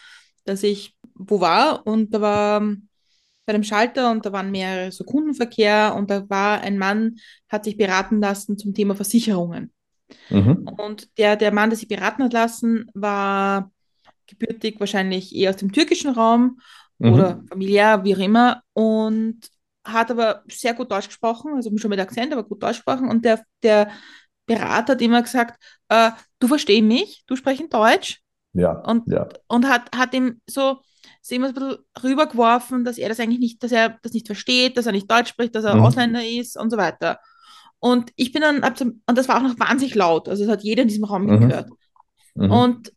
dass 0.45 0.63
ich 0.63 0.97
wo 1.15 1.41
war 1.41 1.87
und 1.87 2.13
da 2.13 2.21
war 2.21 2.61
bei 3.47 3.53
einem 3.53 3.63
Schalter 3.63 4.11
und 4.11 4.25
da 4.25 4.33
waren 4.33 4.51
mehrere 4.51 4.91
so 4.91 5.05
Kundenverkehr 5.05 5.95
und 5.97 6.11
da 6.11 6.29
war 6.29 6.61
ein 6.61 6.79
Mann, 6.79 7.17
hat 7.49 7.65
sich 7.65 7.77
beraten 7.77 8.21
lassen 8.21 8.59
zum 8.59 8.75
Thema 8.75 8.95
Versicherungen. 8.95 9.73
Mhm. 10.31 10.69
Und 10.79 11.19
der, 11.19 11.37
der 11.37 11.53
Mann, 11.53 11.71
der 11.71 11.79
sich 11.79 11.89
beraten 11.89 12.25
hat 12.25 12.33
lassen, 12.33 12.91
war 12.95 13.71
gebürtig 14.27 14.81
wahrscheinlich 14.81 15.35
eher 15.35 15.51
aus 15.51 15.57
dem 15.57 15.73
türkischen 15.73 16.11
Raum 16.11 16.59
mhm. 16.99 17.13
oder 17.13 17.43
familiär, 17.49 18.05
wie 18.05 18.15
auch 18.17 18.21
immer, 18.21 18.63
und 18.73 19.41
hat 19.85 20.11
aber 20.11 20.43
sehr 20.49 20.73
gut 20.73 20.91
Deutsch 20.91 21.09
gesprochen, 21.09 21.53
also 21.55 21.71
schon 21.77 21.91
mit 21.91 22.01
Akzent, 22.01 22.33
aber 22.33 22.45
gut 22.45 22.63
Deutsch 22.63 22.77
gesprochen. 22.77 23.09
Und 23.09 23.25
der, 23.25 23.43
der 23.63 23.91
Berater 24.47 24.93
hat 24.93 25.03
immer 25.03 25.23
gesagt, 25.23 25.63
äh, 25.89 26.11
du 26.39 26.49
verstehst 26.49 26.85
mich, 26.85 27.25
du 27.27 27.37
sprichst 27.37 27.73
Deutsch. 27.73 28.21
Ja. 28.53 28.73
Und, 28.73 29.11
ja. 29.11 29.29
und 29.49 29.69
hat, 29.69 29.95
hat 29.97 30.15
ihm 30.15 30.41
so 30.49 30.81
sie 31.21 31.37
immer 31.37 31.49
ein 31.49 31.55
bisschen 31.55 31.77
rübergeworfen, 32.03 32.85
dass 32.85 32.99
er 32.99 33.09
das 33.09 33.19
eigentlich 33.21 33.41
nicht, 33.41 33.63
dass 33.63 33.73
er 33.73 33.99
das 34.03 34.13
nicht 34.13 34.27
versteht, 34.27 34.77
dass 34.77 34.87
er 34.87 34.93
nicht 34.93 35.11
Deutsch 35.11 35.31
spricht, 35.31 35.55
dass 35.55 35.65
er 35.65 35.75
mhm. 35.75 35.83
Ausländer 35.83 36.25
ist 36.25 36.57
und 36.57 36.71
so 36.71 36.77
weiter. 36.77 37.19
Und 37.79 38.13
ich 38.17 38.33
bin 38.33 38.43
dann, 38.43 38.63
und 38.63 39.19
das 39.19 39.29
war 39.29 39.39
auch 39.39 39.43
noch 39.43 39.59
wahnsinnig 39.59 39.95
laut, 39.95 40.29
also 40.29 40.45
das 40.45 40.53
hat 40.53 40.63
jeder 40.63 40.83
in 40.83 40.89
diesem 40.89 41.05
Raum 41.05 41.27
mhm. 41.27 41.41
gehört. 41.41 41.71
Mhm. 42.35 42.51
Und 42.51 42.93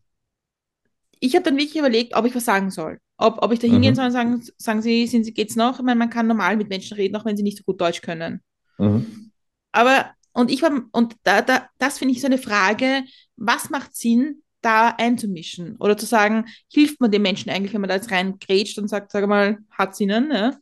ich 1.19 1.35
habe 1.35 1.43
dann 1.43 1.57
wirklich 1.57 1.77
überlegt, 1.77 2.15
ob 2.15 2.25
ich 2.25 2.35
was 2.35 2.45
sagen 2.45 2.69
soll. 2.69 2.99
Ob, 3.17 3.41
ob 3.41 3.51
ich 3.51 3.59
da 3.59 3.67
hingehen 3.67 3.93
mhm. 3.93 3.95
soll 3.95 4.05
und 4.05 4.11
sagen, 4.11 4.43
sagen 4.57 4.81
Sie, 4.81 5.07
sind 5.07 5.23
Sie, 5.23 5.33
geht's 5.33 5.55
noch? 5.55 5.79
Ich 5.79 5.85
meine, 5.85 5.97
man 5.97 6.09
kann 6.09 6.27
normal 6.27 6.55
mit 6.55 6.69
Menschen 6.69 6.95
reden, 6.95 7.15
auch 7.15 7.25
wenn 7.25 7.35
sie 7.35 7.43
nicht 7.43 7.57
so 7.57 7.63
gut 7.63 7.81
Deutsch 7.81 8.01
können. 8.01 8.41
Mhm. 8.77 9.31
Aber, 9.71 10.11
und 10.37 10.51
ich 10.51 10.61
war, 10.61 10.71
und 10.91 11.15
da, 11.23 11.41
da, 11.41 11.67
das 11.79 11.97
finde 11.97 12.13
ich 12.13 12.21
so 12.21 12.27
eine 12.27 12.37
Frage, 12.37 13.03
was 13.37 13.71
macht 13.71 13.95
Sinn, 13.95 14.43
da 14.61 14.89
einzumischen 14.89 15.77
oder 15.77 15.97
zu 15.97 16.05
sagen, 16.05 16.45
hilft 16.71 17.01
man 17.01 17.09
den 17.09 17.23
Menschen 17.23 17.49
eigentlich, 17.49 17.73
wenn 17.73 17.81
man 17.81 17.89
da 17.89 17.95
jetzt 17.95 18.11
rein 18.11 18.37
grätscht 18.37 18.77
und 18.77 18.87
sagt, 18.87 19.11
sag 19.11 19.27
mal, 19.27 19.57
hat 19.71 19.93
es 19.93 19.99
ihnen, 19.99 20.27
ne? 20.27 20.57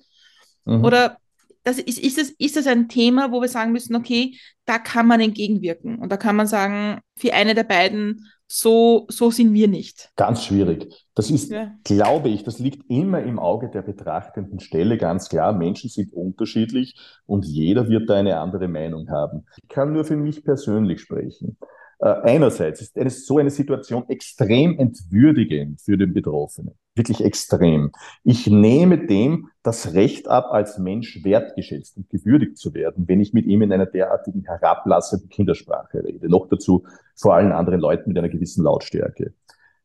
Mhm. 0.64 0.84
Oder 0.84 1.18
das 1.64 1.80
ist, 1.80 2.00
ist, 2.00 2.18
das, 2.18 2.30
ist 2.30 2.56
das 2.56 2.68
ein 2.68 2.88
Thema, 2.88 3.34
wo 3.34 3.42
wir 3.42 3.50
sagen 3.50 3.74
müssen, 3.74 3.96
okay, 3.96 4.38
da 4.66 4.80
kann 4.80 5.08
man 5.08 5.20
entgegenwirken 5.20 5.98
und 5.98 6.10
da 6.10 6.16
kann 6.18 6.38
man 6.38 6.48
sagen, 6.48 7.02
für 7.18 7.34
eine 7.34 7.54
der 7.54 7.64
beiden, 7.64 8.30
so, 8.48 9.08
so 9.10 9.32
sind 9.32 9.54
wir 9.54 9.68
nicht. 9.68 10.12
Ganz 10.16 10.44
schwierig. 10.44 11.06
Das 11.16 11.32
ist, 11.32 11.52
ja. 11.52 11.72
glaube 11.84 12.30
ich, 12.30 12.44
das 12.44 12.60
liegt 12.60 12.90
immer 12.90 13.24
im 13.24 13.40
Auge 13.40 13.70
der 13.70 13.82
betrachtenden 13.82 14.60
Stelle, 14.60 14.98
ganz 14.98 15.30
klar. 15.30 15.54
Menschen 15.54 15.90
sind 15.90 16.14
unterschiedlich 16.14 16.96
und 17.26 17.46
jeder 17.46 17.88
wird 17.90 18.10
da 18.10 18.16
eine 18.16 18.40
andere 18.40 18.68
Meinung 18.68 19.10
haben. 19.10 19.46
Ich 19.62 19.68
kann 19.70 19.94
nur 19.94 20.06
für 20.06 20.18
mich 20.18 20.44
persönlich 20.44 21.02
sprechen. 21.02 21.58
Äh, 22.00 22.08
einerseits 22.08 22.82
ist 22.82 22.98
eine, 22.98 23.10
so 23.10 23.38
eine 23.38 23.50
Situation 23.50 24.08
extrem 24.10 24.78
entwürdigend 24.78 25.82
für 25.82 25.98
den 25.98 26.14
Betroffenen. 26.14 26.76
Wirklich 26.96 27.24
extrem. 27.24 27.92
Ich 28.24 28.48
nehme 28.48 29.06
dem 29.06 29.50
das 29.64 29.94
Recht 29.94 30.28
ab, 30.28 30.48
als 30.52 30.78
Mensch 30.78 31.24
wertgeschätzt 31.24 31.98
und 31.98 32.10
gewürdigt 32.10 32.58
zu 32.58 32.74
werden, 32.74 33.08
wenn 33.08 33.20
ich 33.20 33.34
mit 33.34 33.46
ihm 33.46 33.62
in 33.62 33.72
einer 33.72 33.86
derartigen 33.86 34.44
herablassenden 34.44 35.30
Kindersprache 35.30 36.04
rede. 36.04 36.30
Noch 36.30 36.48
dazu 36.48 36.86
vor 37.16 37.36
allen 37.36 37.52
anderen 37.52 37.80
Leuten 37.80 38.10
mit 38.10 38.18
einer 38.18 38.30
gewissen 38.30 38.64
Lautstärke. 38.64 39.34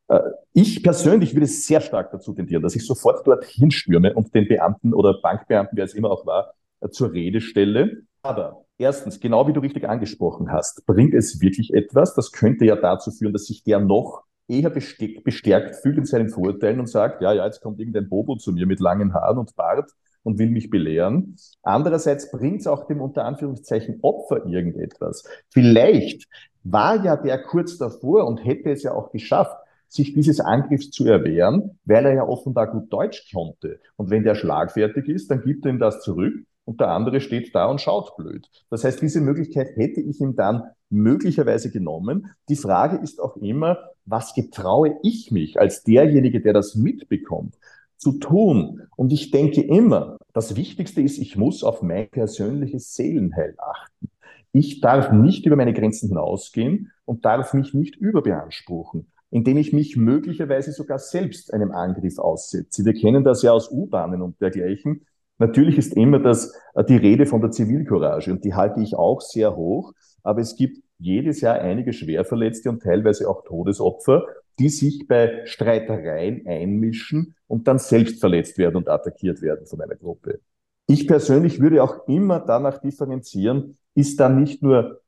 Äh, 0.08 0.20
ich 0.52 0.82
persönlich 0.82 1.34
würde 1.34 1.46
sehr 1.46 1.80
stark 1.80 2.10
dazu 2.10 2.32
tendieren, 2.32 2.62
dass 2.62 2.74
ich 2.74 2.84
sofort 2.84 3.26
dorthin 3.26 3.70
stürme 3.70 4.14
und 4.14 4.34
den 4.34 4.48
Beamten 4.48 4.92
oder 4.92 5.20
Bankbeamten, 5.22 5.76
wer 5.76 5.84
es 5.84 5.94
immer 5.94 6.10
auch 6.10 6.26
war, 6.26 6.54
äh, 6.80 6.88
zur 6.90 7.12
Rede 7.12 7.40
stelle. 7.40 8.02
Aber 8.22 8.64
Erstens, 8.80 9.20
genau 9.20 9.46
wie 9.46 9.52
du 9.52 9.60
richtig 9.60 9.86
angesprochen 9.86 10.50
hast, 10.50 10.86
bringt 10.86 11.12
es 11.12 11.42
wirklich 11.42 11.74
etwas? 11.74 12.14
Das 12.14 12.32
könnte 12.32 12.64
ja 12.64 12.76
dazu 12.76 13.10
führen, 13.10 13.34
dass 13.34 13.44
sich 13.44 13.62
der 13.62 13.78
noch 13.78 14.22
eher 14.48 14.70
bestärkt 14.70 15.76
fühlt 15.76 15.98
in 15.98 16.06
seinen 16.06 16.30
Vorurteilen 16.30 16.80
und 16.80 16.88
sagt, 16.88 17.20
ja, 17.20 17.34
ja, 17.34 17.44
jetzt 17.44 17.60
kommt 17.60 17.78
irgendein 17.78 18.08
Bobo 18.08 18.36
zu 18.36 18.52
mir 18.52 18.64
mit 18.64 18.80
langen 18.80 19.12
Haaren 19.12 19.36
und 19.36 19.54
Bart 19.54 19.90
und 20.22 20.38
will 20.38 20.48
mich 20.48 20.70
belehren. 20.70 21.36
Andererseits 21.62 22.30
bringt 22.30 22.62
es 22.62 22.66
auch 22.66 22.86
dem 22.86 23.02
unter 23.02 23.26
Anführungszeichen 23.26 23.98
Opfer 24.00 24.46
irgendetwas. 24.46 25.24
Vielleicht 25.50 26.26
war 26.64 27.04
ja 27.04 27.16
der 27.18 27.42
kurz 27.42 27.76
davor 27.76 28.26
und 28.26 28.42
hätte 28.46 28.70
es 28.70 28.82
ja 28.82 28.92
auch 28.92 29.12
geschafft, 29.12 29.58
sich 29.88 30.14
dieses 30.14 30.40
Angriffs 30.40 30.90
zu 30.90 31.04
erwehren, 31.04 31.78
weil 31.84 32.06
er 32.06 32.14
ja 32.14 32.22
offenbar 32.22 32.72
gut 32.72 32.90
Deutsch 32.90 33.30
konnte. 33.30 33.78
Und 33.96 34.08
wenn 34.08 34.24
der 34.24 34.36
schlagfertig 34.36 35.06
ist, 35.06 35.30
dann 35.30 35.42
gibt 35.42 35.66
er 35.66 35.72
ihm 35.72 35.78
das 35.78 36.00
zurück 36.00 36.46
und 36.64 36.80
der 36.80 36.88
andere 36.88 37.20
steht 37.20 37.54
da 37.54 37.66
und 37.66 37.80
schaut 37.80 38.16
blöd. 38.16 38.48
Das 38.70 38.84
heißt, 38.84 39.02
diese 39.02 39.20
Möglichkeit 39.20 39.76
hätte 39.76 40.00
ich 40.00 40.20
ihm 40.20 40.36
dann 40.36 40.62
möglicherweise 40.88 41.70
genommen. 41.70 42.30
Die 42.48 42.56
Frage 42.56 42.96
ist 42.98 43.20
auch 43.20 43.36
immer, 43.36 43.78
was 44.04 44.34
getraue 44.34 44.96
ich 45.02 45.30
mich 45.30 45.58
als 45.58 45.82
derjenige, 45.82 46.40
der 46.40 46.52
das 46.52 46.74
mitbekommt, 46.74 47.56
zu 47.96 48.18
tun? 48.18 48.82
Und 48.96 49.12
ich 49.12 49.30
denke 49.30 49.62
immer, 49.62 50.16
das 50.32 50.56
Wichtigste 50.56 51.00
ist, 51.00 51.18
ich 51.18 51.36
muss 51.36 51.64
auf 51.64 51.82
mein 51.82 52.08
persönliches 52.10 52.94
Seelenheil 52.94 53.54
achten. 53.58 54.10
Ich 54.52 54.80
darf 54.80 55.12
nicht 55.12 55.46
über 55.46 55.56
meine 55.56 55.72
Grenzen 55.72 56.08
hinausgehen 56.08 56.90
und 57.04 57.24
darf 57.24 57.54
mich 57.54 57.72
nicht 57.72 57.96
überbeanspruchen, 57.96 59.06
indem 59.30 59.58
ich 59.58 59.72
mich 59.72 59.96
möglicherweise 59.96 60.72
sogar 60.72 60.98
selbst 60.98 61.54
einem 61.54 61.70
Angriff 61.70 62.18
aussetze. 62.18 62.84
Wir 62.84 62.94
kennen 62.94 63.22
das 63.22 63.42
ja 63.42 63.52
aus 63.52 63.70
U-Bahnen 63.70 64.22
und 64.22 64.40
dergleichen. 64.40 65.06
Natürlich 65.40 65.78
ist 65.78 65.96
immer 65.96 66.18
das, 66.18 66.54
äh, 66.74 66.84
die 66.84 66.96
Rede 66.96 67.26
von 67.26 67.40
der 67.40 67.50
Zivilcourage 67.50 68.30
und 68.30 68.44
die 68.44 68.54
halte 68.54 68.80
ich 68.80 68.94
auch 68.94 69.20
sehr 69.22 69.56
hoch. 69.56 69.92
Aber 70.22 70.40
es 70.40 70.54
gibt 70.54 70.82
jedes 70.98 71.40
Jahr 71.40 71.58
einige 71.58 71.94
Schwerverletzte 71.94 72.68
und 72.68 72.82
teilweise 72.82 73.28
auch 73.28 73.42
Todesopfer, 73.44 74.26
die 74.58 74.68
sich 74.68 75.08
bei 75.08 75.40
Streitereien 75.46 76.46
einmischen 76.46 77.34
und 77.46 77.66
dann 77.66 77.78
selbst 77.78 78.20
verletzt 78.20 78.58
werden 78.58 78.76
und 78.76 78.88
attackiert 78.90 79.40
werden 79.40 79.66
von 79.66 79.80
einer 79.80 79.96
Gruppe. 79.96 80.40
Ich 80.86 81.08
persönlich 81.08 81.58
würde 81.58 81.82
auch 81.82 82.06
immer 82.06 82.40
danach 82.40 82.78
differenzieren, 82.78 83.78
ist 83.94 84.20
da 84.20 84.28
nicht 84.28 84.62
nur 84.62 85.00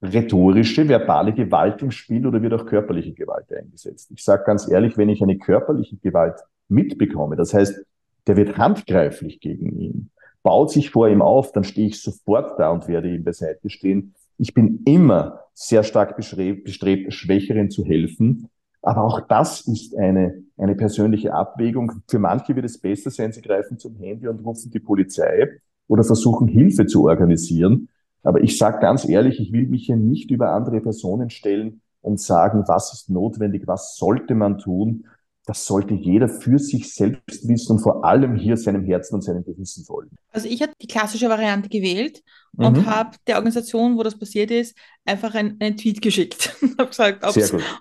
rhetorische, 0.00 0.88
verbale 0.88 1.34
Gewalt 1.34 1.82
im 1.82 1.90
Spiel 1.90 2.26
oder 2.26 2.40
wird 2.40 2.54
auch 2.54 2.64
körperliche 2.64 3.12
Gewalt 3.12 3.52
eingesetzt? 3.52 4.10
Ich 4.14 4.24
sage 4.24 4.44
ganz 4.44 4.66
ehrlich, 4.66 4.96
wenn 4.96 5.10
ich 5.10 5.22
eine 5.22 5.36
körperliche 5.36 5.98
Gewalt 5.98 6.40
mitbekomme, 6.68 7.36
das 7.36 7.52
heißt, 7.52 7.84
der 8.26 8.36
wird 8.36 8.58
handgreiflich 8.58 9.40
gegen 9.40 9.78
ihn, 9.78 10.10
baut 10.42 10.70
sich 10.70 10.90
vor 10.90 11.08
ihm 11.08 11.22
auf, 11.22 11.52
dann 11.52 11.64
stehe 11.64 11.88
ich 11.88 12.00
sofort 12.00 12.58
da 12.58 12.70
und 12.70 12.88
werde 12.88 13.14
ihm 13.14 13.24
beiseite 13.24 13.70
stehen. 13.70 14.14
Ich 14.38 14.54
bin 14.54 14.82
immer 14.84 15.40
sehr 15.54 15.82
stark 15.82 16.16
bestrebt, 16.16 17.12
Schwächeren 17.12 17.70
zu 17.70 17.84
helfen. 17.84 18.48
Aber 18.82 19.04
auch 19.04 19.20
das 19.20 19.62
ist 19.66 19.96
eine, 19.96 20.42
eine 20.58 20.74
persönliche 20.74 21.32
Abwägung. 21.32 22.02
Für 22.06 22.18
manche 22.18 22.54
wird 22.54 22.66
es 22.66 22.78
besser 22.78 23.10
sein, 23.10 23.32
sie 23.32 23.40
greifen 23.40 23.78
zum 23.78 23.96
Handy 23.96 24.28
und 24.28 24.44
rufen 24.44 24.70
die 24.70 24.80
Polizei 24.80 25.48
oder 25.88 26.04
versuchen 26.04 26.48
Hilfe 26.48 26.86
zu 26.86 27.04
organisieren. 27.04 27.88
Aber 28.22 28.42
ich 28.42 28.58
sage 28.58 28.80
ganz 28.80 29.08
ehrlich, 29.08 29.40
ich 29.40 29.52
will 29.52 29.68
mich 29.68 29.86
hier 29.86 29.96
nicht 29.96 30.30
über 30.30 30.50
andere 30.50 30.80
Personen 30.80 31.30
stellen 31.30 31.80
und 32.02 32.20
sagen, 32.20 32.64
was 32.66 32.92
ist 32.92 33.10
notwendig, 33.10 33.66
was 33.66 33.96
sollte 33.96 34.34
man 34.34 34.58
tun, 34.58 35.06
das 35.46 35.66
sollte 35.66 35.94
jeder 35.94 36.28
für 36.28 36.58
sich 36.58 36.94
selbst 36.94 37.46
wissen 37.46 37.72
und 37.72 37.80
vor 37.80 38.04
allem 38.04 38.34
hier 38.34 38.56
seinem 38.56 38.84
Herzen 38.84 39.16
und 39.16 39.22
seinem 39.22 39.44
Gewissen 39.44 39.84
folgen. 39.84 40.16
Also 40.30 40.48
ich 40.48 40.62
habe 40.62 40.72
die 40.80 40.86
klassische 40.86 41.28
Variante 41.28 41.68
gewählt 41.68 42.22
und 42.56 42.78
mhm. 42.78 42.86
habe 42.86 43.16
der 43.26 43.36
Organisation, 43.36 43.98
wo 43.98 44.02
das 44.02 44.18
passiert 44.18 44.50
ist, 44.50 44.76
einfach 45.04 45.34
ein, 45.34 45.56
einen 45.60 45.76
Tweet 45.76 46.00
geschickt 46.00 46.56
und 46.62 46.78
habe 46.78 46.88
gesagt, 46.88 47.24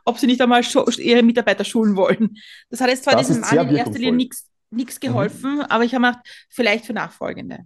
ob 0.03 0.18
sie 0.18 0.28
nicht 0.28 0.41
einmal 0.41 0.61
ihre 0.97 1.24
Mitarbeiter 1.24 1.64
schulen 1.64 1.95
wollen. 1.95 2.36
Das 2.70 2.82
hat 2.82 2.89
jetzt 2.89 3.05
zwar 3.05 3.16
das 3.16 3.28
diesem 3.28 3.41
Mann 3.41 3.70
in 3.70 3.76
erster 3.76 3.99
Linie 3.99 4.30
nichts 4.70 4.99
geholfen, 4.99 5.57
mhm. 5.57 5.61
aber 5.61 5.84
ich 5.86 5.93
habe 5.95 6.05
gedacht, 6.05 6.47
vielleicht 6.49 6.86
für 6.86 6.93
Nachfolgende. 6.93 7.59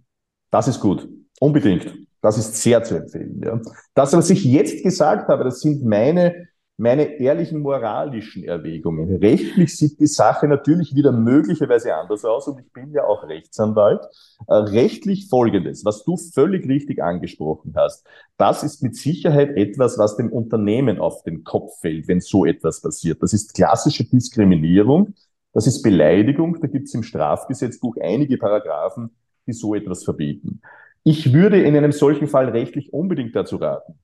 Das 0.52 0.68
ist 0.68 0.80
gut, 0.80 1.08
unbedingt. 1.40 1.96
Das 2.22 2.38
ist 2.38 2.56
sehr 2.62 2.84
zu 2.84 2.96
empfehlen. 2.96 3.42
Ja. 3.44 3.62
Das, 3.94 4.14
was 4.14 4.30
ich 4.30 4.44
jetzt 4.44 4.84
gesagt 4.84 5.30
habe, 5.30 5.44
das 5.44 5.62
sind 5.62 5.86
meine 5.86 6.48
meine 6.78 7.20
ehrlichen 7.20 7.62
moralischen 7.62 8.44
Erwägungen. 8.44 9.18
Rechtlich 9.18 9.76
sieht 9.76 10.00
die 10.00 10.08
Sache 10.08 10.48
natürlich 10.48 10.94
wieder 10.94 11.12
möglicherweise 11.12 11.96
anders 11.96 12.24
aus 12.24 12.48
und 12.48 12.60
ich 12.60 12.72
bin 12.72 12.92
ja 12.92 13.04
auch 13.04 13.28
Rechtsanwalt. 13.28 14.02
Äh, 14.48 14.54
rechtlich 14.54 15.28
folgendes, 15.28 15.84
was 15.86 16.04
du 16.04 16.18
völlig 16.18 16.68
richtig 16.68 17.02
angesprochen 17.02 17.74
hast, 17.76 18.06
das 18.38 18.62
ist 18.62 18.84
mit 18.84 18.96
Sicherheit 18.96 19.58
etwas, 19.58 19.98
was 19.98 20.18
dem 20.18 20.32
Unternehmen 20.32 21.00
auf 21.00 21.24
den 21.24 21.44
Kopf 21.44 21.80
fällt, 21.82 22.08
wenn 22.08 22.22
so 22.22 22.46
etwas 22.46 22.82
passiert. 22.82 23.24
Das 23.24 23.34
ist 23.34 23.56
klassische 23.56 24.06
Diskriminierung, 24.06 25.16
das 25.54 25.66
ist 25.66 25.82
Beleidigung, 25.82 26.60
da 26.62 26.68
gibt 26.68 26.88
es 26.88 26.94
im 26.94 27.02
Strafgesetzbuch 27.02 27.96
einige 28.00 28.38
Paragraphen, 28.38 29.10
die 29.48 29.54
so 29.54 29.74
etwas 29.74 30.04
verbieten. 30.04 30.62
Ich 31.04 31.34
würde 31.34 31.60
in 31.64 31.76
einem 31.76 31.92
solchen 31.92 32.28
Fall 32.28 32.50
rechtlich 32.50 32.94
unbedingt 32.94 33.36
dazu 33.36 33.56
raten, 33.56 33.98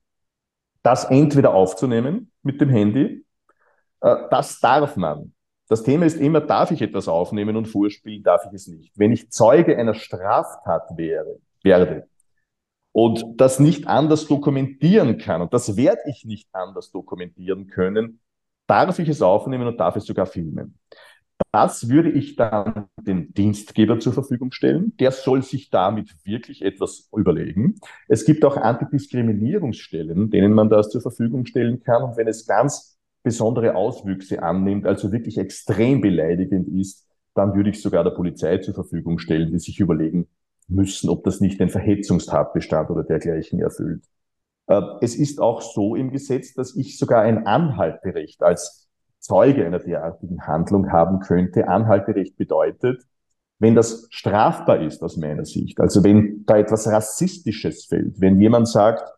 das 0.84 1.04
entweder 1.06 1.54
aufzunehmen 1.54 2.30
mit 2.42 2.60
dem 2.60 2.68
Handy. 2.68 3.24
Äh, 4.00 4.16
das 4.30 4.60
darf 4.60 4.96
man. 4.96 5.32
Das 5.66 5.82
Thema 5.82 6.04
ist 6.04 6.20
immer, 6.20 6.42
darf 6.42 6.70
ich 6.70 6.82
etwas 6.82 7.08
aufnehmen 7.08 7.56
und 7.56 7.66
vorspielen, 7.66 8.22
darf 8.22 8.44
ich 8.46 8.52
es 8.52 8.68
nicht. 8.68 8.92
Wenn 8.96 9.10
ich 9.12 9.32
Zeuge 9.32 9.76
einer 9.76 9.94
Straftat 9.94 10.96
wäre, 10.96 11.38
werde 11.62 12.06
und 12.92 13.24
das 13.38 13.58
nicht 13.58 13.88
anders 13.88 14.28
dokumentieren 14.28 15.18
kann, 15.18 15.40
und 15.40 15.54
das 15.54 15.76
werde 15.76 16.02
ich 16.06 16.24
nicht 16.26 16.48
anders 16.52 16.92
dokumentieren 16.92 17.66
können, 17.66 18.20
darf 18.66 18.98
ich 18.98 19.08
es 19.08 19.22
aufnehmen 19.22 19.66
und 19.66 19.80
darf 19.80 19.96
es 19.96 20.04
sogar 20.04 20.26
filmen. 20.26 20.78
Das 21.52 21.88
würde 21.88 22.10
ich 22.10 22.36
dann 22.36 22.88
dem 23.00 23.32
Dienstgeber 23.32 24.00
zur 24.00 24.12
Verfügung 24.12 24.50
stellen. 24.52 24.96
Der 24.98 25.12
soll 25.12 25.42
sich 25.42 25.70
damit 25.70 26.14
wirklich 26.24 26.62
etwas 26.62 27.08
überlegen. 27.16 27.76
Es 28.08 28.24
gibt 28.24 28.44
auch 28.44 28.56
Antidiskriminierungsstellen, 28.56 30.30
denen 30.30 30.52
man 30.52 30.68
das 30.68 30.90
zur 30.90 31.00
Verfügung 31.00 31.46
stellen 31.46 31.80
kann. 31.80 32.02
Und 32.02 32.16
wenn 32.16 32.26
es 32.26 32.46
ganz 32.46 32.98
besondere 33.22 33.74
Auswüchse 33.76 34.42
annimmt, 34.42 34.86
also 34.86 35.12
wirklich 35.12 35.38
extrem 35.38 36.00
beleidigend 36.00 36.68
ist, 36.68 37.06
dann 37.34 37.54
würde 37.54 37.70
ich 37.70 37.82
sogar 37.82 38.04
der 38.04 38.10
Polizei 38.10 38.58
zur 38.58 38.74
Verfügung 38.74 39.18
stellen, 39.18 39.50
die 39.50 39.58
sich 39.58 39.80
überlegen 39.80 40.28
müssen, 40.68 41.08
ob 41.08 41.24
das 41.24 41.40
nicht 41.40 41.60
den 41.60 41.68
Verhetzungstatbestand 41.68 42.90
oder 42.90 43.02
dergleichen 43.02 43.60
erfüllt. 43.60 44.04
Äh, 44.66 44.80
es 45.00 45.16
ist 45.16 45.40
auch 45.40 45.60
so 45.60 45.94
im 45.94 46.10
Gesetz, 46.10 46.54
dass 46.54 46.76
ich 46.76 46.98
sogar 46.98 47.22
ein 47.22 47.46
Anhalterecht 47.46 48.42
als 48.42 48.83
Zeuge 49.24 49.64
einer 49.64 49.78
derartigen 49.78 50.46
Handlung 50.46 50.92
haben 50.92 51.20
könnte. 51.20 51.66
Anhalterecht 51.66 52.36
bedeutet, 52.36 53.02
wenn 53.58 53.74
das 53.74 54.06
strafbar 54.10 54.82
ist 54.82 55.02
aus 55.02 55.16
meiner 55.16 55.46
Sicht, 55.46 55.80
also 55.80 56.04
wenn 56.04 56.44
da 56.44 56.58
etwas 56.58 56.86
Rassistisches 56.86 57.86
fällt, 57.86 58.20
wenn 58.20 58.38
jemand 58.38 58.68
sagt, 58.68 59.10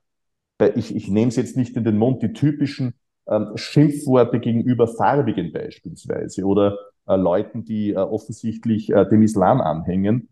ich, 0.77 0.95
ich 0.95 1.09
nehme 1.09 1.29
es 1.29 1.37
jetzt 1.37 1.57
nicht 1.57 1.77
in 1.77 1.83
den 1.83 1.99
Mund, 1.99 2.23
die 2.23 2.33
typischen 2.33 2.95
ähm, 3.27 3.57
Schimpfworte 3.57 4.39
gegenüber 4.39 4.87
Farbigen 4.87 5.53
beispielsweise 5.53 6.45
oder 6.45 6.79
äh, 7.09 7.17
Leuten, 7.17 7.65
die 7.65 7.91
äh, 7.91 7.97
offensichtlich 7.97 8.91
äh, 8.91 9.09
dem 9.09 9.23
Islam 9.23 9.61
anhängen, 9.61 10.29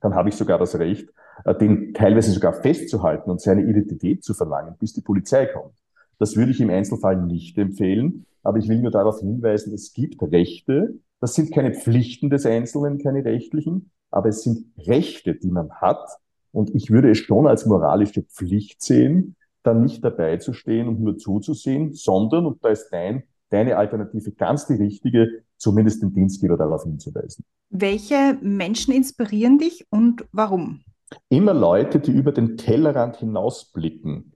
dann 0.00 0.14
habe 0.14 0.30
ich 0.30 0.36
sogar 0.36 0.58
das 0.58 0.78
Recht, 0.78 1.10
äh, 1.44 1.54
den 1.54 1.92
teilweise 1.92 2.32
sogar 2.32 2.54
festzuhalten 2.54 3.30
und 3.30 3.42
seine 3.42 3.62
Identität 3.62 4.24
zu 4.24 4.32
verlangen, 4.32 4.76
bis 4.78 4.94
die 4.94 5.02
Polizei 5.02 5.46
kommt. 5.46 5.74
Das 6.18 6.34
würde 6.36 6.52
ich 6.52 6.60
im 6.60 6.70
Einzelfall 6.70 7.20
nicht 7.20 7.58
empfehlen. 7.58 8.24
Aber 8.42 8.58
ich 8.58 8.68
will 8.68 8.80
nur 8.80 8.90
darauf 8.90 9.20
hinweisen, 9.20 9.72
es 9.72 9.92
gibt 9.92 10.22
Rechte. 10.22 10.98
Das 11.20 11.34
sind 11.34 11.52
keine 11.52 11.72
Pflichten 11.72 12.30
des 12.30 12.44
Einzelnen, 12.46 12.98
keine 12.98 13.24
rechtlichen, 13.24 13.90
aber 14.10 14.28
es 14.28 14.42
sind 14.42 14.66
Rechte, 14.78 15.34
die 15.34 15.50
man 15.50 15.70
hat. 15.70 16.18
Und 16.50 16.74
ich 16.74 16.90
würde 16.90 17.10
es 17.10 17.18
schon 17.18 17.46
als 17.46 17.66
moralische 17.66 18.22
Pflicht 18.22 18.82
sehen, 18.82 19.36
dann 19.62 19.82
nicht 19.82 20.04
dabei 20.04 20.38
zu 20.38 20.52
stehen 20.52 20.88
und 20.88 21.00
nur 21.00 21.16
zuzusehen, 21.16 21.92
sondern, 21.92 22.46
und 22.46 22.64
da 22.64 22.70
ist 22.70 22.88
dein, 22.90 23.22
deine 23.50 23.76
Alternative 23.76 24.32
ganz 24.32 24.66
die 24.66 24.74
richtige, 24.74 25.44
zumindest 25.56 26.02
den 26.02 26.12
Dienstgeber 26.12 26.56
darauf 26.56 26.82
hinzuweisen. 26.82 27.44
Welche 27.70 28.36
Menschen 28.42 28.92
inspirieren 28.92 29.58
dich 29.58 29.86
und 29.90 30.26
warum? 30.32 30.82
Immer 31.28 31.54
Leute, 31.54 32.00
die 32.00 32.12
über 32.12 32.32
den 32.32 32.56
Tellerrand 32.56 33.18
hinausblicken. 33.18 34.32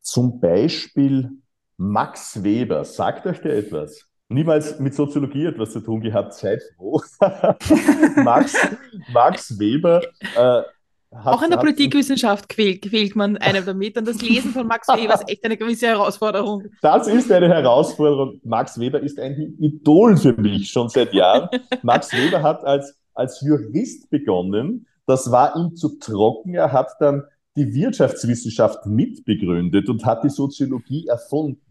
Zum 0.00 0.40
Beispiel 0.40 1.30
Max 1.78 2.42
Weber, 2.42 2.84
sagt 2.84 3.24
euch 3.26 3.40
der 3.40 3.56
etwas? 3.56 4.04
Niemals 4.28 4.80
mit 4.80 4.94
Soziologie 4.94 5.46
etwas 5.46 5.70
zu 5.72 5.80
tun 5.80 6.00
gehabt, 6.00 6.34
seid 6.34 6.60
froh. 6.76 7.00
Max, 8.16 8.56
Max 9.12 9.58
Weber 9.58 10.02
äh, 10.36 10.62
hat, 11.14 11.34
Auch 11.34 11.42
in 11.42 11.50
der 11.50 11.58
Politikwissenschaft 11.58 12.48
quält, 12.48 12.82
quält 12.82 13.14
man 13.14 13.36
einem 13.36 13.64
damit 13.64 13.96
und 13.96 14.08
das 14.08 14.20
Lesen 14.20 14.50
von 14.50 14.66
Max 14.66 14.88
Weber 14.88 15.14
ist 15.14 15.28
echt 15.28 15.44
eine 15.44 15.56
gewisse 15.56 15.86
Herausforderung. 15.86 16.64
Das 16.82 17.06
ist 17.06 17.30
eine 17.30 17.48
Herausforderung. 17.48 18.40
Max 18.42 18.78
Weber 18.78 19.00
ist 19.00 19.18
ein 19.20 19.56
Idol 19.60 20.16
für 20.16 20.32
mich 20.32 20.68
schon 20.68 20.88
seit 20.88 21.14
Jahren. 21.14 21.48
Max 21.82 22.12
Weber 22.12 22.42
hat 22.42 22.64
als, 22.64 22.98
als 23.14 23.40
Jurist 23.40 24.10
begonnen. 24.10 24.86
Das 25.06 25.30
war 25.30 25.56
ihm 25.56 25.76
zu 25.76 25.96
trocken. 26.00 26.54
Er 26.54 26.72
hat 26.72 26.90
dann 26.98 27.22
die 27.56 27.72
Wirtschaftswissenschaft 27.72 28.84
mitbegründet 28.84 29.88
und 29.88 30.04
hat 30.04 30.24
die 30.24 30.28
Soziologie 30.28 31.06
erfunden. 31.06 31.67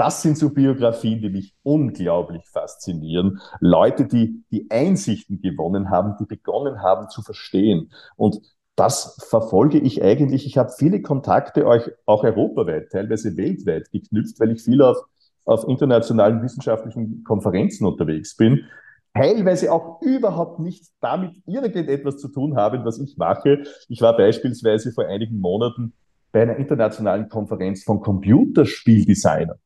Das 0.00 0.22
sind 0.22 0.38
so 0.38 0.48
Biografien, 0.48 1.20
die 1.20 1.28
mich 1.28 1.54
unglaublich 1.62 2.48
faszinieren. 2.48 3.38
Leute, 3.60 4.06
die 4.06 4.42
die 4.50 4.70
Einsichten 4.70 5.42
gewonnen 5.42 5.90
haben, 5.90 6.14
die 6.18 6.24
begonnen 6.24 6.80
haben 6.80 7.10
zu 7.10 7.20
verstehen. 7.20 7.92
Und 8.16 8.40
das 8.76 9.22
verfolge 9.28 9.78
ich 9.78 10.02
eigentlich. 10.02 10.46
Ich 10.46 10.56
habe 10.56 10.70
viele 10.74 11.02
Kontakte 11.02 11.66
euch 11.66 11.90
auch 12.06 12.24
europaweit, 12.24 12.88
teilweise 12.90 13.36
weltweit 13.36 13.90
geknüpft, 13.90 14.40
weil 14.40 14.52
ich 14.52 14.62
viel 14.62 14.80
auf, 14.80 14.96
auf 15.44 15.68
internationalen 15.68 16.42
wissenschaftlichen 16.42 17.22
Konferenzen 17.22 17.84
unterwegs 17.84 18.34
bin. 18.38 18.64
Teilweise 19.12 19.70
auch 19.70 20.00
überhaupt 20.00 20.60
nicht 20.60 20.86
damit 21.02 21.32
irgendetwas 21.44 22.16
zu 22.16 22.28
tun 22.28 22.56
haben, 22.56 22.86
was 22.86 22.98
ich 22.98 23.18
mache. 23.18 23.64
Ich 23.90 24.00
war 24.00 24.16
beispielsweise 24.16 24.92
vor 24.92 25.04
einigen 25.04 25.40
Monaten 25.40 25.92
bei 26.32 26.40
einer 26.40 26.56
internationalen 26.56 27.28
Konferenz 27.28 27.84
von 27.84 28.00
Computerspieldesignern. 28.00 29.58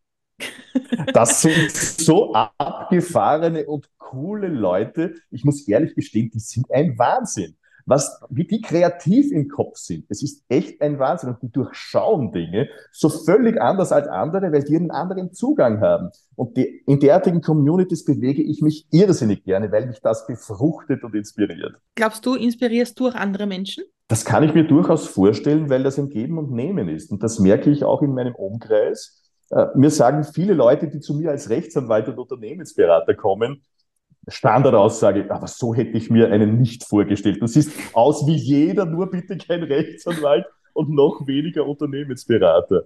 Das 1.13 1.43
sind 1.43 1.71
so 1.71 2.33
abgefahrene 2.33 3.67
und 3.67 3.89
coole 3.99 4.49
Leute. 4.49 5.15
Ich 5.31 5.45
muss 5.45 5.67
ehrlich 5.69 5.95
gestehen, 5.95 6.31
die 6.33 6.41
sind 6.41 6.71
ein 6.73 6.99
Wahnsinn 6.99 7.57
was, 7.87 8.21
wie 8.31 8.45
die 8.45 8.61
kreativ 8.61 9.31
im 9.33 9.49
Kopf 9.49 9.77
sind. 9.77 10.11
Das 10.11 10.23
ist 10.23 10.45
echt 10.49 10.81
ein 10.81 10.99
Wahnsinn. 10.99 11.31
Und 11.31 11.43
die 11.43 11.51
durchschauen 11.51 12.33
Dinge 12.33 12.69
so 12.93 13.09
völlig 13.09 13.61
anders 13.61 13.93
als 13.93 14.09
andere, 14.09 14.53
weil 14.53 14.65
die 14.65 14.77
einen 14.77 14.91
anderen 14.91 15.33
Zugang 15.33 15.81
haben. 15.81 16.11
Und 16.37 16.57
die, 16.57 16.83
in 16.87 17.01
derartigen 17.01 17.41
Communities 17.41 18.05
bewege 18.05 18.43
ich 18.43 18.63
mich 18.63 18.87
irrsinnig 18.91 19.45
gerne, 19.45 19.71
weil 19.71 19.87
mich 19.87 20.01
das 20.01 20.27
befruchtet 20.27 21.05
und 21.05 21.15
inspiriert. 21.15 21.75
Glaubst 21.95 22.25
du, 22.27 22.35
inspirierst 22.35 22.99
du 22.99 23.09
auch 23.09 23.15
andere 23.15 23.47
Menschen? 23.47 23.85
Das 24.09 24.25
kann 24.25 24.45
ich 24.45 24.53
mir 24.53 24.67
durchaus 24.67 25.07
vorstellen, 25.07 25.71
weil 25.71 25.83
das 25.83 25.99
ein 25.99 26.11
Geben 26.11 26.39
und 26.39 26.51
Nehmen 26.51 26.89
ist. 26.89 27.11
Und 27.11 27.23
das 27.23 27.39
merke 27.39 27.71
ich 27.71 27.85
auch 27.85 28.03
in 28.03 28.15
meinem 28.15 28.35
Umkreis. 28.35 29.24
Äh, 29.51 29.67
mir 29.75 29.91
sagen 29.91 30.25
viele 30.25 30.55
Leute, 30.55 30.89
die 30.89 31.01
zu 31.01 31.15
mir 31.15 31.31
als 31.31 31.51
Rechtsanwalt 31.51 32.09
und 32.09 32.19
Unternehmensberater 32.19 33.15
kommen, 33.15 33.63
Standardaussage, 34.27 35.31
aber 35.31 35.47
so 35.47 35.75
hätte 35.75 35.99
ich 35.99 36.11
mir 36.11 36.31
einen 36.31 36.59
nicht 36.59 36.85
vorgestellt. 36.85 37.43
Du 37.43 37.47
siehst 37.47 37.73
aus 37.93 38.27
wie 38.27 38.35
jeder, 38.37 38.87
nur 38.87 39.11
bitte 39.11 39.37
kein 39.37 39.63
Rechtsanwalt 39.63 40.47
und 40.73 40.91
noch 40.91 41.27
weniger 41.27 41.67
Unternehmensberater. 41.67 42.85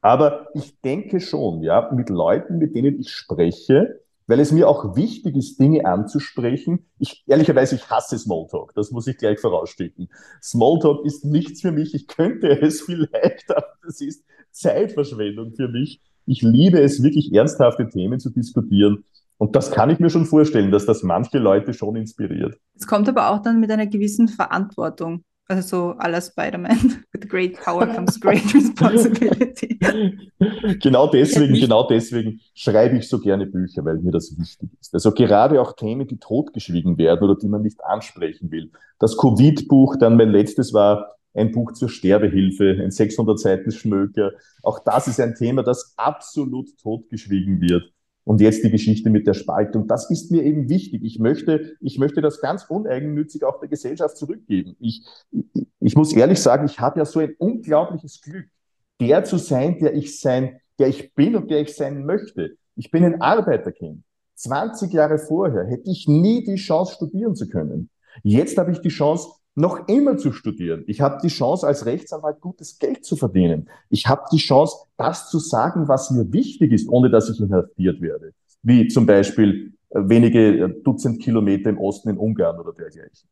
Aber 0.00 0.48
ich 0.54 0.80
denke 0.80 1.20
schon, 1.20 1.62
ja, 1.62 1.90
mit 1.92 2.08
Leuten, 2.10 2.58
mit 2.58 2.74
denen 2.74 3.00
ich 3.00 3.10
spreche, 3.10 4.00
weil 4.28 4.38
es 4.40 4.52
mir 4.52 4.68
auch 4.68 4.94
wichtig 4.94 5.34
ist, 5.34 5.58
Dinge 5.58 5.84
anzusprechen. 5.86 6.86
Ich, 6.98 7.24
ehrlicherweise, 7.26 7.74
ich 7.74 7.90
hasse 7.90 8.18
Smalltalk. 8.18 8.74
Das 8.74 8.92
muss 8.92 9.06
ich 9.06 9.16
gleich 9.16 9.40
vorausschicken. 9.40 10.08
Smalltalk 10.42 11.04
ist 11.04 11.24
nichts 11.24 11.62
für 11.62 11.72
mich. 11.72 11.94
Ich 11.94 12.06
könnte 12.06 12.48
es 12.60 12.82
vielleicht, 12.82 13.50
aber 13.56 13.66
das 13.82 14.00
ist 14.00 14.24
Zeitverschwendung 14.52 15.54
für 15.54 15.68
mich. 15.68 16.00
Ich 16.26 16.42
liebe 16.42 16.78
es, 16.80 17.02
wirklich 17.02 17.32
ernsthafte 17.32 17.88
Themen 17.88 18.20
zu 18.20 18.30
diskutieren. 18.30 19.04
Und 19.38 19.56
das 19.56 19.70
kann 19.70 19.88
ich 19.88 19.98
mir 19.98 20.10
schon 20.10 20.26
vorstellen, 20.26 20.70
dass 20.70 20.84
das 20.84 21.02
manche 21.02 21.38
Leute 21.38 21.72
schon 21.72 21.96
inspiriert. 21.96 22.58
Es 22.74 22.86
kommt 22.86 23.08
aber 23.08 23.30
auch 23.30 23.40
dann 23.40 23.60
mit 23.60 23.70
einer 23.70 23.86
gewissen 23.86 24.28
Verantwortung. 24.28 25.22
Also 25.50 25.94
so 25.94 25.98
la 25.98 26.20
Spider-Man. 26.20 27.04
With 27.12 27.28
great 27.28 27.58
power 27.58 27.86
comes 27.94 28.20
great 28.20 28.54
responsibility. 28.54 29.78
genau 30.82 31.06
deswegen, 31.06 31.54
genau 31.54 31.86
deswegen 31.88 32.40
schreibe 32.54 32.98
ich 32.98 33.08
so 33.08 33.18
gerne 33.18 33.46
Bücher, 33.46 33.82
weil 33.82 33.96
mir 33.96 34.12
das 34.12 34.38
wichtig 34.38 34.68
ist. 34.78 34.92
Also 34.92 35.12
gerade 35.12 35.60
auch 35.60 35.74
Themen, 35.74 36.06
die 36.06 36.18
totgeschwiegen 36.18 36.98
werden 36.98 37.22
oder 37.22 37.38
die 37.40 37.48
man 37.48 37.62
nicht 37.62 37.82
ansprechen 37.82 38.50
will. 38.50 38.70
Das 38.98 39.16
Covid-Buch, 39.16 39.96
dann 39.96 40.18
mein 40.18 40.30
letztes 40.30 40.74
war 40.74 41.14
ein 41.32 41.50
Buch 41.52 41.72
zur 41.72 41.88
Sterbehilfe, 41.88 42.78
ein 42.82 42.90
600 42.90 43.38
Seiten 43.38 43.70
Schmöker. 43.70 44.32
Auch 44.62 44.80
das 44.80 45.08
ist 45.08 45.20
ein 45.20 45.34
Thema, 45.34 45.62
das 45.62 45.94
absolut 45.96 46.76
totgeschwiegen 46.78 47.60
wird. 47.62 47.90
Und 48.28 48.42
jetzt 48.42 48.62
die 48.62 48.70
Geschichte 48.70 49.08
mit 49.08 49.26
der 49.26 49.32
Spaltung. 49.32 49.86
Das 49.86 50.10
ist 50.10 50.30
mir 50.30 50.42
eben 50.42 50.68
wichtig. 50.68 51.02
Ich 51.02 51.18
möchte, 51.18 51.76
ich 51.80 51.98
möchte 51.98 52.20
das 52.20 52.42
ganz 52.42 52.64
uneigennützig 52.64 53.42
auch 53.42 53.58
der 53.58 53.70
Gesellschaft 53.70 54.18
zurückgeben. 54.18 54.76
Ich, 54.80 55.02
ich, 55.80 55.96
muss 55.96 56.12
ehrlich 56.12 56.38
sagen, 56.38 56.66
ich 56.66 56.78
habe 56.78 56.98
ja 56.98 57.06
so 57.06 57.20
ein 57.20 57.34
unglaubliches 57.38 58.20
Glück, 58.20 58.44
der 59.00 59.24
zu 59.24 59.38
sein, 59.38 59.78
der 59.78 59.94
ich 59.94 60.20
sein, 60.20 60.60
der 60.78 60.88
ich 60.88 61.14
bin 61.14 61.36
und 61.36 61.50
der 61.50 61.62
ich 61.62 61.74
sein 61.74 62.04
möchte. 62.04 62.58
Ich 62.76 62.90
bin 62.90 63.02
ein 63.02 63.22
Arbeiterkind. 63.22 64.04
20 64.34 64.92
Jahre 64.92 65.16
vorher 65.16 65.64
hätte 65.64 65.90
ich 65.90 66.06
nie 66.06 66.44
die 66.44 66.56
Chance, 66.56 66.96
studieren 66.96 67.34
zu 67.34 67.48
können. 67.48 67.88
Jetzt 68.22 68.58
habe 68.58 68.72
ich 68.72 68.80
die 68.82 68.90
Chance, 68.90 69.26
noch 69.58 69.88
immer 69.88 70.16
zu 70.16 70.32
studieren. 70.32 70.84
Ich 70.86 71.00
habe 71.00 71.18
die 71.22 71.28
Chance, 71.28 71.66
als 71.66 71.84
Rechtsanwalt 71.84 72.40
gutes 72.40 72.78
Geld 72.78 73.04
zu 73.04 73.16
verdienen. 73.16 73.68
Ich 73.90 74.06
habe 74.06 74.22
die 74.32 74.38
Chance, 74.38 74.76
das 74.96 75.28
zu 75.30 75.38
sagen, 75.38 75.88
was 75.88 76.10
mir 76.10 76.32
wichtig 76.32 76.72
ist, 76.72 76.88
ohne 76.88 77.10
dass 77.10 77.28
ich 77.28 77.40
inhaftiert 77.40 78.00
werde. 78.00 78.32
Wie 78.62 78.88
zum 78.88 79.06
Beispiel 79.06 79.74
äh, 79.90 80.00
wenige 80.04 80.64
äh, 80.64 80.82
Dutzend 80.82 81.20
Kilometer 81.20 81.70
im 81.70 81.78
Osten 81.78 82.10
in 82.10 82.18
Ungarn 82.18 82.58
oder 82.58 82.72
dergleichen. 82.72 83.28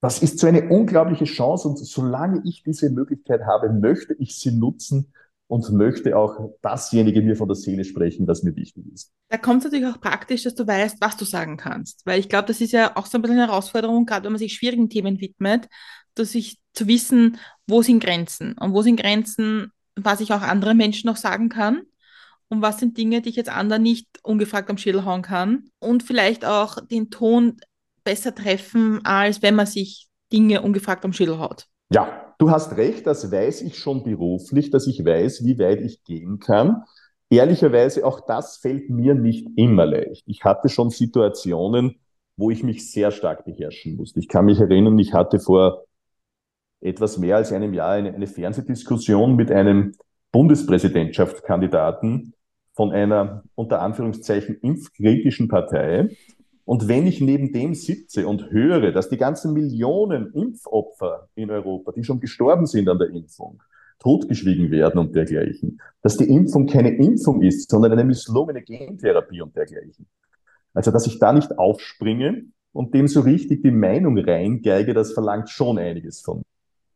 Das 0.00 0.22
ist 0.22 0.38
so 0.38 0.46
eine 0.46 0.68
unglaubliche 0.68 1.24
Chance 1.24 1.68
und 1.68 1.78
solange 1.78 2.42
ich 2.44 2.62
diese 2.62 2.90
Möglichkeit 2.90 3.40
habe, 3.46 3.70
möchte 3.70 4.14
ich 4.14 4.38
sie 4.38 4.52
nutzen 4.52 5.12
und 5.46 5.70
möchte 5.72 6.16
auch 6.16 6.52
dasjenige 6.62 7.22
mir 7.22 7.36
von 7.36 7.48
der 7.48 7.54
Seele 7.54 7.84
sprechen, 7.84 8.26
was 8.26 8.42
mir 8.42 8.56
wichtig 8.56 8.84
ist. 8.92 9.12
Da 9.28 9.36
kommt 9.36 9.58
es 9.58 9.64
natürlich 9.64 9.94
auch 9.94 10.00
praktisch, 10.00 10.42
dass 10.44 10.54
du 10.54 10.66
weißt, 10.66 11.00
was 11.00 11.16
du 11.16 11.24
sagen 11.24 11.56
kannst. 11.56 12.04
Weil 12.06 12.18
ich 12.18 12.28
glaube, 12.28 12.48
das 12.48 12.60
ist 12.60 12.72
ja 12.72 12.96
auch 12.96 13.06
so 13.06 13.18
ein 13.18 13.22
bisschen 13.22 13.38
eine 13.38 13.48
Herausforderung, 13.48 14.06
gerade 14.06 14.24
wenn 14.24 14.32
man 14.32 14.38
sich 14.38 14.54
schwierigen 14.54 14.88
Themen 14.88 15.20
widmet, 15.20 15.68
dass 16.14 16.32
sich 16.32 16.58
zu 16.72 16.88
wissen, 16.88 17.38
wo 17.66 17.82
sind 17.82 18.02
Grenzen 18.02 18.56
und 18.58 18.72
wo 18.72 18.82
sind 18.82 18.98
Grenzen, 18.98 19.70
was 19.96 20.20
ich 20.20 20.32
auch 20.32 20.42
anderen 20.42 20.76
Menschen 20.76 21.08
noch 21.08 21.16
sagen 21.16 21.48
kann 21.48 21.82
und 22.48 22.62
was 22.62 22.78
sind 22.78 22.96
Dinge, 22.96 23.20
die 23.20 23.30
ich 23.30 23.36
jetzt 23.36 23.50
anderen 23.50 23.82
nicht 23.82 24.08
ungefragt 24.22 24.70
am 24.70 24.78
Schädel 24.78 25.04
hauen 25.04 25.22
kann 25.22 25.68
und 25.78 26.02
vielleicht 26.02 26.44
auch 26.44 26.78
den 26.80 27.10
Ton 27.10 27.58
besser 28.02 28.34
treffen, 28.34 29.04
als 29.04 29.42
wenn 29.42 29.54
man 29.54 29.66
sich 29.66 30.08
Dinge 30.32 30.62
ungefragt 30.62 31.04
am 31.04 31.12
Schädel 31.12 31.38
haut. 31.38 31.66
Ja, 31.90 32.23
du 32.38 32.50
hast 32.50 32.76
recht, 32.76 33.06
das 33.06 33.30
weiß 33.30 33.62
ich 33.62 33.78
schon 33.78 34.04
beruflich, 34.04 34.70
dass 34.70 34.86
ich 34.86 35.04
weiß, 35.04 35.44
wie 35.44 35.58
weit 35.58 35.80
ich 35.80 36.04
gehen 36.04 36.38
kann. 36.38 36.82
Ehrlicherweise, 37.30 38.06
auch 38.06 38.20
das 38.26 38.58
fällt 38.58 38.90
mir 38.90 39.14
nicht 39.14 39.48
immer 39.56 39.86
leicht. 39.86 40.24
Ich 40.26 40.44
hatte 40.44 40.68
schon 40.68 40.90
Situationen, 40.90 41.96
wo 42.36 42.50
ich 42.50 42.62
mich 42.62 42.90
sehr 42.90 43.10
stark 43.10 43.44
beherrschen 43.44 43.96
musste. 43.96 44.20
Ich 44.20 44.28
kann 44.28 44.44
mich 44.44 44.60
erinnern, 44.60 44.98
ich 44.98 45.14
hatte 45.14 45.40
vor 45.40 45.84
etwas 46.80 47.18
mehr 47.18 47.36
als 47.36 47.52
einem 47.52 47.72
Jahr 47.72 47.92
eine, 47.92 48.14
eine 48.14 48.26
Fernsehdiskussion 48.26 49.36
mit 49.36 49.50
einem 49.50 49.92
Bundespräsidentschaftskandidaten 50.32 52.34
von 52.74 52.92
einer 52.92 53.44
unter 53.54 53.80
Anführungszeichen 53.80 54.58
impfkritischen 54.60 55.48
Partei, 55.48 56.10
und 56.64 56.88
wenn 56.88 57.06
ich 57.06 57.20
neben 57.20 57.52
dem 57.52 57.74
sitze 57.74 58.26
und 58.26 58.50
höre, 58.50 58.92
dass 58.92 59.10
die 59.10 59.18
ganzen 59.18 59.52
Millionen 59.52 60.32
Impfopfer 60.32 61.28
in 61.34 61.50
Europa, 61.50 61.92
die 61.92 62.04
schon 62.04 62.20
gestorben 62.20 62.66
sind 62.66 62.88
an 62.88 62.98
der 62.98 63.10
Impfung, 63.10 63.62
totgeschwiegen 63.98 64.70
werden 64.70 64.98
und 64.98 65.14
dergleichen, 65.14 65.80
dass 66.02 66.16
die 66.16 66.28
Impfung 66.28 66.66
keine 66.66 66.96
Impfung 66.96 67.42
ist, 67.42 67.70
sondern 67.70 67.92
eine 67.92 68.04
misslungene 68.04 68.62
Gentherapie 68.62 69.42
und 69.42 69.54
dergleichen. 69.54 70.06
Also, 70.72 70.90
dass 70.90 71.06
ich 71.06 71.18
da 71.18 71.32
nicht 71.32 71.58
aufspringe 71.58 72.44
und 72.72 72.94
dem 72.94 73.08
so 73.08 73.20
richtig 73.20 73.62
die 73.62 73.70
Meinung 73.70 74.18
reingeige, 74.18 74.94
das 74.94 75.12
verlangt 75.12 75.50
schon 75.50 75.78
einiges 75.78 76.20
von 76.20 76.42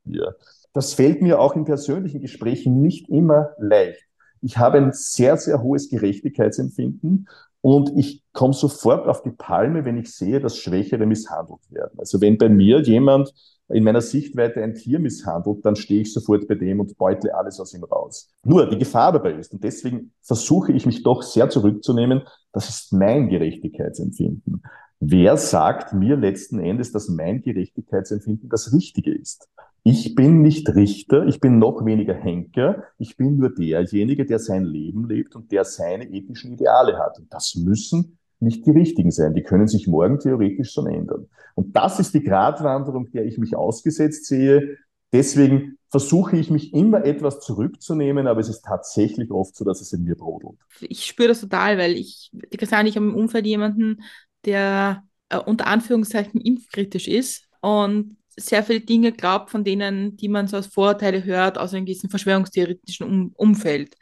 mir. 0.05 0.37
Das 0.73 0.95
fällt 0.95 1.23
mir 1.23 1.41
auch 1.41 1.57
in 1.57 1.65
persönlichen 1.65 2.21
Gesprächen 2.21 2.81
nicht 2.81 3.09
immer 3.09 3.51
leicht. 3.59 4.05
Ich 4.41 4.59
habe 4.59 4.79
ein 4.79 4.93
sehr, 4.93 5.37
sehr 5.37 5.63
hohes 5.63 5.89
Gerechtigkeitsempfinden 5.89 7.29
und 7.61 7.91
ich 7.97 8.23
komme 8.33 8.55
sofort 8.55 9.07
auf 9.09 9.23
die 9.23 9.31
Palme, 9.31 9.85
wenn 9.85 9.99
ich 9.99 10.15
sehe, 10.15 10.41
dass 10.41 10.59
Schwächere 10.59 11.07
misshandelt 11.07 11.61
werden. 11.71 11.99
Also 11.99 12.21
wenn 12.21 12.39
bei 12.39 12.49
mir 12.49 12.81
jemand 12.81 13.33
in 13.69 13.85
meiner 13.85 14.01
Sichtweite 14.01 14.63
ein 14.63 14.75
Tier 14.75 14.99
misshandelt, 14.99 15.65
dann 15.65 15.77
stehe 15.77 16.03
ich 16.03 16.13
sofort 16.13 16.49
bei 16.49 16.55
dem 16.55 16.81
und 16.81 16.97
beutle 16.97 17.35
alles 17.35 17.61
aus 17.61 17.75
ihm 17.75 17.85
raus. 17.85 18.31
Nur 18.45 18.69
die 18.71 18.79
Gefahr 18.79 19.13
dabei 19.13 19.33
ist, 19.33 19.53
und 19.53 19.63
deswegen 19.63 20.13
versuche 20.23 20.73
ich 20.73 20.87
mich 20.87 21.03
doch 21.03 21.23
sehr 21.23 21.51
zurückzunehmen, 21.51 22.23
das 22.53 22.69
ist 22.69 22.93
mein 22.93 23.29
Gerechtigkeitsempfinden. 23.29 24.63
Wer 25.01 25.37
sagt 25.37 25.93
mir 25.93 26.17
letzten 26.17 26.59
Endes, 26.59 26.93
dass 26.93 27.09
mein 27.09 27.43
Gerechtigkeitsempfinden 27.43 28.49
das 28.49 28.73
Richtige 28.73 29.15
ist? 29.15 29.49
Ich 29.91 30.15
bin 30.15 30.43
nicht 30.43 30.69
Richter, 30.69 31.27
ich 31.27 31.41
bin 31.41 31.59
noch 31.59 31.83
weniger 31.83 32.13
Henker, 32.13 32.85
ich 32.99 33.17
bin 33.17 33.39
nur 33.39 33.55
derjenige, 33.55 34.27
der 34.27 34.39
sein 34.39 34.67
Leben 34.67 35.09
lebt 35.09 35.35
und 35.35 35.51
der 35.51 35.65
seine 35.65 36.05
ethischen 36.11 36.53
Ideale 36.53 36.99
hat. 36.99 37.19
Und 37.19 37.33
das 37.33 37.55
müssen 37.55 38.19
nicht 38.39 38.67
die 38.67 38.71
richtigen 38.73 39.11
sein. 39.11 39.33
Die 39.33 39.43
können 39.43 39.67
sich 39.67 39.87
morgen 39.89 40.19
theoretisch 40.19 40.73
schon 40.73 40.89
ändern. 40.89 41.27
Und 41.55 41.75
das 41.75 42.01
ist 42.01 42.13
die 42.13 42.23
Gratwanderung, 42.23 43.11
der 43.13 43.25
ich 43.25 43.39
mich 43.39 43.57
ausgesetzt 43.57 44.27
sehe. 44.27 44.77
Deswegen 45.11 45.79
versuche 45.89 46.37
ich 46.37 46.51
mich 46.51 46.75
immer 46.75 47.07
etwas 47.07 47.41
zurückzunehmen, 47.41 48.27
aber 48.27 48.41
es 48.41 48.51
ist 48.51 48.67
tatsächlich 48.67 49.31
oft 49.31 49.57
so, 49.57 49.65
dass 49.65 49.81
es 49.81 49.95
in 49.95 50.05
mir 50.05 50.17
brodelt. 50.17 50.59
Ich 50.83 51.07
spüre 51.07 51.29
das 51.29 51.41
total, 51.41 51.79
weil 51.79 51.93
ich, 51.93 52.31
ich 52.51 52.71
habe 52.71 53.07
im 53.07 53.15
Umfeld 53.15 53.47
jemanden, 53.47 54.03
der 54.45 55.05
äh, 55.31 55.39
unter 55.39 55.67
Anführungszeichen 55.67 56.43
impfkritisch 56.43 57.09
ist 57.09 57.49
und 57.63 58.18
sehr 58.39 58.63
viele 58.63 58.81
Dinge 58.81 59.13
glaubt, 59.13 59.51
von 59.51 59.65
denen, 59.65 60.17
die 60.17 60.29
man 60.29 60.49
so 60.49 60.57
als 60.57 60.69
Vorurteile 60.69 61.25
hört, 61.25 61.59
aus 61.59 61.75
einem 61.75 61.87
gewissen 61.87 62.11
verschwörungstheoretischen 62.11 63.07
um 63.07 63.33
Umfeld. 63.35 63.97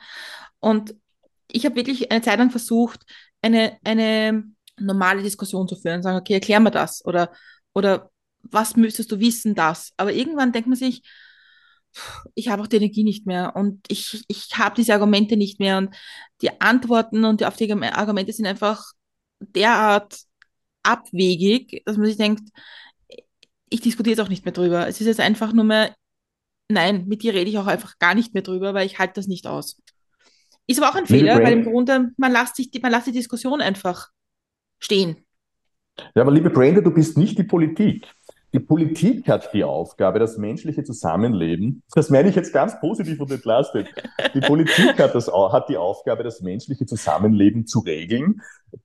Und 0.60 0.94
ich 1.50 1.64
habe 1.64 1.76
wirklich 1.76 2.10
eine 2.10 2.22
Zeit 2.22 2.38
lang 2.38 2.50
versucht, 2.50 3.04
eine, 3.42 3.78
eine 3.84 4.44
normale 4.78 5.22
Diskussion 5.22 5.68
zu 5.68 5.76
führen, 5.76 6.02
sagen, 6.02 6.18
okay, 6.18 6.34
erklär 6.34 6.60
mir 6.60 6.70
das 6.70 7.04
oder, 7.04 7.32
oder 7.74 8.10
was 8.42 8.76
müsstest 8.76 9.10
du 9.12 9.20
wissen, 9.20 9.54
das. 9.54 9.92
Aber 9.96 10.12
irgendwann 10.12 10.52
denkt 10.52 10.68
man 10.68 10.76
sich, 10.76 11.02
ich 12.34 12.48
habe 12.48 12.62
auch 12.62 12.66
die 12.66 12.76
Energie 12.76 13.04
nicht 13.04 13.26
mehr 13.26 13.56
und 13.56 13.80
ich, 13.88 14.22
ich 14.28 14.48
habe 14.58 14.74
diese 14.76 14.92
Argumente 14.92 15.36
nicht 15.36 15.60
mehr 15.60 15.78
und 15.78 15.94
die 16.42 16.60
Antworten 16.60 17.24
und 17.24 17.40
die, 17.40 17.46
auf 17.46 17.56
die 17.56 17.72
Argumente 17.72 18.32
sind 18.32 18.46
einfach 18.46 18.92
derart 19.40 20.20
abwegig, 20.82 21.82
dass 21.84 21.96
man 21.96 22.06
sich 22.06 22.16
denkt, 22.16 22.50
ich 23.68 23.80
diskutiere 23.80 24.16
jetzt 24.16 24.24
auch 24.24 24.28
nicht 24.28 24.44
mehr 24.44 24.52
drüber. 24.52 24.86
Es 24.86 25.00
ist 25.00 25.06
jetzt 25.06 25.20
einfach 25.20 25.52
nur 25.52 25.64
mehr, 25.64 25.94
nein, 26.68 27.06
mit 27.06 27.22
dir 27.22 27.34
rede 27.34 27.50
ich 27.50 27.58
auch 27.58 27.66
einfach 27.66 27.98
gar 27.98 28.14
nicht 28.14 28.34
mehr 28.34 28.42
drüber, 28.42 28.74
weil 28.74 28.86
ich 28.86 28.98
halte 28.98 29.14
das 29.14 29.26
nicht 29.26 29.46
aus. 29.46 29.80
Ist 30.66 30.80
aber 30.80 30.90
auch 30.90 30.96
ein 30.96 31.06
Fehler, 31.06 31.42
weil 31.42 31.52
im 31.52 31.64
Grunde 31.64 32.10
man 32.16 32.32
lässt 32.32 32.56
sich 32.56 32.70
die, 32.70 32.80
man 32.80 32.90
lässt 32.90 33.06
die 33.06 33.12
Diskussion 33.12 33.60
einfach 33.60 34.08
stehen. 34.80 35.24
Ja, 36.14 36.22
aber 36.22 36.32
liebe 36.32 36.50
Brenda, 36.50 36.80
du 36.80 36.90
bist 36.90 37.16
nicht 37.16 37.38
die 37.38 37.44
Politik. 37.44 38.06
Die 38.56 38.60
Politik 38.60 39.28
hat 39.28 39.52
die 39.52 39.64
Aufgabe, 39.64 40.18
das 40.18 40.38
menschliche 40.38 40.82
Zusammenleben, 40.82 41.82
das 41.94 42.08
meine 42.08 42.30
ich 42.30 42.36
jetzt 42.36 42.54
ganz 42.54 42.80
positiv 42.80 43.20
und 43.20 43.30
entlastet, 43.30 43.86
die 44.32 44.40
Politik 44.40 44.98
hat, 44.98 45.14
das, 45.14 45.30
hat 45.30 45.68
die 45.68 45.76
Aufgabe, 45.76 46.22
das 46.22 46.40
menschliche 46.40 46.86
Zusammenleben 46.86 47.66
zu 47.66 47.80
regeln. 47.80 48.40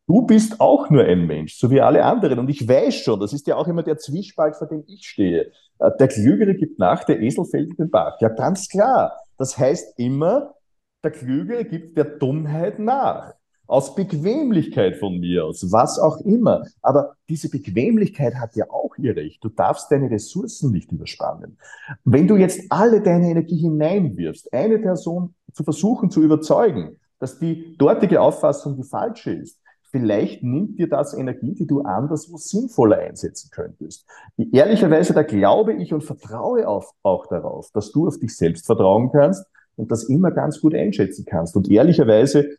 Du 0.08 0.24
bist 0.24 0.60
auch 0.60 0.90
nur 0.90 1.06
ein 1.06 1.26
Mensch, 1.26 1.56
so 1.56 1.72
wie 1.72 1.80
alle 1.80 2.04
anderen. 2.04 2.40
Und 2.40 2.50
ich 2.50 2.68
weiß 2.68 2.96
schon, 2.96 3.22
das 3.22 3.32
ist 3.32 3.48
ja 3.48 3.56
auch 3.56 3.70
immer 3.70 3.82
der 3.82 3.98
Zwiespalt, 3.98 4.58
vor 4.58 4.68
dem 4.68 4.84
ich 4.88 5.08
stehe. 5.08 5.54
Äh, 5.80 5.92
der 5.98 6.10
Klügere 6.10 6.54
gibt 6.54 6.78
nach, 6.78 7.06
der 7.06 7.22
Esel 7.22 7.46
fällt 7.46 7.70
in 7.70 7.78
den 7.78 7.90
Bach. 7.90 8.20
Ja, 8.20 8.28
ganz 8.28 8.68
klar. 8.68 9.16
Das 9.38 9.58
heißt 9.58 9.98
immer, 9.98 10.54
der 11.02 11.12
Klügere 11.12 11.64
gibt 11.64 11.98
der 11.98 12.04
Dummheit 12.04 12.78
nach 12.78 13.36
aus 13.72 13.96
Bequemlichkeit 13.96 14.98
von 14.98 15.22
mir 15.22 15.46
aus, 15.46 15.72
was 15.72 15.98
auch 15.98 16.20
immer. 16.22 16.66
Aber 16.82 17.16
diese 17.30 17.50
Bequemlichkeit 17.50 18.36
hat 18.36 18.54
ja 18.58 18.70
auch 18.70 18.98
ihr 18.98 19.16
Recht. 19.16 19.42
Du 19.42 19.48
darfst 19.48 19.90
deine 19.90 20.12
Ressourcen 20.12 20.74
nicht 20.74 20.92
überspannen. 20.92 21.58
Wenn 22.04 22.28
du 22.28 22.36
jetzt 22.36 22.70
alle 22.70 23.02
deine 23.02 23.30
Energie 23.30 23.56
hineinwirfst, 23.56 24.52
eine 24.52 24.78
Person 24.78 25.36
zu 25.54 25.64
versuchen 25.64 26.12
zu 26.12 26.22
überzeugen, 26.22 26.98
dass 27.20 27.40
die 27.40 27.78
dortige 27.78 28.20
Auffassung 28.20 28.76
die 28.76 28.84
falsche 28.84 29.32
ist, 29.32 29.58
vielleicht 29.90 30.44
nimmt 30.44 30.78
dir 30.78 30.90
das 30.90 31.14
Energie, 31.14 31.54
die 31.54 31.66
du 31.66 31.80
anderswo 31.80 32.36
sinnvoller 32.36 32.98
einsetzen 32.98 33.52
könntest. 33.54 34.06
Ehrlicherweise, 34.52 35.14
da 35.14 35.24
glaube 35.24 35.76
ich 35.76 35.94
und 35.94 36.04
vertraue 36.04 36.68
auf, 36.68 36.92
auch 37.04 37.26
darauf, 37.28 37.72
dass 37.72 37.94
du 37.94 38.06
auf 38.06 38.20
dich 38.20 38.36
selbst 38.36 38.66
vertrauen 38.66 39.12
kannst 39.14 39.46
und 39.78 39.92
das 39.92 40.04
immer 40.04 40.32
ganz 40.32 40.60
gut 40.60 40.76
einschätzen 40.76 41.24
kannst. 41.26 41.56
Und 41.56 41.72
ehrlicherweise 41.72 42.50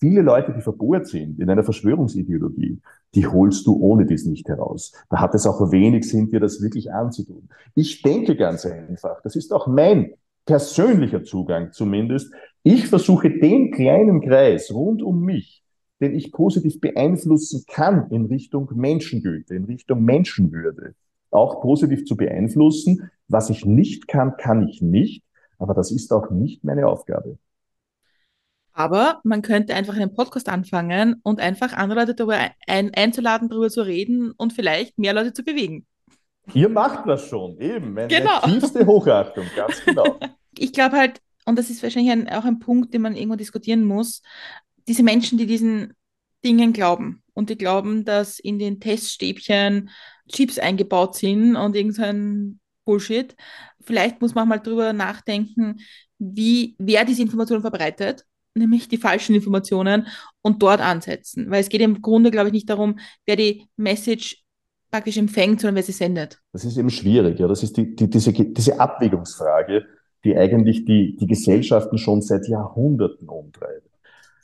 viele 0.00 0.22
Leute, 0.22 0.52
die 0.52 0.62
verbohrt 0.62 1.06
sind 1.06 1.38
in 1.38 1.50
einer 1.50 1.62
Verschwörungsideologie, 1.62 2.80
die 3.14 3.26
holst 3.26 3.66
du 3.66 3.76
ohne 3.76 4.06
dies 4.06 4.24
nicht 4.24 4.48
heraus. 4.48 4.92
Da 5.10 5.20
hat 5.20 5.34
es 5.34 5.46
auch 5.46 5.70
wenig 5.70 6.08
Sinn, 6.08 6.30
dir 6.30 6.40
das 6.40 6.62
wirklich 6.62 6.92
anzutun. 6.92 7.48
Ich 7.74 8.02
denke 8.02 8.36
ganz 8.36 8.64
einfach, 8.66 9.20
das 9.22 9.36
ist 9.36 9.52
auch 9.52 9.66
mein 9.66 10.14
persönlicher 10.46 11.22
Zugang 11.22 11.72
zumindest. 11.72 12.32
Ich 12.62 12.88
versuche 12.88 13.30
den 13.30 13.70
kleinen 13.70 14.20
Kreis 14.20 14.72
rund 14.72 15.02
um 15.02 15.22
mich, 15.22 15.62
den 16.00 16.14
ich 16.14 16.32
positiv 16.32 16.80
beeinflussen 16.80 17.64
kann 17.68 18.10
in 18.10 18.26
Richtung 18.26 18.70
Menschengüte, 18.74 19.54
in 19.54 19.64
Richtung 19.64 20.02
Menschenwürde, 20.02 20.94
auch 21.30 21.60
positiv 21.60 22.04
zu 22.06 22.16
beeinflussen. 22.16 23.10
Was 23.28 23.50
ich 23.50 23.64
nicht 23.64 24.08
kann, 24.08 24.36
kann 24.36 24.66
ich 24.66 24.82
nicht. 24.82 25.22
Aber 25.58 25.74
das 25.74 25.90
ist 25.90 26.10
auch 26.12 26.30
nicht 26.30 26.64
meine 26.64 26.88
Aufgabe. 26.88 27.38
Aber 28.72 29.20
man 29.24 29.42
könnte 29.42 29.74
einfach 29.74 29.96
einen 29.96 30.14
Podcast 30.14 30.48
anfangen 30.48 31.16
und 31.22 31.40
einfach 31.40 31.72
andere 31.72 32.00
Leute 32.00 32.14
darüber 32.14 32.38
ein, 32.66 32.94
einzuladen, 32.94 33.48
darüber 33.48 33.68
zu 33.68 33.82
reden 33.82 34.32
und 34.32 34.52
vielleicht 34.52 34.98
mehr 34.98 35.12
Leute 35.12 35.32
zu 35.32 35.42
bewegen. 35.42 35.86
Ihr 36.54 36.68
macht 36.68 37.06
das 37.06 37.28
schon, 37.28 37.58
eben. 37.60 37.94
Meine 37.94 38.08
genau. 38.08 38.40
tiefste 38.40 38.86
Hochachtung, 38.86 39.46
ganz 39.56 39.84
genau. 39.84 40.18
Ich 40.58 40.72
glaube 40.72 40.96
halt, 40.96 41.22
und 41.46 41.58
das 41.58 41.70
ist 41.70 41.82
wahrscheinlich 41.82 42.12
ein, 42.12 42.28
auch 42.28 42.44
ein 42.44 42.58
Punkt, 42.58 42.92
den 42.92 43.00
man 43.02 43.14
irgendwo 43.14 43.36
diskutieren 43.36 43.84
muss, 43.84 44.20
diese 44.88 45.02
Menschen, 45.02 45.38
die 45.38 45.46
diesen 45.46 45.94
Dingen 46.44 46.72
glauben 46.72 47.22
und 47.34 47.48
die 47.50 47.56
glauben, 47.56 48.04
dass 48.04 48.38
in 48.38 48.58
den 48.58 48.80
Teststäbchen 48.80 49.90
Chips 50.30 50.58
eingebaut 50.58 51.16
sind 51.16 51.56
und 51.56 51.76
irgendein 51.76 52.60
Bullshit. 52.84 53.36
Vielleicht 53.80 54.20
muss 54.20 54.34
man 54.34 54.48
mal 54.48 54.58
drüber 54.58 54.92
nachdenken, 54.92 55.78
wie, 56.18 56.74
wer 56.78 57.04
diese 57.04 57.22
Informationen 57.22 57.62
verbreitet 57.62 58.26
nämlich 58.54 58.88
die 58.88 58.96
falschen 58.96 59.34
Informationen 59.34 60.06
und 60.42 60.62
dort 60.62 60.80
ansetzen. 60.80 61.50
Weil 61.50 61.60
es 61.60 61.68
geht 61.68 61.80
im 61.80 62.02
Grunde, 62.02 62.30
glaube 62.30 62.48
ich, 62.48 62.52
nicht 62.52 62.70
darum, 62.70 62.98
wer 63.26 63.36
die 63.36 63.66
Message 63.76 64.42
praktisch 64.90 65.16
empfängt, 65.16 65.60
sondern 65.60 65.76
wer 65.76 65.82
sie 65.82 65.92
sendet. 65.92 66.40
Das 66.52 66.64
ist 66.64 66.76
eben 66.76 66.90
schwierig, 66.90 67.38
ja. 67.38 67.46
Das 67.46 67.62
ist 67.62 67.76
die, 67.76 67.94
die, 67.94 68.10
diese, 68.10 68.32
diese 68.32 68.80
Abwägungsfrage, 68.80 69.86
die 70.24 70.36
eigentlich 70.36 70.84
die, 70.84 71.16
die 71.16 71.26
Gesellschaften 71.26 71.98
schon 71.98 72.22
seit 72.22 72.48
Jahrhunderten 72.48 73.28
umtreibt. 73.28 73.88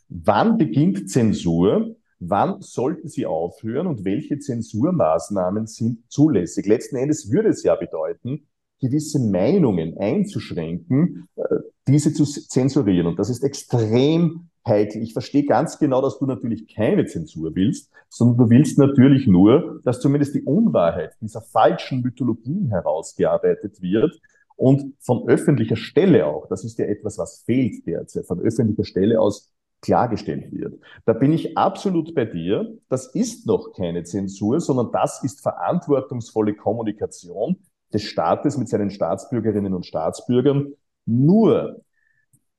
Wann 0.09 0.57
beginnt 0.57 1.11
Zensur? 1.11 1.96
Wann 2.18 2.62
sollten 2.62 3.09
sie 3.09 3.26
aufhören 3.26 3.86
und 3.86 4.04
welche 4.04 4.38
Zensurmaßnahmen 4.38 5.66
sind 5.66 6.11
zulässig? 6.11 6.64
Letzten 6.66 6.96
Endes 6.96 7.30
würde 7.30 7.50
es 7.50 7.62
ja 7.62 7.74
bedeuten, 7.74 8.46
gewisse 8.80 9.18
Meinungen 9.20 9.96
einzuschränken, 9.98 11.28
äh, 11.36 11.42
diese 11.88 12.12
zu 12.12 12.24
zensurieren. 12.24 13.06
Und 13.06 13.18
das 13.18 13.30
ist 13.30 13.42
extrem 13.42 14.48
heikel. 14.66 15.02
Ich 15.02 15.12
verstehe 15.12 15.44
ganz 15.44 15.78
genau, 15.78 16.02
dass 16.02 16.18
du 16.18 16.26
natürlich 16.26 16.74
keine 16.74 17.06
Zensur 17.06 17.54
willst, 17.54 17.90
sondern 18.08 18.38
du 18.38 18.50
willst 18.50 18.78
natürlich 18.78 19.26
nur, 19.26 19.80
dass 19.84 20.00
zumindest 20.00 20.34
die 20.34 20.42
Unwahrheit 20.42 21.12
dieser 21.20 21.40
falschen 21.40 22.02
Mythologien 22.02 22.68
herausgearbeitet 22.68 23.80
wird 23.80 24.20
und 24.56 24.94
von 25.00 25.28
öffentlicher 25.28 25.76
Stelle 25.76 26.26
auch. 26.26 26.48
Das 26.48 26.64
ist 26.64 26.78
ja 26.78 26.86
etwas, 26.86 27.18
was 27.18 27.42
fehlt 27.44 27.86
derzeit, 27.86 28.26
von 28.26 28.40
öffentlicher 28.40 28.84
Stelle 28.84 29.20
aus 29.20 29.52
klargestellt 29.82 30.52
wird. 30.52 30.80
Da 31.04 31.12
bin 31.12 31.32
ich 31.32 31.56
absolut 31.56 32.14
bei 32.14 32.24
dir. 32.24 32.76
Das 32.88 33.14
ist 33.14 33.46
noch 33.46 33.72
keine 33.72 34.02
Zensur, 34.04 34.60
sondern 34.60 34.90
das 34.90 35.22
ist 35.22 35.42
verantwortungsvolle 35.42 36.54
Kommunikation 36.54 37.58
des 37.97 38.03
Staates 38.03 38.59
mit 38.59 38.68
seinen 38.68 38.90
Staatsbürgerinnen 38.90 39.74
und 39.74 39.86
Staatsbürgern. 39.86 40.74
Nur, 41.07 41.80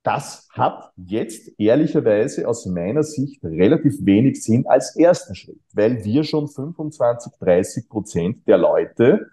das 0.04 0.48
hat 0.52 0.92
jetzt 0.96 1.52
ehrlicherweise 1.60 2.48
aus 2.48 2.66
meiner 2.66 3.04
Sicht 3.04 3.44
relativ 3.44 4.06
wenig 4.06 4.42
Sinn 4.44 4.66
als 4.66 4.96
ersten 4.96 5.36
Schritt, 5.36 5.60
weil 5.74 6.04
wir 6.04 6.24
schon 6.24 6.48
25, 6.48 7.34
30 7.40 7.90
Prozent 7.90 8.48
der 8.48 8.58
Leute 8.58 9.28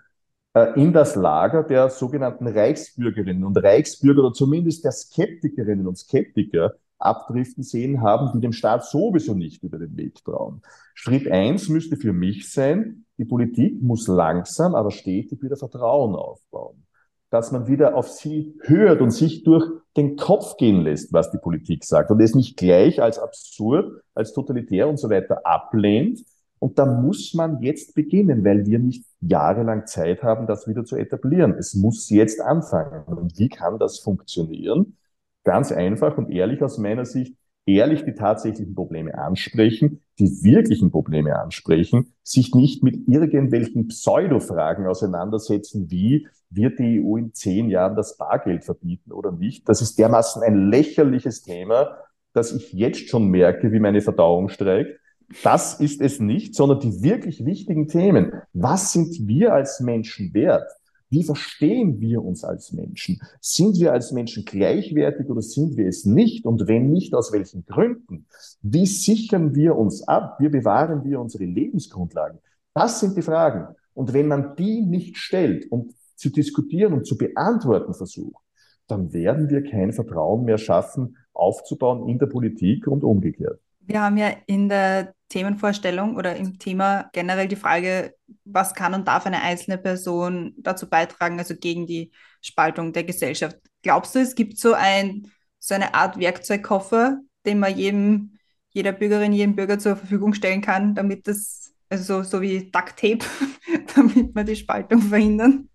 äh, 0.55 0.79
in 0.81 0.93
das 0.93 1.15
Lager 1.15 1.63
der 1.63 1.91
sogenannten 1.91 2.47
Reichsbürgerinnen 2.47 3.45
und 3.45 3.57
Reichsbürger 3.57 4.25
oder 4.25 4.33
zumindest 4.33 4.85
der 4.85 4.93
Skeptikerinnen 4.93 5.87
und 5.87 5.97
Skeptiker 5.97 6.75
abdriften 6.99 7.63
sehen 7.63 8.01
haben, 8.03 8.31
die 8.35 8.41
dem 8.41 8.53
Staat 8.53 8.85
sowieso 8.85 9.35
nicht 9.35 9.63
über 9.63 9.79
den 9.79 9.97
Weg 9.97 10.25
trauen. 10.25 10.63
Schritt 10.95 11.31
eins 11.31 11.69
müsste 11.69 11.97
für 11.97 12.13
mich 12.13 12.51
sein, 12.51 13.05
die 13.19 13.25
Politik 13.25 13.83
muss 13.83 14.09
langsam, 14.09 14.75
aber 14.75 14.91
stetig 14.91 15.43
wieder 15.43 15.57
Vertrauen 15.57 16.15
aufbauen. 16.15 16.85
Dass 17.31 17.53
man 17.53 17.67
wieder 17.67 17.97
auf 17.97 18.09
sie 18.09 18.55
hört 18.63 19.01
und 19.01 19.11
sich 19.11 19.43
durch 19.45 19.67
den 19.97 20.17
Kopf 20.17 20.57
gehen 20.57 20.83
lässt, 20.83 21.13
was 21.13 21.31
die 21.31 21.39
Politik 21.39 21.85
sagt 21.85 22.11
und 22.11 22.21
es 22.21 22.35
nicht 22.35 22.57
gleich 22.57 23.03
als 23.03 23.19
absurd, 23.19 24.03
als 24.15 24.33
totalitär 24.33 24.89
und 24.89 24.99
so 24.99 25.11
weiter 25.11 25.45
ablehnt. 25.45 26.25
Und 26.59 26.79
da 26.79 26.87
muss 26.87 27.35
man 27.35 27.61
jetzt 27.61 27.95
beginnen, 27.95 28.45
weil 28.45 28.67
wir 28.67 28.79
nicht 28.79 29.05
jahrelang 29.21 29.87
Zeit 29.87 30.23
haben, 30.23 30.47
das 30.47 30.67
wieder 30.67 30.85
zu 30.85 30.97
etablieren. 30.97 31.55
Es 31.59 31.75
muss 31.75 32.09
jetzt 32.09 32.41
anfangen. 32.41 33.05
Und 33.05 33.39
wie 33.39 33.49
kann 33.49 33.79
das 33.79 33.99
funktionieren? 33.99 34.97
Ganz 35.45 35.73
einfach 35.73 36.19
und 36.19 36.31
ehrlich 36.31 36.63
aus 36.63 36.79
meiner 36.79 37.05
Sicht, 37.05 37.37
ehrlich 37.67 38.05
die 38.05 38.15
tatsächlichen 38.15 38.75
Probleme 38.75 39.17
ansprechen, 39.17 40.03
die 40.19 40.43
wirklichen 40.43 40.91
Probleme 40.91 41.39
ansprechen, 41.39 42.13
sich 42.23 42.55
nicht 42.55 42.83
mit 42.83 43.09
irgendwelchen 43.09 43.89
Pseudo-Fragen 43.89 44.87
auseinandersetzen, 44.87 45.91
wie 45.91 46.27
wird 46.51 46.79
die 46.79 47.01
EU 47.01 47.17
in 47.17 47.33
zehn 47.33 47.69
Jahren 47.69 47.97
das 47.97 48.17
Bargeld 48.17 48.65
verbieten 48.65 49.13
oder 49.13 49.33
nicht. 49.33 49.69
Das 49.69 49.83
ist 49.83 49.99
dermaßen 49.99 50.43
ein 50.43 50.71
lächerliches 50.71 51.43
Thema, 51.43 51.99
dass 52.33 52.53
ich 52.53 52.73
jetzt 52.73 53.09
schon 53.09 53.29
merke, 53.29 53.73
wie 53.73 53.81
meine 53.81 54.01
Verdauung 54.01 54.49
streikt. 54.49 54.99
Das 55.43 55.81
ist 55.81 56.01
es 56.01 56.21
nicht, 56.21 56.55
sondern 56.55 56.81
die 56.81 57.03
wirklich 57.03 57.45
wichtigen 57.45 57.89
Themen. 57.89 58.33
Was 58.53 58.93
sind 58.93 59.27
wir 59.27 59.55
als 59.55 59.81
Menschen 59.81 60.35
wert? 60.35 60.71
Wie 61.15 61.23
verstehen 61.23 62.01
wir 62.01 62.25
uns 62.25 62.43
als 62.43 62.73
Menschen? 62.73 63.21
Sind 63.41 63.79
wir 63.79 63.93
als 63.93 64.11
Menschen 64.11 64.45
gleichwertig 64.45 65.31
oder 65.31 65.43
sind 65.43 65.77
wir 65.77 65.87
es 65.87 66.05
nicht? 66.05 66.45
Und 66.45 66.67
wenn 66.67 66.91
nicht, 66.91 67.15
aus 67.15 67.33
welchen 67.33 67.65
Gründen? 67.67 68.27
Wie 68.63 68.85
sichern 68.85 69.55
wir 69.55 69.77
uns 69.77 70.03
ab? 70.09 70.41
Wie 70.41 70.49
bewahren 70.49 71.05
wir 71.05 71.21
unsere 71.21 71.45
Lebensgrundlagen? 71.45 72.41
Das 72.75 72.99
sind 72.99 73.17
die 73.17 73.23
Fragen. 73.23 73.77
Und 73.95 74.13
wenn 74.13 74.27
man 74.27 74.57
die 74.57 74.81
nicht 74.81 75.17
stellt 75.17 75.71
und 75.71 75.95
zu 76.17 76.31
diskutieren 76.31 76.93
und 76.93 77.07
zu 77.07 77.17
beantworten 77.17 77.95
versucht, 77.95 78.43
dann 78.89 79.13
werden 79.13 79.49
wir 79.49 79.63
kein 79.63 79.93
Vertrauen 79.93 80.45
mehr 80.45 80.59
schaffen, 80.59 81.17
aufzubauen 81.33 82.09
in 82.09 82.19
der 82.19 82.27
Politik 82.27 82.89
und 82.89 83.05
umgekehrt. 83.05 83.61
Wir 83.83 84.03
haben 84.03 84.17
ja 84.17 84.33
in 84.47 84.69
der 84.69 85.15
Themenvorstellung 85.35 86.15
oder 86.15 86.37
im 86.37 86.61
Thema 86.61 87.11
generell 87.13 87.49
die 87.49 87.57
Frage, 87.57 88.15
was 88.45 88.73
kann 88.73 88.95
und 88.95 89.09
darf 89.09 89.27
eine 89.27 89.43
einzelne 89.43 89.79
Person 89.79 90.55
dazu 90.59 90.89
beitragen, 90.89 91.41
also 91.41 91.57
gegen 91.57 91.89
die 91.89 92.13
Spaltung 92.41 92.93
der 92.93 93.03
Gesellschaft. 93.03 93.57
Glaubst 93.83 94.15
du, 94.15 94.21
es 94.21 94.37
gibt 94.37 94.59
so, 94.59 94.75
ein, 94.75 95.33
so 95.59 95.75
eine 95.75 95.95
Art 95.95 96.21
Werkzeugkoffer, 96.21 97.19
den 97.45 97.59
man 97.59 97.77
jedem, 97.77 98.39
jeder 98.73 98.93
Bürgerin, 98.93 99.33
jedem 99.33 99.57
Bürger 99.57 99.81
zur 99.81 99.97
Verfügung 99.97 100.35
stellen 100.35 100.61
kann, 100.61 100.95
damit 100.95 101.27
das, 101.27 101.75
also 101.89 102.23
so, 102.23 102.23
so 102.23 102.41
wie 102.41 102.71
Duct 102.71 102.97
Tape, 102.97 103.19
damit 103.97 104.37
wir 104.37 104.45
die 104.45 104.57
Spaltung 104.57 105.03
verhindern? 105.03 105.69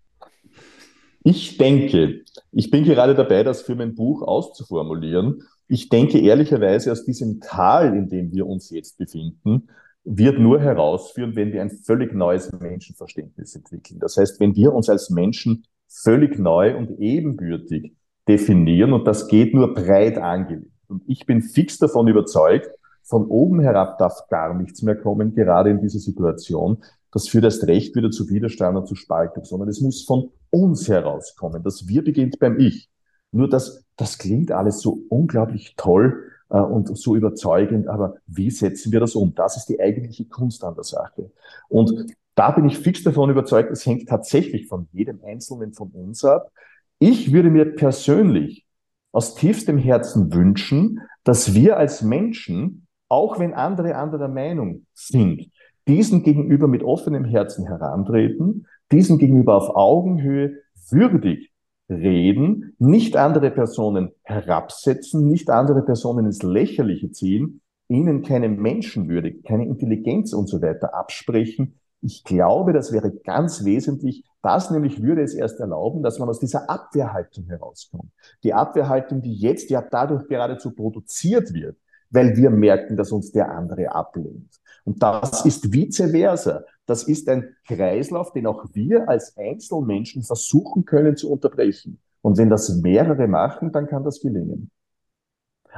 Ich 1.22 1.58
denke, 1.58 2.24
ich 2.50 2.70
bin 2.70 2.84
gerade 2.84 3.14
dabei, 3.14 3.42
das 3.42 3.60
für 3.60 3.74
mein 3.74 3.94
Buch 3.94 4.22
auszuformulieren. 4.22 5.42
Ich 5.72 5.88
denke 5.88 6.18
ehrlicherweise, 6.18 6.90
aus 6.90 7.04
diesem 7.04 7.40
Tal, 7.40 7.96
in 7.96 8.08
dem 8.08 8.32
wir 8.32 8.44
uns 8.44 8.70
jetzt 8.70 8.98
befinden, 8.98 9.68
wird 10.02 10.40
nur 10.40 10.60
herausführen, 10.60 11.36
wenn 11.36 11.52
wir 11.52 11.62
ein 11.62 11.70
völlig 11.70 12.12
neues 12.12 12.50
Menschenverständnis 12.50 13.54
entwickeln. 13.54 14.00
Das 14.00 14.16
heißt, 14.16 14.40
wenn 14.40 14.56
wir 14.56 14.74
uns 14.74 14.88
als 14.88 15.10
Menschen 15.10 15.62
völlig 15.86 16.40
neu 16.40 16.76
und 16.76 16.98
ebenbürtig 16.98 17.94
definieren 18.26 18.92
und 18.92 19.06
das 19.06 19.28
geht 19.28 19.54
nur 19.54 19.72
breit 19.72 20.18
angelegt. 20.18 20.72
Und 20.88 21.04
ich 21.06 21.24
bin 21.24 21.40
fix 21.40 21.78
davon 21.78 22.08
überzeugt, 22.08 22.68
von 23.04 23.26
oben 23.26 23.60
herab 23.60 23.96
darf 23.98 24.26
gar 24.28 24.54
nichts 24.54 24.82
mehr 24.82 24.96
kommen, 24.96 25.36
gerade 25.36 25.70
in 25.70 25.80
dieser 25.80 26.00
Situation. 26.00 26.78
Das 27.12 27.28
führt 27.28 27.44
erst 27.44 27.64
recht 27.68 27.94
wieder 27.94 28.10
zu 28.10 28.28
Widerstand 28.28 28.76
und 28.76 28.88
zu 28.88 28.96
Spaltung, 28.96 29.44
sondern 29.44 29.68
es 29.68 29.80
muss 29.80 30.02
von 30.04 30.30
uns 30.50 30.88
herauskommen. 30.88 31.62
Das 31.62 31.86
Wir 31.86 32.02
beginnt 32.02 32.40
beim 32.40 32.58
Ich. 32.58 32.88
Nur 33.32 33.48
das, 33.48 33.84
das 33.96 34.18
klingt 34.18 34.52
alles 34.52 34.80
so 34.80 35.02
unglaublich 35.08 35.74
toll 35.76 36.30
äh, 36.50 36.58
und 36.58 36.96
so 36.96 37.16
überzeugend, 37.16 37.88
aber 37.88 38.16
wie 38.26 38.50
setzen 38.50 38.92
wir 38.92 39.00
das 39.00 39.14
um? 39.14 39.34
Das 39.34 39.56
ist 39.56 39.66
die 39.66 39.80
eigentliche 39.80 40.26
Kunst 40.26 40.64
an 40.64 40.74
der 40.74 40.84
Sache. 40.84 41.30
Und 41.68 42.14
da 42.34 42.50
bin 42.50 42.64
ich 42.64 42.78
fix 42.78 43.02
davon 43.02 43.30
überzeugt, 43.30 43.70
es 43.70 43.84
hängt 43.86 44.08
tatsächlich 44.08 44.66
von 44.66 44.88
jedem 44.92 45.20
Einzelnen 45.24 45.72
von 45.72 45.90
uns 45.90 46.24
ab. 46.24 46.50
Ich 46.98 47.32
würde 47.32 47.50
mir 47.50 47.76
persönlich 47.76 48.66
aus 49.12 49.34
tiefstem 49.34 49.78
Herzen 49.78 50.32
wünschen, 50.32 51.00
dass 51.24 51.54
wir 51.54 51.76
als 51.76 52.02
Menschen, 52.02 52.86
auch 53.08 53.38
wenn 53.38 53.54
andere 53.54 53.96
anderer 53.96 54.28
Meinung 54.28 54.86
sind, 54.94 55.50
diesen 55.88 56.22
gegenüber 56.22 56.68
mit 56.68 56.82
offenem 56.82 57.24
Herzen 57.24 57.66
herantreten, 57.66 58.66
diesen 58.92 59.18
gegenüber 59.18 59.56
auf 59.56 59.74
Augenhöhe 59.74 60.58
würdig 60.88 61.49
reden, 61.90 62.74
nicht 62.78 63.16
andere 63.16 63.50
Personen 63.50 64.12
herabsetzen, 64.22 65.28
nicht 65.28 65.50
andere 65.50 65.82
Personen 65.82 66.26
ins 66.26 66.42
Lächerliche 66.42 67.10
ziehen, 67.10 67.60
ihnen 67.88 68.22
keine 68.22 68.48
Menschenwürde, 68.48 69.34
keine 69.42 69.66
Intelligenz 69.66 70.32
und 70.32 70.48
so 70.48 70.62
weiter 70.62 70.94
absprechen. 70.94 71.74
Ich 72.02 72.24
glaube, 72.24 72.72
das 72.72 72.92
wäre 72.92 73.10
ganz 73.10 73.64
wesentlich. 73.64 74.24
Das 74.42 74.70
nämlich 74.70 75.02
würde 75.02 75.22
es 75.22 75.34
erst 75.34 75.60
erlauben, 75.60 76.02
dass 76.02 76.18
man 76.18 76.28
aus 76.28 76.38
dieser 76.38 76.70
Abwehrhaltung 76.70 77.46
herauskommt. 77.46 78.10
Die 78.42 78.54
Abwehrhaltung, 78.54 79.20
die 79.20 79.34
jetzt 79.34 79.68
ja 79.68 79.82
dadurch 79.82 80.26
geradezu 80.28 80.70
produziert 80.70 81.52
wird, 81.52 81.76
weil 82.10 82.36
wir 82.36 82.50
merken, 82.50 82.96
dass 82.96 83.12
uns 83.12 83.32
der 83.32 83.50
andere 83.50 83.92
ablehnt. 83.92 84.59
Und 84.84 85.02
das 85.02 85.44
ist 85.44 85.72
vice 85.72 86.10
versa. 86.10 86.64
Das 86.86 87.04
ist 87.04 87.28
ein 87.28 87.54
Kreislauf, 87.66 88.32
den 88.32 88.46
auch 88.46 88.64
wir 88.72 89.08
als 89.08 89.36
Einzelmenschen 89.36 90.22
versuchen 90.22 90.84
können 90.84 91.16
zu 91.16 91.30
unterbrechen. 91.30 92.00
Und 92.22 92.36
wenn 92.38 92.50
das 92.50 92.68
mehrere 92.76 93.28
machen, 93.28 93.72
dann 93.72 93.86
kann 93.86 94.04
das 94.04 94.20
gelingen. 94.20 94.70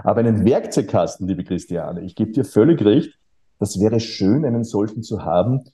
Aber 0.03 0.21
einen 0.21 0.45
Werkzeugkasten, 0.45 1.29
liebe 1.29 1.45
Christiane, 1.45 2.01
ich 2.01 2.15
gebe 2.15 2.33
dir 2.33 2.45
völlig 2.45 2.83
recht, 2.85 3.19
das 3.59 3.79
wäre 3.79 4.01
schön, 4.01 4.45
einen 4.45 4.65
solchen 4.65 5.03
zu 5.03 5.25
haben. 5.25 5.65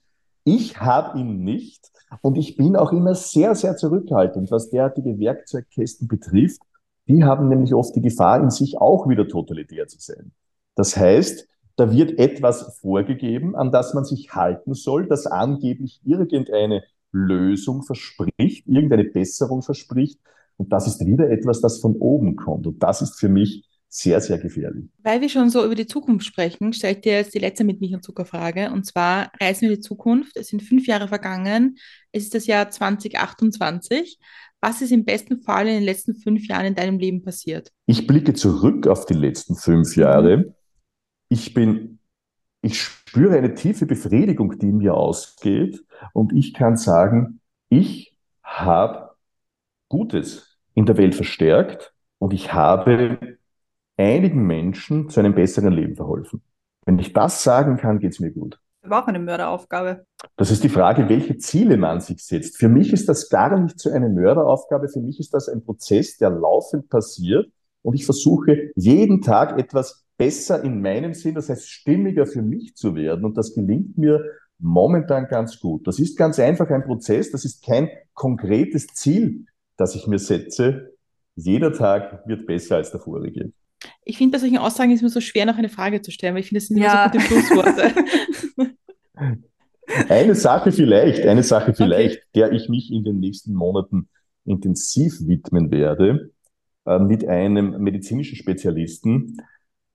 Ich 0.44 0.80
habe 0.80 1.18
ihn 1.18 1.44
nicht 1.44 1.90
und 2.20 2.36
ich 2.36 2.56
bin 2.56 2.76
auch 2.76 2.92
immer 2.92 3.14
sehr, 3.14 3.54
sehr 3.54 3.76
zurückhaltend, 3.76 4.50
was 4.50 4.70
derartige 4.70 5.18
Werkzeugkästen 5.18 6.08
betrifft. 6.08 6.60
Die 7.06 7.24
haben 7.24 7.48
nämlich 7.48 7.72
oft 7.74 7.94
die 7.96 8.02
Gefahr, 8.02 8.42
in 8.42 8.50
sich 8.50 8.78
auch 8.78 9.08
wieder 9.08 9.28
totalitär 9.28 9.86
zu 9.86 9.98
sein. 10.00 10.32
Das 10.74 10.96
heißt, 10.96 11.48
da 11.78 11.92
wird 11.92 12.18
etwas 12.18 12.78
vorgegeben, 12.80 13.54
an 13.54 13.70
das 13.70 13.94
man 13.94 14.04
sich 14.04 14.34
halten 14.34 14.74
soll, 14.74 15.06
das 15.06 15.26
angeblich 15.26 16.00
irgendeine 16.04 16.82
Lösung 17.12 17.84
verspricht, 17.84 18.66
irgendeine 18.66 19.04
Besserung 19.04 19.62
verspricht. 19.62 20.18
Und 20.56 20.72
das 20.72 20.88
ist 20.88 21.06
wieder 21.06 21.30
etwas, 21.30 21.60
das 21.60 21.78
von 21.78 21.94
oben 21.94 22.34
kommt. 22.34 22.66
Und 22.66 22.82
das 22.82 23.00
ist 23.00 23.20
für 23.20 23.28
mich 23.28 23.64
sehr, 23.88 24.20
sehr 24.20 24.38
gefährlich. 24.38 24.86
Weil 25.04 25.20
wir 25.20 25.28
schon 25.28 25.50
so 25.50 25.64
über 25.64 25.76
die 25.76 25.86
Zukunft 25.86 26.26
sprechen, 26.26 26.72
stelle 26.72 26.94
ich 26.94 27.00
dir 27.00 27.12
jetzt 27.12 27.32
die 27.32 27.38
letzte 27.38 27.62
mit 27.62 27.80
Milch 27.80 27.94
und 27.94 28.04
Zuckerfrage. 28.04 28.72
Und 28.72 28.84
zwar 28.84 29.30
reisen 29.40 29.68
wir 29.68 29.76
die 29.76 29.80
Zukunft. 29.80 30.36
Es 30.36 30.48
sind 30.48 30.64
fünf 30.64 30.88
Jahre 30.88 31.06
vergangen. 31.06 31.78
Es 32.10 32.24
ist 32.24 32.34
das 32.34 32.46
Jahr 32.48 32.70
2028. 32.70 34.18
Was 34.60 34.82
ist 34.82 34.90
im 34.90 35.04
besten 35.04 35.40
Fall 35.42 35.68
in 35.68 35.74
den 35.74 35.84
letzten 35.84 36.16
fünf 36.16 36.48
Jahren 36.48 36.66
in 36.66 36.74
deinem 36.74 36.98
Leben 36.98 37.22
passiert? 37.22 37.70
Ich 37.86 38.08
blicke 38.08 38.34
zurück 38.34 38.88
auf 38.88 39.06
die 39.06 39.14
letzten 39.14 39.54
fünf 39.54 39.96
Jahre. 39.96 40.57
Ich 41.28 41.54
bin, 41.54 41.98
ich 42.62 42.80
spüre 42.80 43.36
eine 43.36 43.54
tiefe 43.54 43.86
Befriedigung, 43.86 44.58
die 44.58 44.68
in 44.68 44.78
mir 44.78 44.94
ausgeht 44.94 45.84
und 46.12 46.32
ich 46.32 46.54
kann 46.54 46.76
sagen, 46.76 47.40
ich 47.68 48.16
habe 48.42 49.10
Gutes 49.88 50.58
in 50.74 50.86
der 50.86 50.96
Welt 50.96 51.14
verstärkt 51.14 51.94
und 52.18 52.32
ich 52.32 52.52
habe 52.52 53.38
einigen 53.96 54.46
Menschen 54.46 55.08
zu 55.08 55.20
einem 55.20 55.34
besseren 55.34 55.72
Leben 55.72 55.96
verholfen. 55.96 56.42
Wenn 56.86 56.98
ich 56.98 57.12
das 57.12 57.42
sagen 57.42 57.76
kann, 57.76 57.98
geht 57.98 58.12
es 58.12 58.20
mir 58.20 58.30
gut. 58.30 58.58
Das 58.80 58.90
war 58.90 59.02
auch 59.02 59.08
eine 59.08 59.18
Mörderaufgabe. 59.18 60.06
Das 60.36 60.50
ist 60.50 60.64
die 60.64 60.68
Frage, 60.68 61.08
welche 61.08 61.36
Ziele 61.36 61.76
man 61.76 62.00
sich 62.00 62.24
setzt. 62.24 62.56
Für 62.56 62.68
mich 62.68 62.92
ist 62.92 63.08
das 63.08 63.28
gar 63.28 63.58
nicht 63.58 63.78
so 63.78 63.90
eine 63.90 64.08
Mörderaufgabe. 64.08 64.88
Für 64.88 65.00
mich 65.00 65.20
ist 65.20 65.34
das 65.34 65.48
ein 65.48 65.62
Prozess, 65.62 66.16
der 66.16 66.30
laufend 66.30 66.88
passiert. 66.88 67.50
Und 67.82 67.94
ich 67.94 68.04
versuche 68.06 68.70
jeden 68.76 69.20
Tag 69.20 69.58
etwas 69.58 70.06
besser 70.18 70.62
in 70.62 70.82
meinem 70.82 71.14
Sinn, 71.14 71.34
das 71.34 71.48
heißt 71.48 71.70
stimmiger 71.70 72.26
für 72.26 72.42
mich 72.42 72.74
zu 72.74 72.94
werden. 72.94 73.24
Und 73.24 73.38
das 73.38 73.54
gelingt 73.54 73.96
mir 73.96 74.22
momentan 74.58 75.28
ganz 75.28 75.58
gut. 75.60 75.86
Das 75.86 75.98
ist 75.98 76.18
ganz 76.18 76.38
einfach 76.38 76.68
ein 76.68 76.84
Prozess, 76.84 77.30
das 77.30 77.44
ist 77.44 77.64
kein 77.64 77.88
konkretes 78.12 78.88
Ziel, 78.88 79.46
das 79.76 79.94
ich 79.94 80.06
mir 80.06 80.18
setze. 80.18 80.92
Jeder 81.36 81.72
Tag 81.72 82.26
wird 82.26 82.46
besser 82.46 82.76
als 82.76 82.90
der 82.90 83.00
vorige. 83.00 83.52
Ich 84.04 84.18
finde, 84.18 84.36
bei 84.36 84.40
solchen 84.40 84.58
Aussagen 84.58 84.90
ist 84.90 85.02
mir 85.02 85.08
so 85.08 85.20
schwer, 85.20 85.46
noch 85.46 85.56
eine 85.56 85.68
Frage 85.68 86.02
zu 86.02 86.10
stellen, 86.10 86.34
weil 86.34 86.40
ich 86.40 86.48
finde, 86.48 86.58
es 86.58 86.66
sind 86.66 86.78
ja. 86.78 87.10
so 87.12 87.18
gute 87.18 87.24
Schlussworte. 87.24 87.94
eine 90.08 90.34
Sache 90.34 90.72
vielleicht, 90.72 91.24
eine 91.24 91.44
Sache 91.44 91.74
vielleicht, 91.74 92.18
okay. 92.18 92.28
der 92.34 92.52
ich 92.52 92.68
mich 92.68 92.92
in 92.92 93.04
den 93.04 93.20
nächsten 93.20 93.54
Monaten 93.54 94.08
intensiv 94.44 95.20
widmen 95.20 95.70
werde, 95.70 96.32
äh, 96.86 96.98
mit 96.98 97.24
einem 97.28 97.80
medizinischen 97.82 98.36
Spezialisten, 98.36 99.36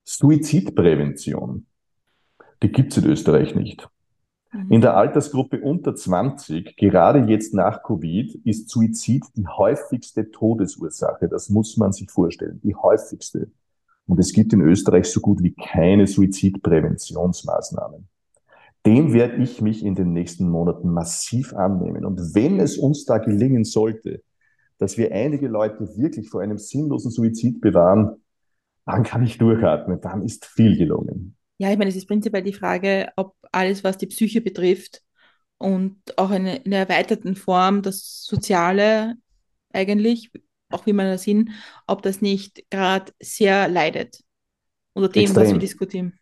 Suizidprävention, 0.04 1.66
die 2.62 2.70
gibt 2.70 2.92
es 2.92 3.02
in 3.02 3.10
Österreich 3.10 3.54
nicht. 3.54 3.88
Mhm. 4.52 4.70
In 4.70 4.80
der 4.80 4.96
Altersgruppe 4.96 5.60
unter 5.60 5.94
20, 5.94 6.76
gerade 6.76 7.30
jetzt 7.30 7.54
nach 7.54 7.82
Covid, 7.82 8.34
ist 8.44 8.68
Suizid 8.68 9.24
die 9.34 9.46
häufigste 9.46 10.30
Todesursache. 10.30 11.28
Das 11.28 11.48
muss 11.48 11.76
man 11.76 11.92
sich 11.92 12.10
vorstellen, 12.10 12.60
die 12.62 12.74
häufigste. 12.74 13.50
Und 14.06 14.20
es 14.20 14.32
gibt 14.32 14.52
in 14.52 14.60
Österreich 14.60 15.06
so 15.06 15.20
gut 15.20 15.42
wie 15.42 15.54
keine 15.54 16.06
Suizidpräventionsmaßnahmen. 16.06 18.06
Dem 18.86 19.14
werde 19.14 19.42
ich 19.42 19.62
mich 19.62 19.82
in 19.82 19.94
den 19.94 20.12
nächsten 20.12 20.48
Monaten 20.48 20.90
massiv 20.90 21.54
annehmen. 21.54 22.04
Und 22.04 22.34
wenn 22.34 22.60
es 22.60 22.76
uns 22.76 23.06
da 23.06 23.16
gelingen 23.16 23.64
sollte, 23.64 24.22
dass 24.76 24.98
wir 24.98 25.12
einige 25.12 25.48
Leute 25.48 25.96
wirklich 25.96 26.28
vor 26.28 26.42
einem 26.42 26.58
sinnlosen 26.58 27.10
Suizid 27.10 27.62
bewahren, 27.62 28.16
dann 28.86 29.02
kann 29.02 29.24
ich 29.24 29.38
durchatmen, 29.38 30.00
dann 30.00 30.22
ist 30.22 30.46
viel 30.46 30.76
gelungen. 30.76 31.36
Ja, 31.58 31.70
ich 31.70 31.78
meine, 31.78 31.90
es 31.90 31.96
ist 31.96 32.06
prinzipiell 32.06 32.42
die 32.42 32.52
Frage, 32.52 33.08
ob 33.16 33.34
alles, 33.52 33.84
was 33.84 33.96
die 33.98 34.06
Psyche 34.06 34.40
betrifft 34.40 35.02
und 35.58 35.96
auch 36.16 36.30
in 36.30 36.46
einer 36.46 36.76
erweiterten 36.76 37.36
Form 37.36 37.82
das 37.82 38.24
Soziale 38.24 39.14
eigentlich, 39.72 40.30
auch 40.70 40.86
wie 40.86 40.92
man 40.92 41.06
das 41.06 41.22
sehen, 41.22 41.50
ob 41.86 42.02
das 42.02 42.20
nicht 42.20 42.68
gerade 42.70 43.12
sehr 43.20 43.68
leidet 43.68 44.20
unter 44.92 45.08
dem, 45.08 45.22
Extrem. 45.22 45.44
was 45.44 45.52
wir 45.52 45.58
diskutieren. 45.58 46.18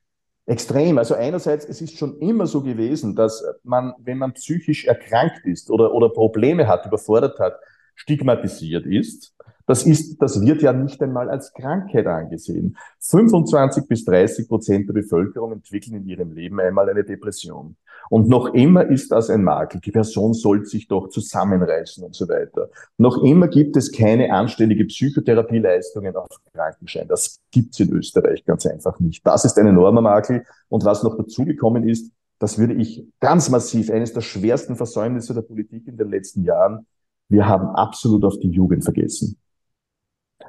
Extrem. 0.46 0.98
Also 0.98 1.14
einerseits, 1.14 1.64
es 1.64 1.80
ist 1.80 1.96
schon 1.96 2.18
immer 2.18 2.46
so 2.46 2.62
gewesen, 2.62 3.14
dass 3.14 3.44
man, 3.62 3.94
wenn 3.98 4.18
man 4.18 4.32
psychisch 4.32 4.84
erkrankt 4.86 5.46
ist 5.46 5.70
oder, 5.70 5.94
oder 5.94 6.08
Probleme 6.08 6.66
hat, 6.66 6.84
überfordert 6.86 7.38
hat, 7.38 7.58
stigmatisiert 7.94 8.86
ist. 8.86 9.34
Das 9.66 9.84
ist, 9.84 10.20
das 10.20 10.40
wird 10.40 10.62
ja 10.62 10.72
nicht 10.72 11.02
einmal 11.02 11.30
als 11.30 11.52
Krankheit 11.52 12.06
angesehen. 12.06 12.76
25 13.00 13.86
bis 13.86 14.04
30 14.04 14.48
Prozent 14.48 14.88
der 14.88 14.94
Bevölkerung 14.94 15.52
entwickeln 15.52 15.96
in 15.96 16.06
ihrem 16.06 16.32
Leben 16.32 16.60
einmal 16.60 16.88
eine 16.88 17.04
Depression. 17.04 17.76
Und 18.10 18.28
noch 18.28 18.52
immer 18.52 18.86
ist 18.86 19.12
das 19.12 19.30
ein 19.30 19.44
Makel. 19.44 19.80
Die 19.80 19.90
Person 19.90 20.34
soll 20.34 20.66
sich 20.66 20.88
doch 20.88 21.08
zusammenreißen 21.08 22.04
und 22.04 22.14
so 22.14 22.28
weiter. 22.28 22.68
Noch 22.98 23.22
immer 23.22 23.48
gibt 23.48 23.76
es 23.76 23.92
keine 23.92 24.32
anständige 24.32 24.84
Psychotherapieleistungen 24.84 26.14
auf 26.16 26.28
Krankenschein. 26.52 27.08
Das 27.08 27.40
gibt's 27.50 27.80
in 27.80 27.92
Österreich 27.92 28.44
ganz 28.44 28.66
einfach 28.66 28.98
nicht. 29.00 29.26
Das 29.26 29.44
ist 29.44 29.58
ein 29.58 29.66
enormer 29.66 30.00
Makel. 30.00 30.44
Und 30.68 30.84
was 30.84 31.02
noch 31.02 31.16
dazugekommen 31.16 31.88
ist, 31.88 32.12
das 32.38 32.58
würde 32.58 32.74
ich 32.74 33.06
ganz 33.20 33.48
massiv, 33.50 33.88
eines 33.90 34.12
der 34.12 34.20
schwersten 34.20 34.74
Versäumnisse 34.74 35.32
der 35.32 35.42
Politik 35.42 35.86
in 35.86 35.96
den 35.96 36.10
letzten 36.10 36.42
Jahren, 36.42 36.86
wir 37.28 37.46
haben 37.46 37.68
absolut 37.68 38.24
auf 38.24 38.38
die 38.40 38.50
Jugend 38.50 38.84
vergessen. 38.84 39.38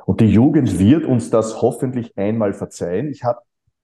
Und 0.06 0.22
die 0.22 0.28
Jugend 0.28 0.80
wird 0.80 1.06
uns 1.06 1.30
das 1.30 1.62
hoffentlich 1.62 2.18
einmal 2.18 2.54
verzeihen. 2.54 3.10
Ich 3.10 3.24
habe 3.24 3.40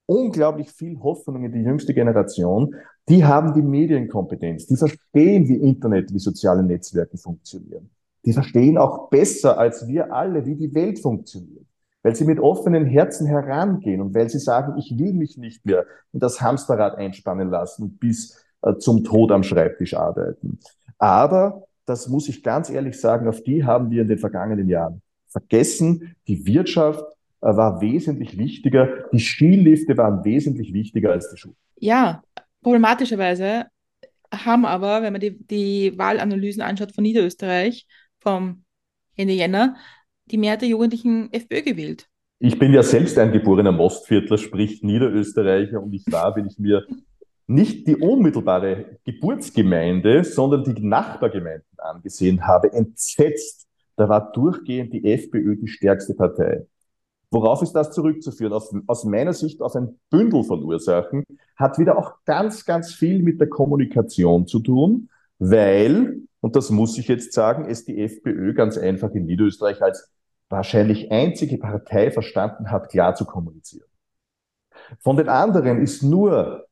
unglaublich 0.05 0.71
viel 0.71 0.99
Hoffnung 0.99 1.43
in 1.43 1.51
die 1.51 1.61
jüngste 1.61 1.93
Generation. 1.93 2.75
Die 3.07 3.25
haben 3.25 3.53
die 3.53 3.61
Medienkompetenz, 3.61 4.65
die 4.65 4.75
verstehen, 4.75 5.47
wie 5.47 5.55
Internet, 5.55 6.11
wie 6.13 6.19
soziale 6.19 6.63
Netzwerke 6.63 7.17
funktionieren. 7.17 7.89
Die 8.25 8.33
verstehen 8.33 8.77
auch 8.77 9.09
besser 9.09 9.57
als 9.57 9.87
wir 9.87 10.13
alle, 10.13 10.45
wie 10.45 10.55
die 10.55 10.73
Welt 10.73 10.99
funktioniert. 10.99 11.65
Weil 12.01 12.15
sie 12.15 12.25
mit 12.25 12.39
offenen 12.39 12.85
Herzen 12.85 13.27
herangehen 13.27 14.01
und 14.01 14.15
weil 14.15 14.29
sie 14.29 14.39
sagen, 14.39 14.77
ich 14.77 14.97
will 14.97 15.13
mich 15.13 15.37
nicht 15.37 15.65
mehr 15.65 15.85
in 16.11 16.19
das 16.19 16.41
Hamsterrad 16.41 16.95
einspannen 16.95 17.49
lassen 17.49 17.83
und 17.83 17.99
bis 17.99 18.43
äh, 18.61 18.75
zum 18.77 19.03
Tod 19.03 19.31
am 19.31 19.43
Schreibtisch 19.43 19.93
arbeiten. 19.93 20.59
Aber, 20.97 21.63
das 21.85 22.07
muss 22.07 22.29
ich 22.29 22.43
ganz 22.43 22.69
ehrlich 22.69 22.99
sagen, 22.99 23.27
auf 23.27 23.41
die 23.41 23.63
haben 23.63 23.89
wir 23.89 24.03
in 24.03 24.07
den 24.07 24.19
vergangenen 24.19 24.69
Jahren 24.69 25.01
vergessen. 25.29 26.15
Die 26.27 26.45
Wirtschaft 26.45 27.03
äh, 27.41 27.47
war 27.47 27.81
wesentlich 27.81 28.37
wichtiger. 28.37 29.05
Die 29.11 29.19
Skilifte 29.19 29.97
waren 29.97 30.23
wesentlich 30.25 30.73
wichtiger 30.73 31.11
als 31.11 31.29
die 31.31 31.37
Schuhe. 31.37 31.55
Ja, 31.77 32.23
problematischerweise 32.61 33.65
haben 34.33 34.65
aber, 34.65 35.01
wenn 35.01 35.13
man 35.13 35.21
die, 35.21 35.37
die 35.39 35.97
Wahlanalysen 35.97 36.61
anschaut 36.61 36.91
von 36.93 37.03
Niederösterreich 37.03 37.87
vom 38.19 38.63
Ende 39.15 39.33
Jänner, 39.33 39.75
die 40.25 40.37
Mehrheit 40.37 40.61
der 40.61 40.69
Jugendlichen 40.69 41.31
FPÖ 41.33 41.61
gewählt. 41.61 42.07
Ich 42.39 42.57
bin 42.57 42.73
ja 42.73 42.83
selbst 42.83 43.17
ein 43.17 43.31
geborener 43.31 43.71
Mostviertler, 43.71 44.37
sprich 44.37 44.81
Niederösterreicher, 44.81 45.81
und 45.81 45.93
ich 45.93 46.05
war, 46.09 46.35
wenn 46.35 46.45
ich 46.45 46.57
mir 46.57 46.85
nicht 47.47 47.87
die 47.87 47.95
unmittelbare 47.95 48.99
Geburtsgemeinde, 49.03 50.23
sondern 50.23 50.63
die 50.63 50.81
Nachbargemeinden 50.81 51.79
angesehen 51.79 52.45
habe, 52.45 52.71
entsetzt, 52.71 53.67
da 53.99 54.07
war 54.07 54.31
durchgehend 54.31 54.93
die 54.93 55.11
FPÖ 55.11 55.57
die 55.57 55.67
stärkste 55.67 56.13
Partei. 56.13 56.65
Worauf 57.31 57.61
ist 57.61 57.73
das 57.73 57.91
zurückzuführen? 57.91 58.53
Aus, 58.53 58.73
aus 58.87 59.03
meiner 59.03 59.33
Sicht 59.33 59.61
auf 59.61 59.75
ein 59.75 59.99
Bündel 60.09 60.43
von 60.45 60.63
Ursachen, 60.63 61.25
hat 61.57 61.77
wieder 61.77 61.97
auch 61.97 62.13
ganz, 62.23 62.65
ganz 62.65 62.93
viel 62.93 63.21
mit 63.21 63.41
der 63.41 63.49
Kommunikation 63.49 64.47
zu 64.47 64.59
tun, 64.59 65.09
weil, 65.37 66.21
und 66.39 66.55
das 66.55 66.69
muss 66.69 66.97
ich 66.97 67.09
jetzt 67.09 67.33
sagen, 67.33 67.65
es 67.69 67.83
die 67.83 68.01
FPÖ 68.01 68.53
ganz 68.53 68.77
einfach 68.77 69.11
in 69.11 69.25
Niederösterreich 69.25 69.81
als 69.81 70.09
wahrscheinlich 70.47 71.11
einzige 71.11 71.57
Partei 71.57 72.09
verstanden 72.09 72.71
hat, 72.71 72.89
klar 72.89 73.15
zu 73.15 73.25
kommunizieren. 73.25 73.87
Von 74.99 75.17
den 75.17 75.27
anderen 75.27 75.81
ist 75.81 76.03
nur 76.03 76.68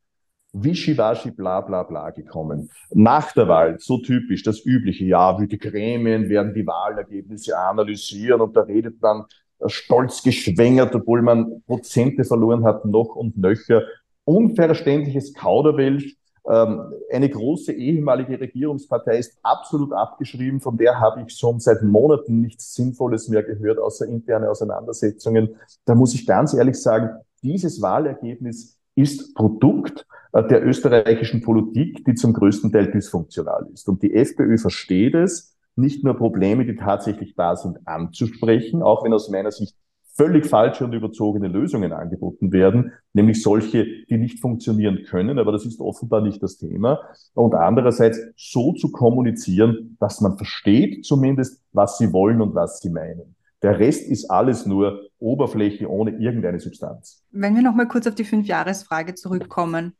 Wischiwaschi, 0.54 1.32
bla 1.32 1.62
bla 1.62 1.84
bla 1.84 2.10
gekommen. 2.12 2.70
Nach 2.92 3.32
der 3.34 3.48
Wahl, 3.48 3.78
so 3.80 4.00
typisch, 4.00 4.44
das 4.44 4.66
übliche, 4.66 5.06
ja, 5.06 5.40
wie 5.40 5.48
die 5.48 5.58
Gremien 5.58 6.30
werden 6.30 6.54
die 6.54 6.66
Wahlergebnisse 6.66 7.58
analysieren 7.58 8.42
und 8.42 8.56
da 8.56 8.62
redet 8.62 9.02
man 9.02 9.26
stolz 9.66 10.24
geschwängert, 10.24 10.94
obwohl 10.96 11.22
man 11.22 11.64
Prozente 11.66 12.24
verloren 12.24 12.64
hat, 12.64 12.86
noch 12.86 13.16
und 13.16 13.38
nöcher. 13.38 13.84
Unverständliches 14.24 15.34
Kauderwelsch. 15.34 16.16
Ähm, 16.50 16.94
eine 17.12 17.30
große 17.30 17.74
ehemalige 17.74 18.40
Regierungspartei 18.40 19.18
ist 19.18 19.38
absolut 19.44 19.92
abgeschrieben, 19.92 20.62
von 20.62 20.78
der 20.78 21.00
habe 21.00 21.22
ich 21.22 21.36
schon 21.36 21.60
seit 21.60 21.84
Monaten 21.84 22.42
nichts 22.42 22.74
Sinnvolles 22.74 23.28
mehr 23.28 23.44
gehört, 23.44 23.80
außer 23.80 24.06
interne 24.06 24.50
Auseinandersetzungen. 24.50 25.56
Da 25.86 25.94
muss 25.94 26.14
ich 26.14 26.26
ganz 26.26 26.54
ehrlich 26.54 26.82
sagen, 26.82 27.10
dieses 27.44 27.82
Wahlergebnis 27.82 28.77
ist 28.98 29.36
Produkt 29.36 30.06
äh, 30.34 30.46
der 30.48 30.66
österreichischen 30.66 31.42
Politik, 31.42 32.04
die 32.06 32.16
zum 32.16 32.34
größten 32.34 32.72
Teil 32.72 32.92
dysfunktional 32.92 33.68
ist. 33.74 33.88
Und 33.88 34.02
die 34.04 34.14
FPÖ 34.14 34.58
versteht 34.58 35.16
es, 35.16 35.56
nicht 35.76 36.04
nur 36.04 36.16
Probleme, 36.16 36.66
die 36.66 36.76
tatsächlich 36.76 37.36
da 37.36 37.56
sind, 37.56 37.88
anzusprechen, 37.88 38.82
auch 38.82 39.04
wenn 39.04 39.14
aus 39.14 39.30
meiner 39.30 39.52
Sicht 39.52 39.76
völlig 40.18 40.48
falsche 40.48 40.84
und 40.84 40.94
überzogene 40.94 41.48
Lösungen 41.48 41.94
angeboten 41.94 42.52
werden, 42.52 42.94
nämlich 43.14 43.44
solche, 43.44 43.86
die 44.10 44.18
nicht 44.18 44.40
funktionieren 44.40 45.04
können, 45.08 45.38
aber 45.38 45.52
das 45.52 45.66
ist 45.66 45.80
offenbar 45.80 46.22
nicht 46.22 46.42
das 46.42 46.58
Thema. 46.58 47.00
Und 47.36 47.54
andererseits 47.54 48.20
so 48.36 48.74
zu 48.74 48.92
kommunizieren, 48.92 49.96
dass 50.00 50.20
man 50.20 50.36
versteht 50.38 51.06
zumindest, 51.06 51.62
was 51.72 52.00
sie 52.00 52.12
wollen 52.12 52.42
und 52.42 52.56
was 52.56 52.80
sie 52.80 52.90
meinen. 52.90 53.37
Der 53.62 53.80
Rest 53.80 54.08
ist 54.08 54.30
alles 54.30 54.66
nur 54.66 55.10
Oberfläche 55.20 55.90
ohne 55.90 56.12
irgendeine 56.12 56.60
Substanz. 56.60 57.24
Wenn 57.32 57.56
wir 57.56 57.64
nochmal 57.64 57.88
kurz 57.88 58.06
auf 58.08 58.16
die 58.16 58.24
Fünfjahresfrage 58.24 59.16
zurückkommen. 59.16 59.96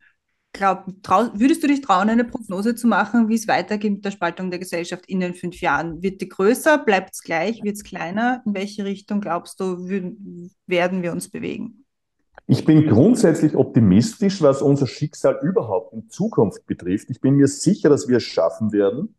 Glaub, 0.54 0.86
würdest 1.34 1.62
du 1.62 1.68
dich 1.68 1.82
trauen, 1.82 2.10
eine 2.10 2.24
Prognose 2.24 2.74
zu 2.74 2.88
machen, 2.88 3.30
wie 3.30 3.36
es 3.36 3.48
weitergeht 3.48 3.92
mit 3.92 4.06
der 4.06 4.12
Spaltung 4.12 4.50
der 4.50 4.60
Gesellschaft 4.60 5.06
in 5.08 5.20
den 5.20 5.36
fünf 5.36 5.62
Jahren? 5.62 6.02
Wird 6.02 6.22
die 6.22 6.30
größer? 6.30 6.80
Bleibt 6.80 7.14
es 7.14 7.22
gleich? 7.22 7.64
Wird 7.64 7.76
es 7.76 7.84
kleiner? 7.84 8.42
In 8.46 8.56
welche 8.56 8.86
Richtung 8.86 9.22
glaubst 9.22 9.60
du, 9.60 9.88
werden 9.88 11.04
wir 11.04 11.12
uns 11.12 11.30
bewegen? 11.30 11.84
Ich 12.48 12.64
bin 12.64 12.88
grundsätzlich 12.88 13.56
optimistisch, 13.56 14.42
was 14.42 14.62
unser 14.62 14.88
Schicksal 14.88 15.38
überhaupt 15.44 15.94
in 15.94 16.10
Zukunft 16.10 16.66
betrifft. 16.66 17.10
Ich 17.10 17.20
bin 17.20 17.36
mir 17.36 17.48
sicher, 17.48 17.90
dass 17.90 18.08
wir 18.08 18.18
es 18.18 18.24
schaffen 18.24 18.72
werden. 18.72 19.16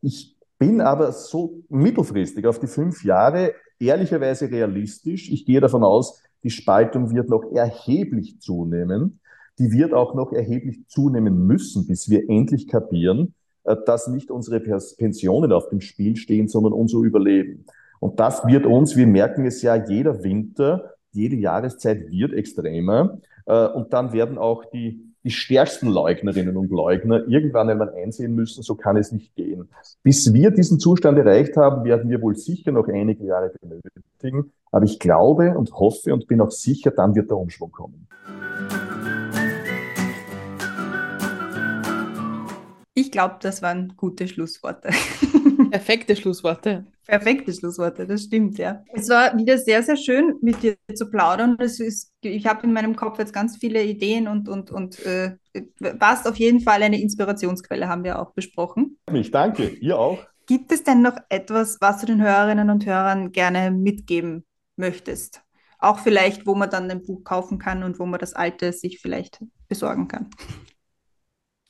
Ich 0.00 0.36
bin 0.58 0.80
aber 0.80 1.12
so 1.12 1.62
mittelfristig 1.68 2.46
auf 2.46 2.58
die 2.58 2.66
fünf 2.66 3.04
Jahre 3.04 3.54
ehrlicherweise 3.78 4.50
realistisch. 4.50 5.30
Ich 5.30 5.44
gehe 5.44 5.60
davon 5.60 5.82
aus, 5.82 6.22
die 6.44 6.50
Spaltung 6.50 7.14
wird 7.14 7.28
noch 7.28 7.50
erheblich 7.52 8.40
zunehmen 8.40 9.20
die 9.58 9.72
wird 9.72 9.92
auch 9.92 10.14
noch 10.14 10.32
erheblich 10.32 10.86
zunehmen 10.88 11.46
müssen, 11.46 11.86
bis 11.86 12.08
wir 12.08 12.28
endlich 12.28 12.68
kapieren, 12.68 13.34
äh, 13.64 13.76
dass 13.86 14.08
nicht 14.08 14.30
unsere 14.30 14.60
Pensionen 14.60 15.52
auf 15.52 15.68
dem 15.68 15.80
Spiel 15.80 16.16
stehen, 16.16 16.48
sondern 16.48 16.72
unser 16.72 16.98
Überleben. 16.98 17.64
Und 18.00 18.18
das 18.18 18.44
wird 18.46 18.66
uns, 18.66 18.96
wir 18.96 19.06
merken 19.06 19.46
es 19.46 19.62
ja, 19.62 19.76
jeder 19.76 20.22
Winter, 20.24 20.94
jede 21.12 21.36
Jahreszeit 21.36 22.10
wird 22.10 22.32
extremer. 22.32 23.20
Äh, 23.46 23.68
und 23.68 23.92
dann 23.92 24.12
werden 24.12 24.38
auch 24.38 24.64
die, 24.64 25.11
die 25.24 25.30
stärksten 25.30 25.88
Leugnerinnen 25.88 26.56
und 26.56 26.70
Leugner 26.70 27.26
irgendwann 27.28 27.70
einmal 27.70 27.94
einsehen 27.94 28.34
müssen, 28.34 28.62
so 28.62 28.74
kann 28.74 28.96
es 28.96 29.12
nicht 29.12 29.34
gehen. 29.36 29.68
Bis 30.02 30.32
wir 30.32 30.50
diesen 30.50 30.80
Zustand 30.80 31.16
erreicht 31.18 31.56
haben, 31.56 31.84
werden 31.84 32.10
wir 32.10 32.20
wohl 32.20 32.36
sicher 32.36 32.72
noch 32.72 32.88
einige 32.88 33.24
Jahre 33.24 33.52
benötigen. 33.60 34.52
Aber 34.72 34.84
ich 34.84 34.98
glaube 34.98 35.56
und 35.56 35.72
hoffe 35.72 36.12
und 36.12 36.26
bin 36.26 36.40
auch 36.40 36.50
sicher, 36.50 36.90
dann 36.90 37.14
wird 37.14 37.30
der 37.30 37.36
Umschwung 37.36 37.70
kommen. 37.70 38.08
Ich 42.94 43.10
glaube, 43.10 43.36
das 43.40 43.62
waren 43.62 43.94
gute 43.96 44.28
Schlussworte. 44.28 44.90
Perfekte 45.70 46.16
Schlussworte. 46.16 46.84
Perfekte 47.06 47.52
Schlussworte, 47.52 48.06
das 48.06 48.22
stimmt, 48.22 48.58
ja. 48.58 48.84
Es 48.92 49.08
war 49.08 49.36
wieder 49.36 49.58
sehr, 49.58 49.82
sehr 49.82 49.96
schön, 49.96 50.36
mit 50.40 50.62
dir 50.62 50.76
zu 50.94 51.10
plaudern. 51.10 51.56
Es 51.58 51.80
ist, 51.80 52.12
ich 52.22 52.46
habe 52.46 52.64
in 52.64 52.72
meinem 52.72 52.94
Kopf 52.94 53.18
jetzt 53.18 53.32
ganz 53.32 53.56
viele 53.56 53.82
Ideen 53.82 54.28
und, 54.28 54.48
und, 54.48 54.70
und 54.70 55.04
äh, 55.04 55.36
warst 55.80 56.28
auf 56.28 56.36
jeden 56.36 56.60
Fall 56.60 56.82
eine 56.82 57.00
Inspirationsquelle, 57.00 57.88
haben 57.88 58.04
wir 58.04 58.20
auch 58.20 58.32
besprochen. 58.32 58.98
Ich 59.12 59.30
danke, 59.32 59.68
ihr 59.68 59.98
auch. 59.98 60.18
Gibt 60.46 60.70
es 60.72 60.84
denn 60.84 61.02
noch 61.02 61.16
etwas, 61.28 61.78
was 61.80 62.00
du 62.00 62.06
den 62.06 62.22
Hörerinnen 62.22 62.70
und 62.70 62.86
Hörern 62.86 63.32
gerne 63.32 63.70
mitgeben 63.70 64.44
möchtest? 64.76 65.42
Auch 65.78 65.98
vielleicht, 65.98 66.46
wo 66.46 66.54
man 66.54 66.70
dann 66.70 66.90
ein 66.90 67.02
Buch 67.02 67.24
kaufen 67.24 67.58
kann 67.58 67.82
und 67.82 67.98
wo 67.98 68.06
man 68.06 68.20
das 68.20 68.34
alte 68.34 68.72
sich 68.72 69.00
vielleicht 69.00 69.40
besorgen 69.68 70.06
kann. 70.06 70.30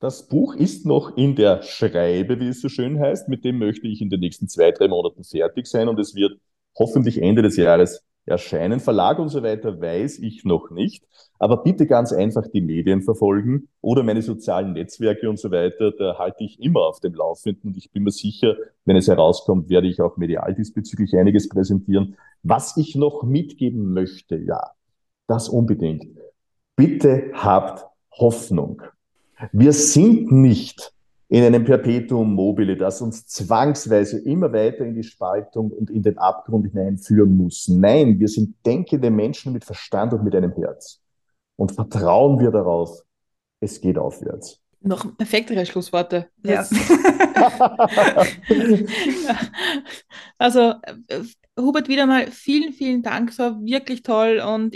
Das 0.02 0.26
Buch 0.26 0.56
ist 0.56 0.84
noch 0.84 1.16
in 1.16 1.36
der 1.36 1.62
Schreibe, 1.62 2.40
wie 2.40 2.48
es 2.48 2.60
so 2.60 2.68
schön 2.68 2.98
heißt. 2.98 3.28
Mit 3.28 3.44
dem 3.44 3.58
möchte 3.58 3.86
ich 3.86 4.02
in 4.02 4.10
den 4.10 4.18
nächsten 4.18 4.48
zwei, 4.48 4.72
drei 4.72 4.88
Monaten 4.88 5.22
fertig 5.22 5.68
sein 5.68 5.86
und 5.86 5.96
es 6.00 6.16
wird 6.16 6.40
hoffentlich 6.76 7.22
Ende 7.22 7.40
des 7.40 7.56
Jahres 7.56 8.04
erscheinen. 8.26 8.80
Verlag 8.80 9.20
und 9.20 9.28
so 9.28 9.44
weiter 9.44 9.80
weiß 9.80 10.18
ich 10.18 10.44
noch 10.44 10.72
nicht. 10.72 11.04
Aber 11.38 11.62
bitte 11.62 11.86
ganz 11.86 12.12
einfach 12.12 12.48
die 12.48 12.62
Medien 12.62 13.02
verfolgen 13.02 13.68
oder 13.80 14.02
meine 14.02 14.22
sozialen 14.22 14.72
Netzwerke 14.72 15.30
und 15.30 15.38
so 15.38 15.52
weiter. 15.52 15.92
Da 15.92 16.18
halte 16.18 16.42
ich 16.42 16.60
immer 16.60 16.80
auf 16.80 16.98
dem 16.98 17.14
Laufenden 17.14 17.70
und 17.70 17.76
ich 17.76 17.92
bin 17.92 18.02
mir 18.02 18.10
sicher, 18.10 18.56
wenn 18.84 18.96
es 18.96 19.06
herauskommt, 19.06 19.68
werde 19.68 19.86
ich 19.86 20.00
auch 20.00 20.16
medial 20.16 20.52
diesbezüglich 20.52 21.14
einiges 21.16 21.48
präsentieren. 21.48 22.16
Was 22.42 22.76
ich 22.76 22.96
noch 22.96 23.22
mitgeben 23.22 23.92
möchte, 23.92 24.34
ja, 24.34 24.72
das 25.28 25.48
unbedingt. 25.48 26.06
Bitte 26.74 27.30
habt 27.34 27.86
Hoffnung. 28.10 28.82
Wir 29.50 29.72
sind 29.72 30.30
nicht 30.30 30.92
in 31.28 31.42
einem 31.44 31.64
Perpetuum 31.64 32.34
mobile, 32.34 32.76
das 32.76 33.00
uns 33.00 33.26
zwangsweise 33.26 34.18
immer 34.18 34.52
weiter 34.52 34.84
in 34.84 34.94
die 34.94 35.02
Spaltung 35.02 35.70
und 35.70 35.88
in 35.88 36.02
den 36.02 36.18
Abgrund 36.18 36.70
hineinführen 36.70 37.34
muss. 37.34 37.68
Nein, 37.68 38.20
wir 38.20 38.28
sind 38.28 38.54
denkende 38.66 39.10
Menschen 39.10 39.54
mit 39.54 39.64
Verstand 39.64 40.12
und 40.12 40.24
mit 40.24 40.34
einem 40.34 40.52
Herz. 40.52 41.00
Und 41.56 41.72
vertrauen 41.72 42.38
wir 42.38 42.50
darauf, 42.50 43.00
es 43.60 43.80
geht 43.80 43.96
aufwärts. 43.96 44.60
Noch 44.80 45.16
perfektere 45.16 45.64
Schlussworte. 45.64 46.28
Ja. 46.44 46.66
also, 50.38 50.74
äh, 51.06 51.20
Hubert, 51.58 51.88
wieder 51.88 52.04
mal 52.06 52.26
vielen, 52.30 52.72
vielen 52.72 53.02
Dank. 53.02 53.30
Es 53.30 53.38
war 53.38 53.62
wirklich 53.64 54.02
toll 54.02 54.42
und 54.46 54.74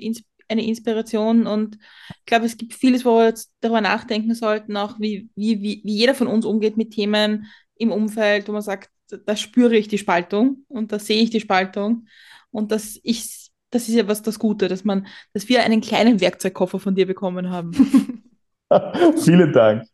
eine 0.49 0.67
Inspiration. 0.67 1.47
Und 1.47 1.79
ich 2.21 2.27
glaube, 2.27 2.47
es 2.47 2.57
gibt 2.57 2.75
vieles, 2.75 3.05
wo 3.05 3.19
wir 3.19 3.27
jetzt 3.27 3.53
darüber 3.61 3.81
nachdenken 3.81 4.35
sollten, 4.35 4.77
auch 4.77 4.99
wie, 4.99 5.29
wie, 5.35 5.61
wie, 5.63 5.83
wie 5.85 5.97
jeder 5.97 6.15
von 6.15 6.27
uns 6.27 6.45
umgeht 6.45 6.77
mit 6.77 6.93
Themen 6.93 7.47
im 7.77 7.93
Umfeld, 7.93 8.49
wo 8.49 8.53
man 8.53 8.63
sagt, 8.63 8.91
da 9.09 9.37
spüre 9.37 9.77
ich 9.77 9.89
die 9.89 9.99
Spaltung 9.99 10.65
und 10.69 10.93
da 10.93 10.99
sehe 10.99 11.23
ich 11.23 11.31
die 11.31 11.41
Spaltung. 11.41 12.07
Und 12.51 12.73
dass 12.73 12.99
ich, 13.03 13.51
das 13.71 13.89
ist 13.89 13.95
ja 13.95 14.09
was 14.09 14.23
das 14.23 14.39
Gute, 14.39 14.69
dass 14.69 14.85
man, 14.85 15.07
dass 15.33 15.49
wir 15.49 15.63
einen 15.63 15.81
kleinen 15.81 16.21
Werkzeugkoffer 16.21 16.81
von 16.81 16.95
dir 16.95 17.07
bekommen 17.07 17.51
haben. 17.51 17.73
Vielen 19.19 19.53
Dank. 19.53 19.85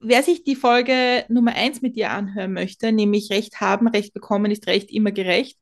Wer 0.00 0.22
sich 0.22 0.42
die 0.42 0.56
Folge 0.56 1.24
Nummer 1.28 1.54
1 1.54 1.80
mit 1.80 1.94
dir 1.94 2.10
anhören 2.10 2.52
möchte, 2.52 2.90
nämlich 2.90 3.30
Recht 3.30 3.60
haben, 3.60 3.86
Recht 3.86 4.12
bekommen 4.12 4.50
ist 4.50 4.66
Recht 4.66 4.90
immer 4.90 5.12
gerecht. 5.12 5.58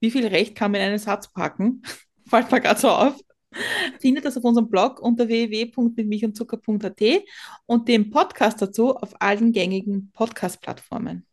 Wie 0.00 0.10
viel 0.10 0.26
Recht 0.26 0.56
kann 0.56 0.72
man 0.72 0.80
in 0.80 0.88
einen 0.88 0.98
Satz 0.98 1.32
packen? 1.32 1.82
Fällt 2.28 2.50
mir 2.50 2.60
gerade 2.60 2.80
so 2.80 2.88
auf. 2.88 3.18
Findet 4.00 4.24
das 4.24 4.36
auf 4.36 4.44
unserem 4.44 4.68
Blog 4.68 5.00
unter 5.00 5.26
www.mitmilchundzucker.at 5.28 7.02
und 7.66 7.88
den 7.88 8.10
Podcast 8.10 8.60
dazu 8.60 8.94
auf 8.94 9.14
allen 9.20 9.52
gängigen 9.52 10.10
Podcast-Plattformen. 10.12 11.27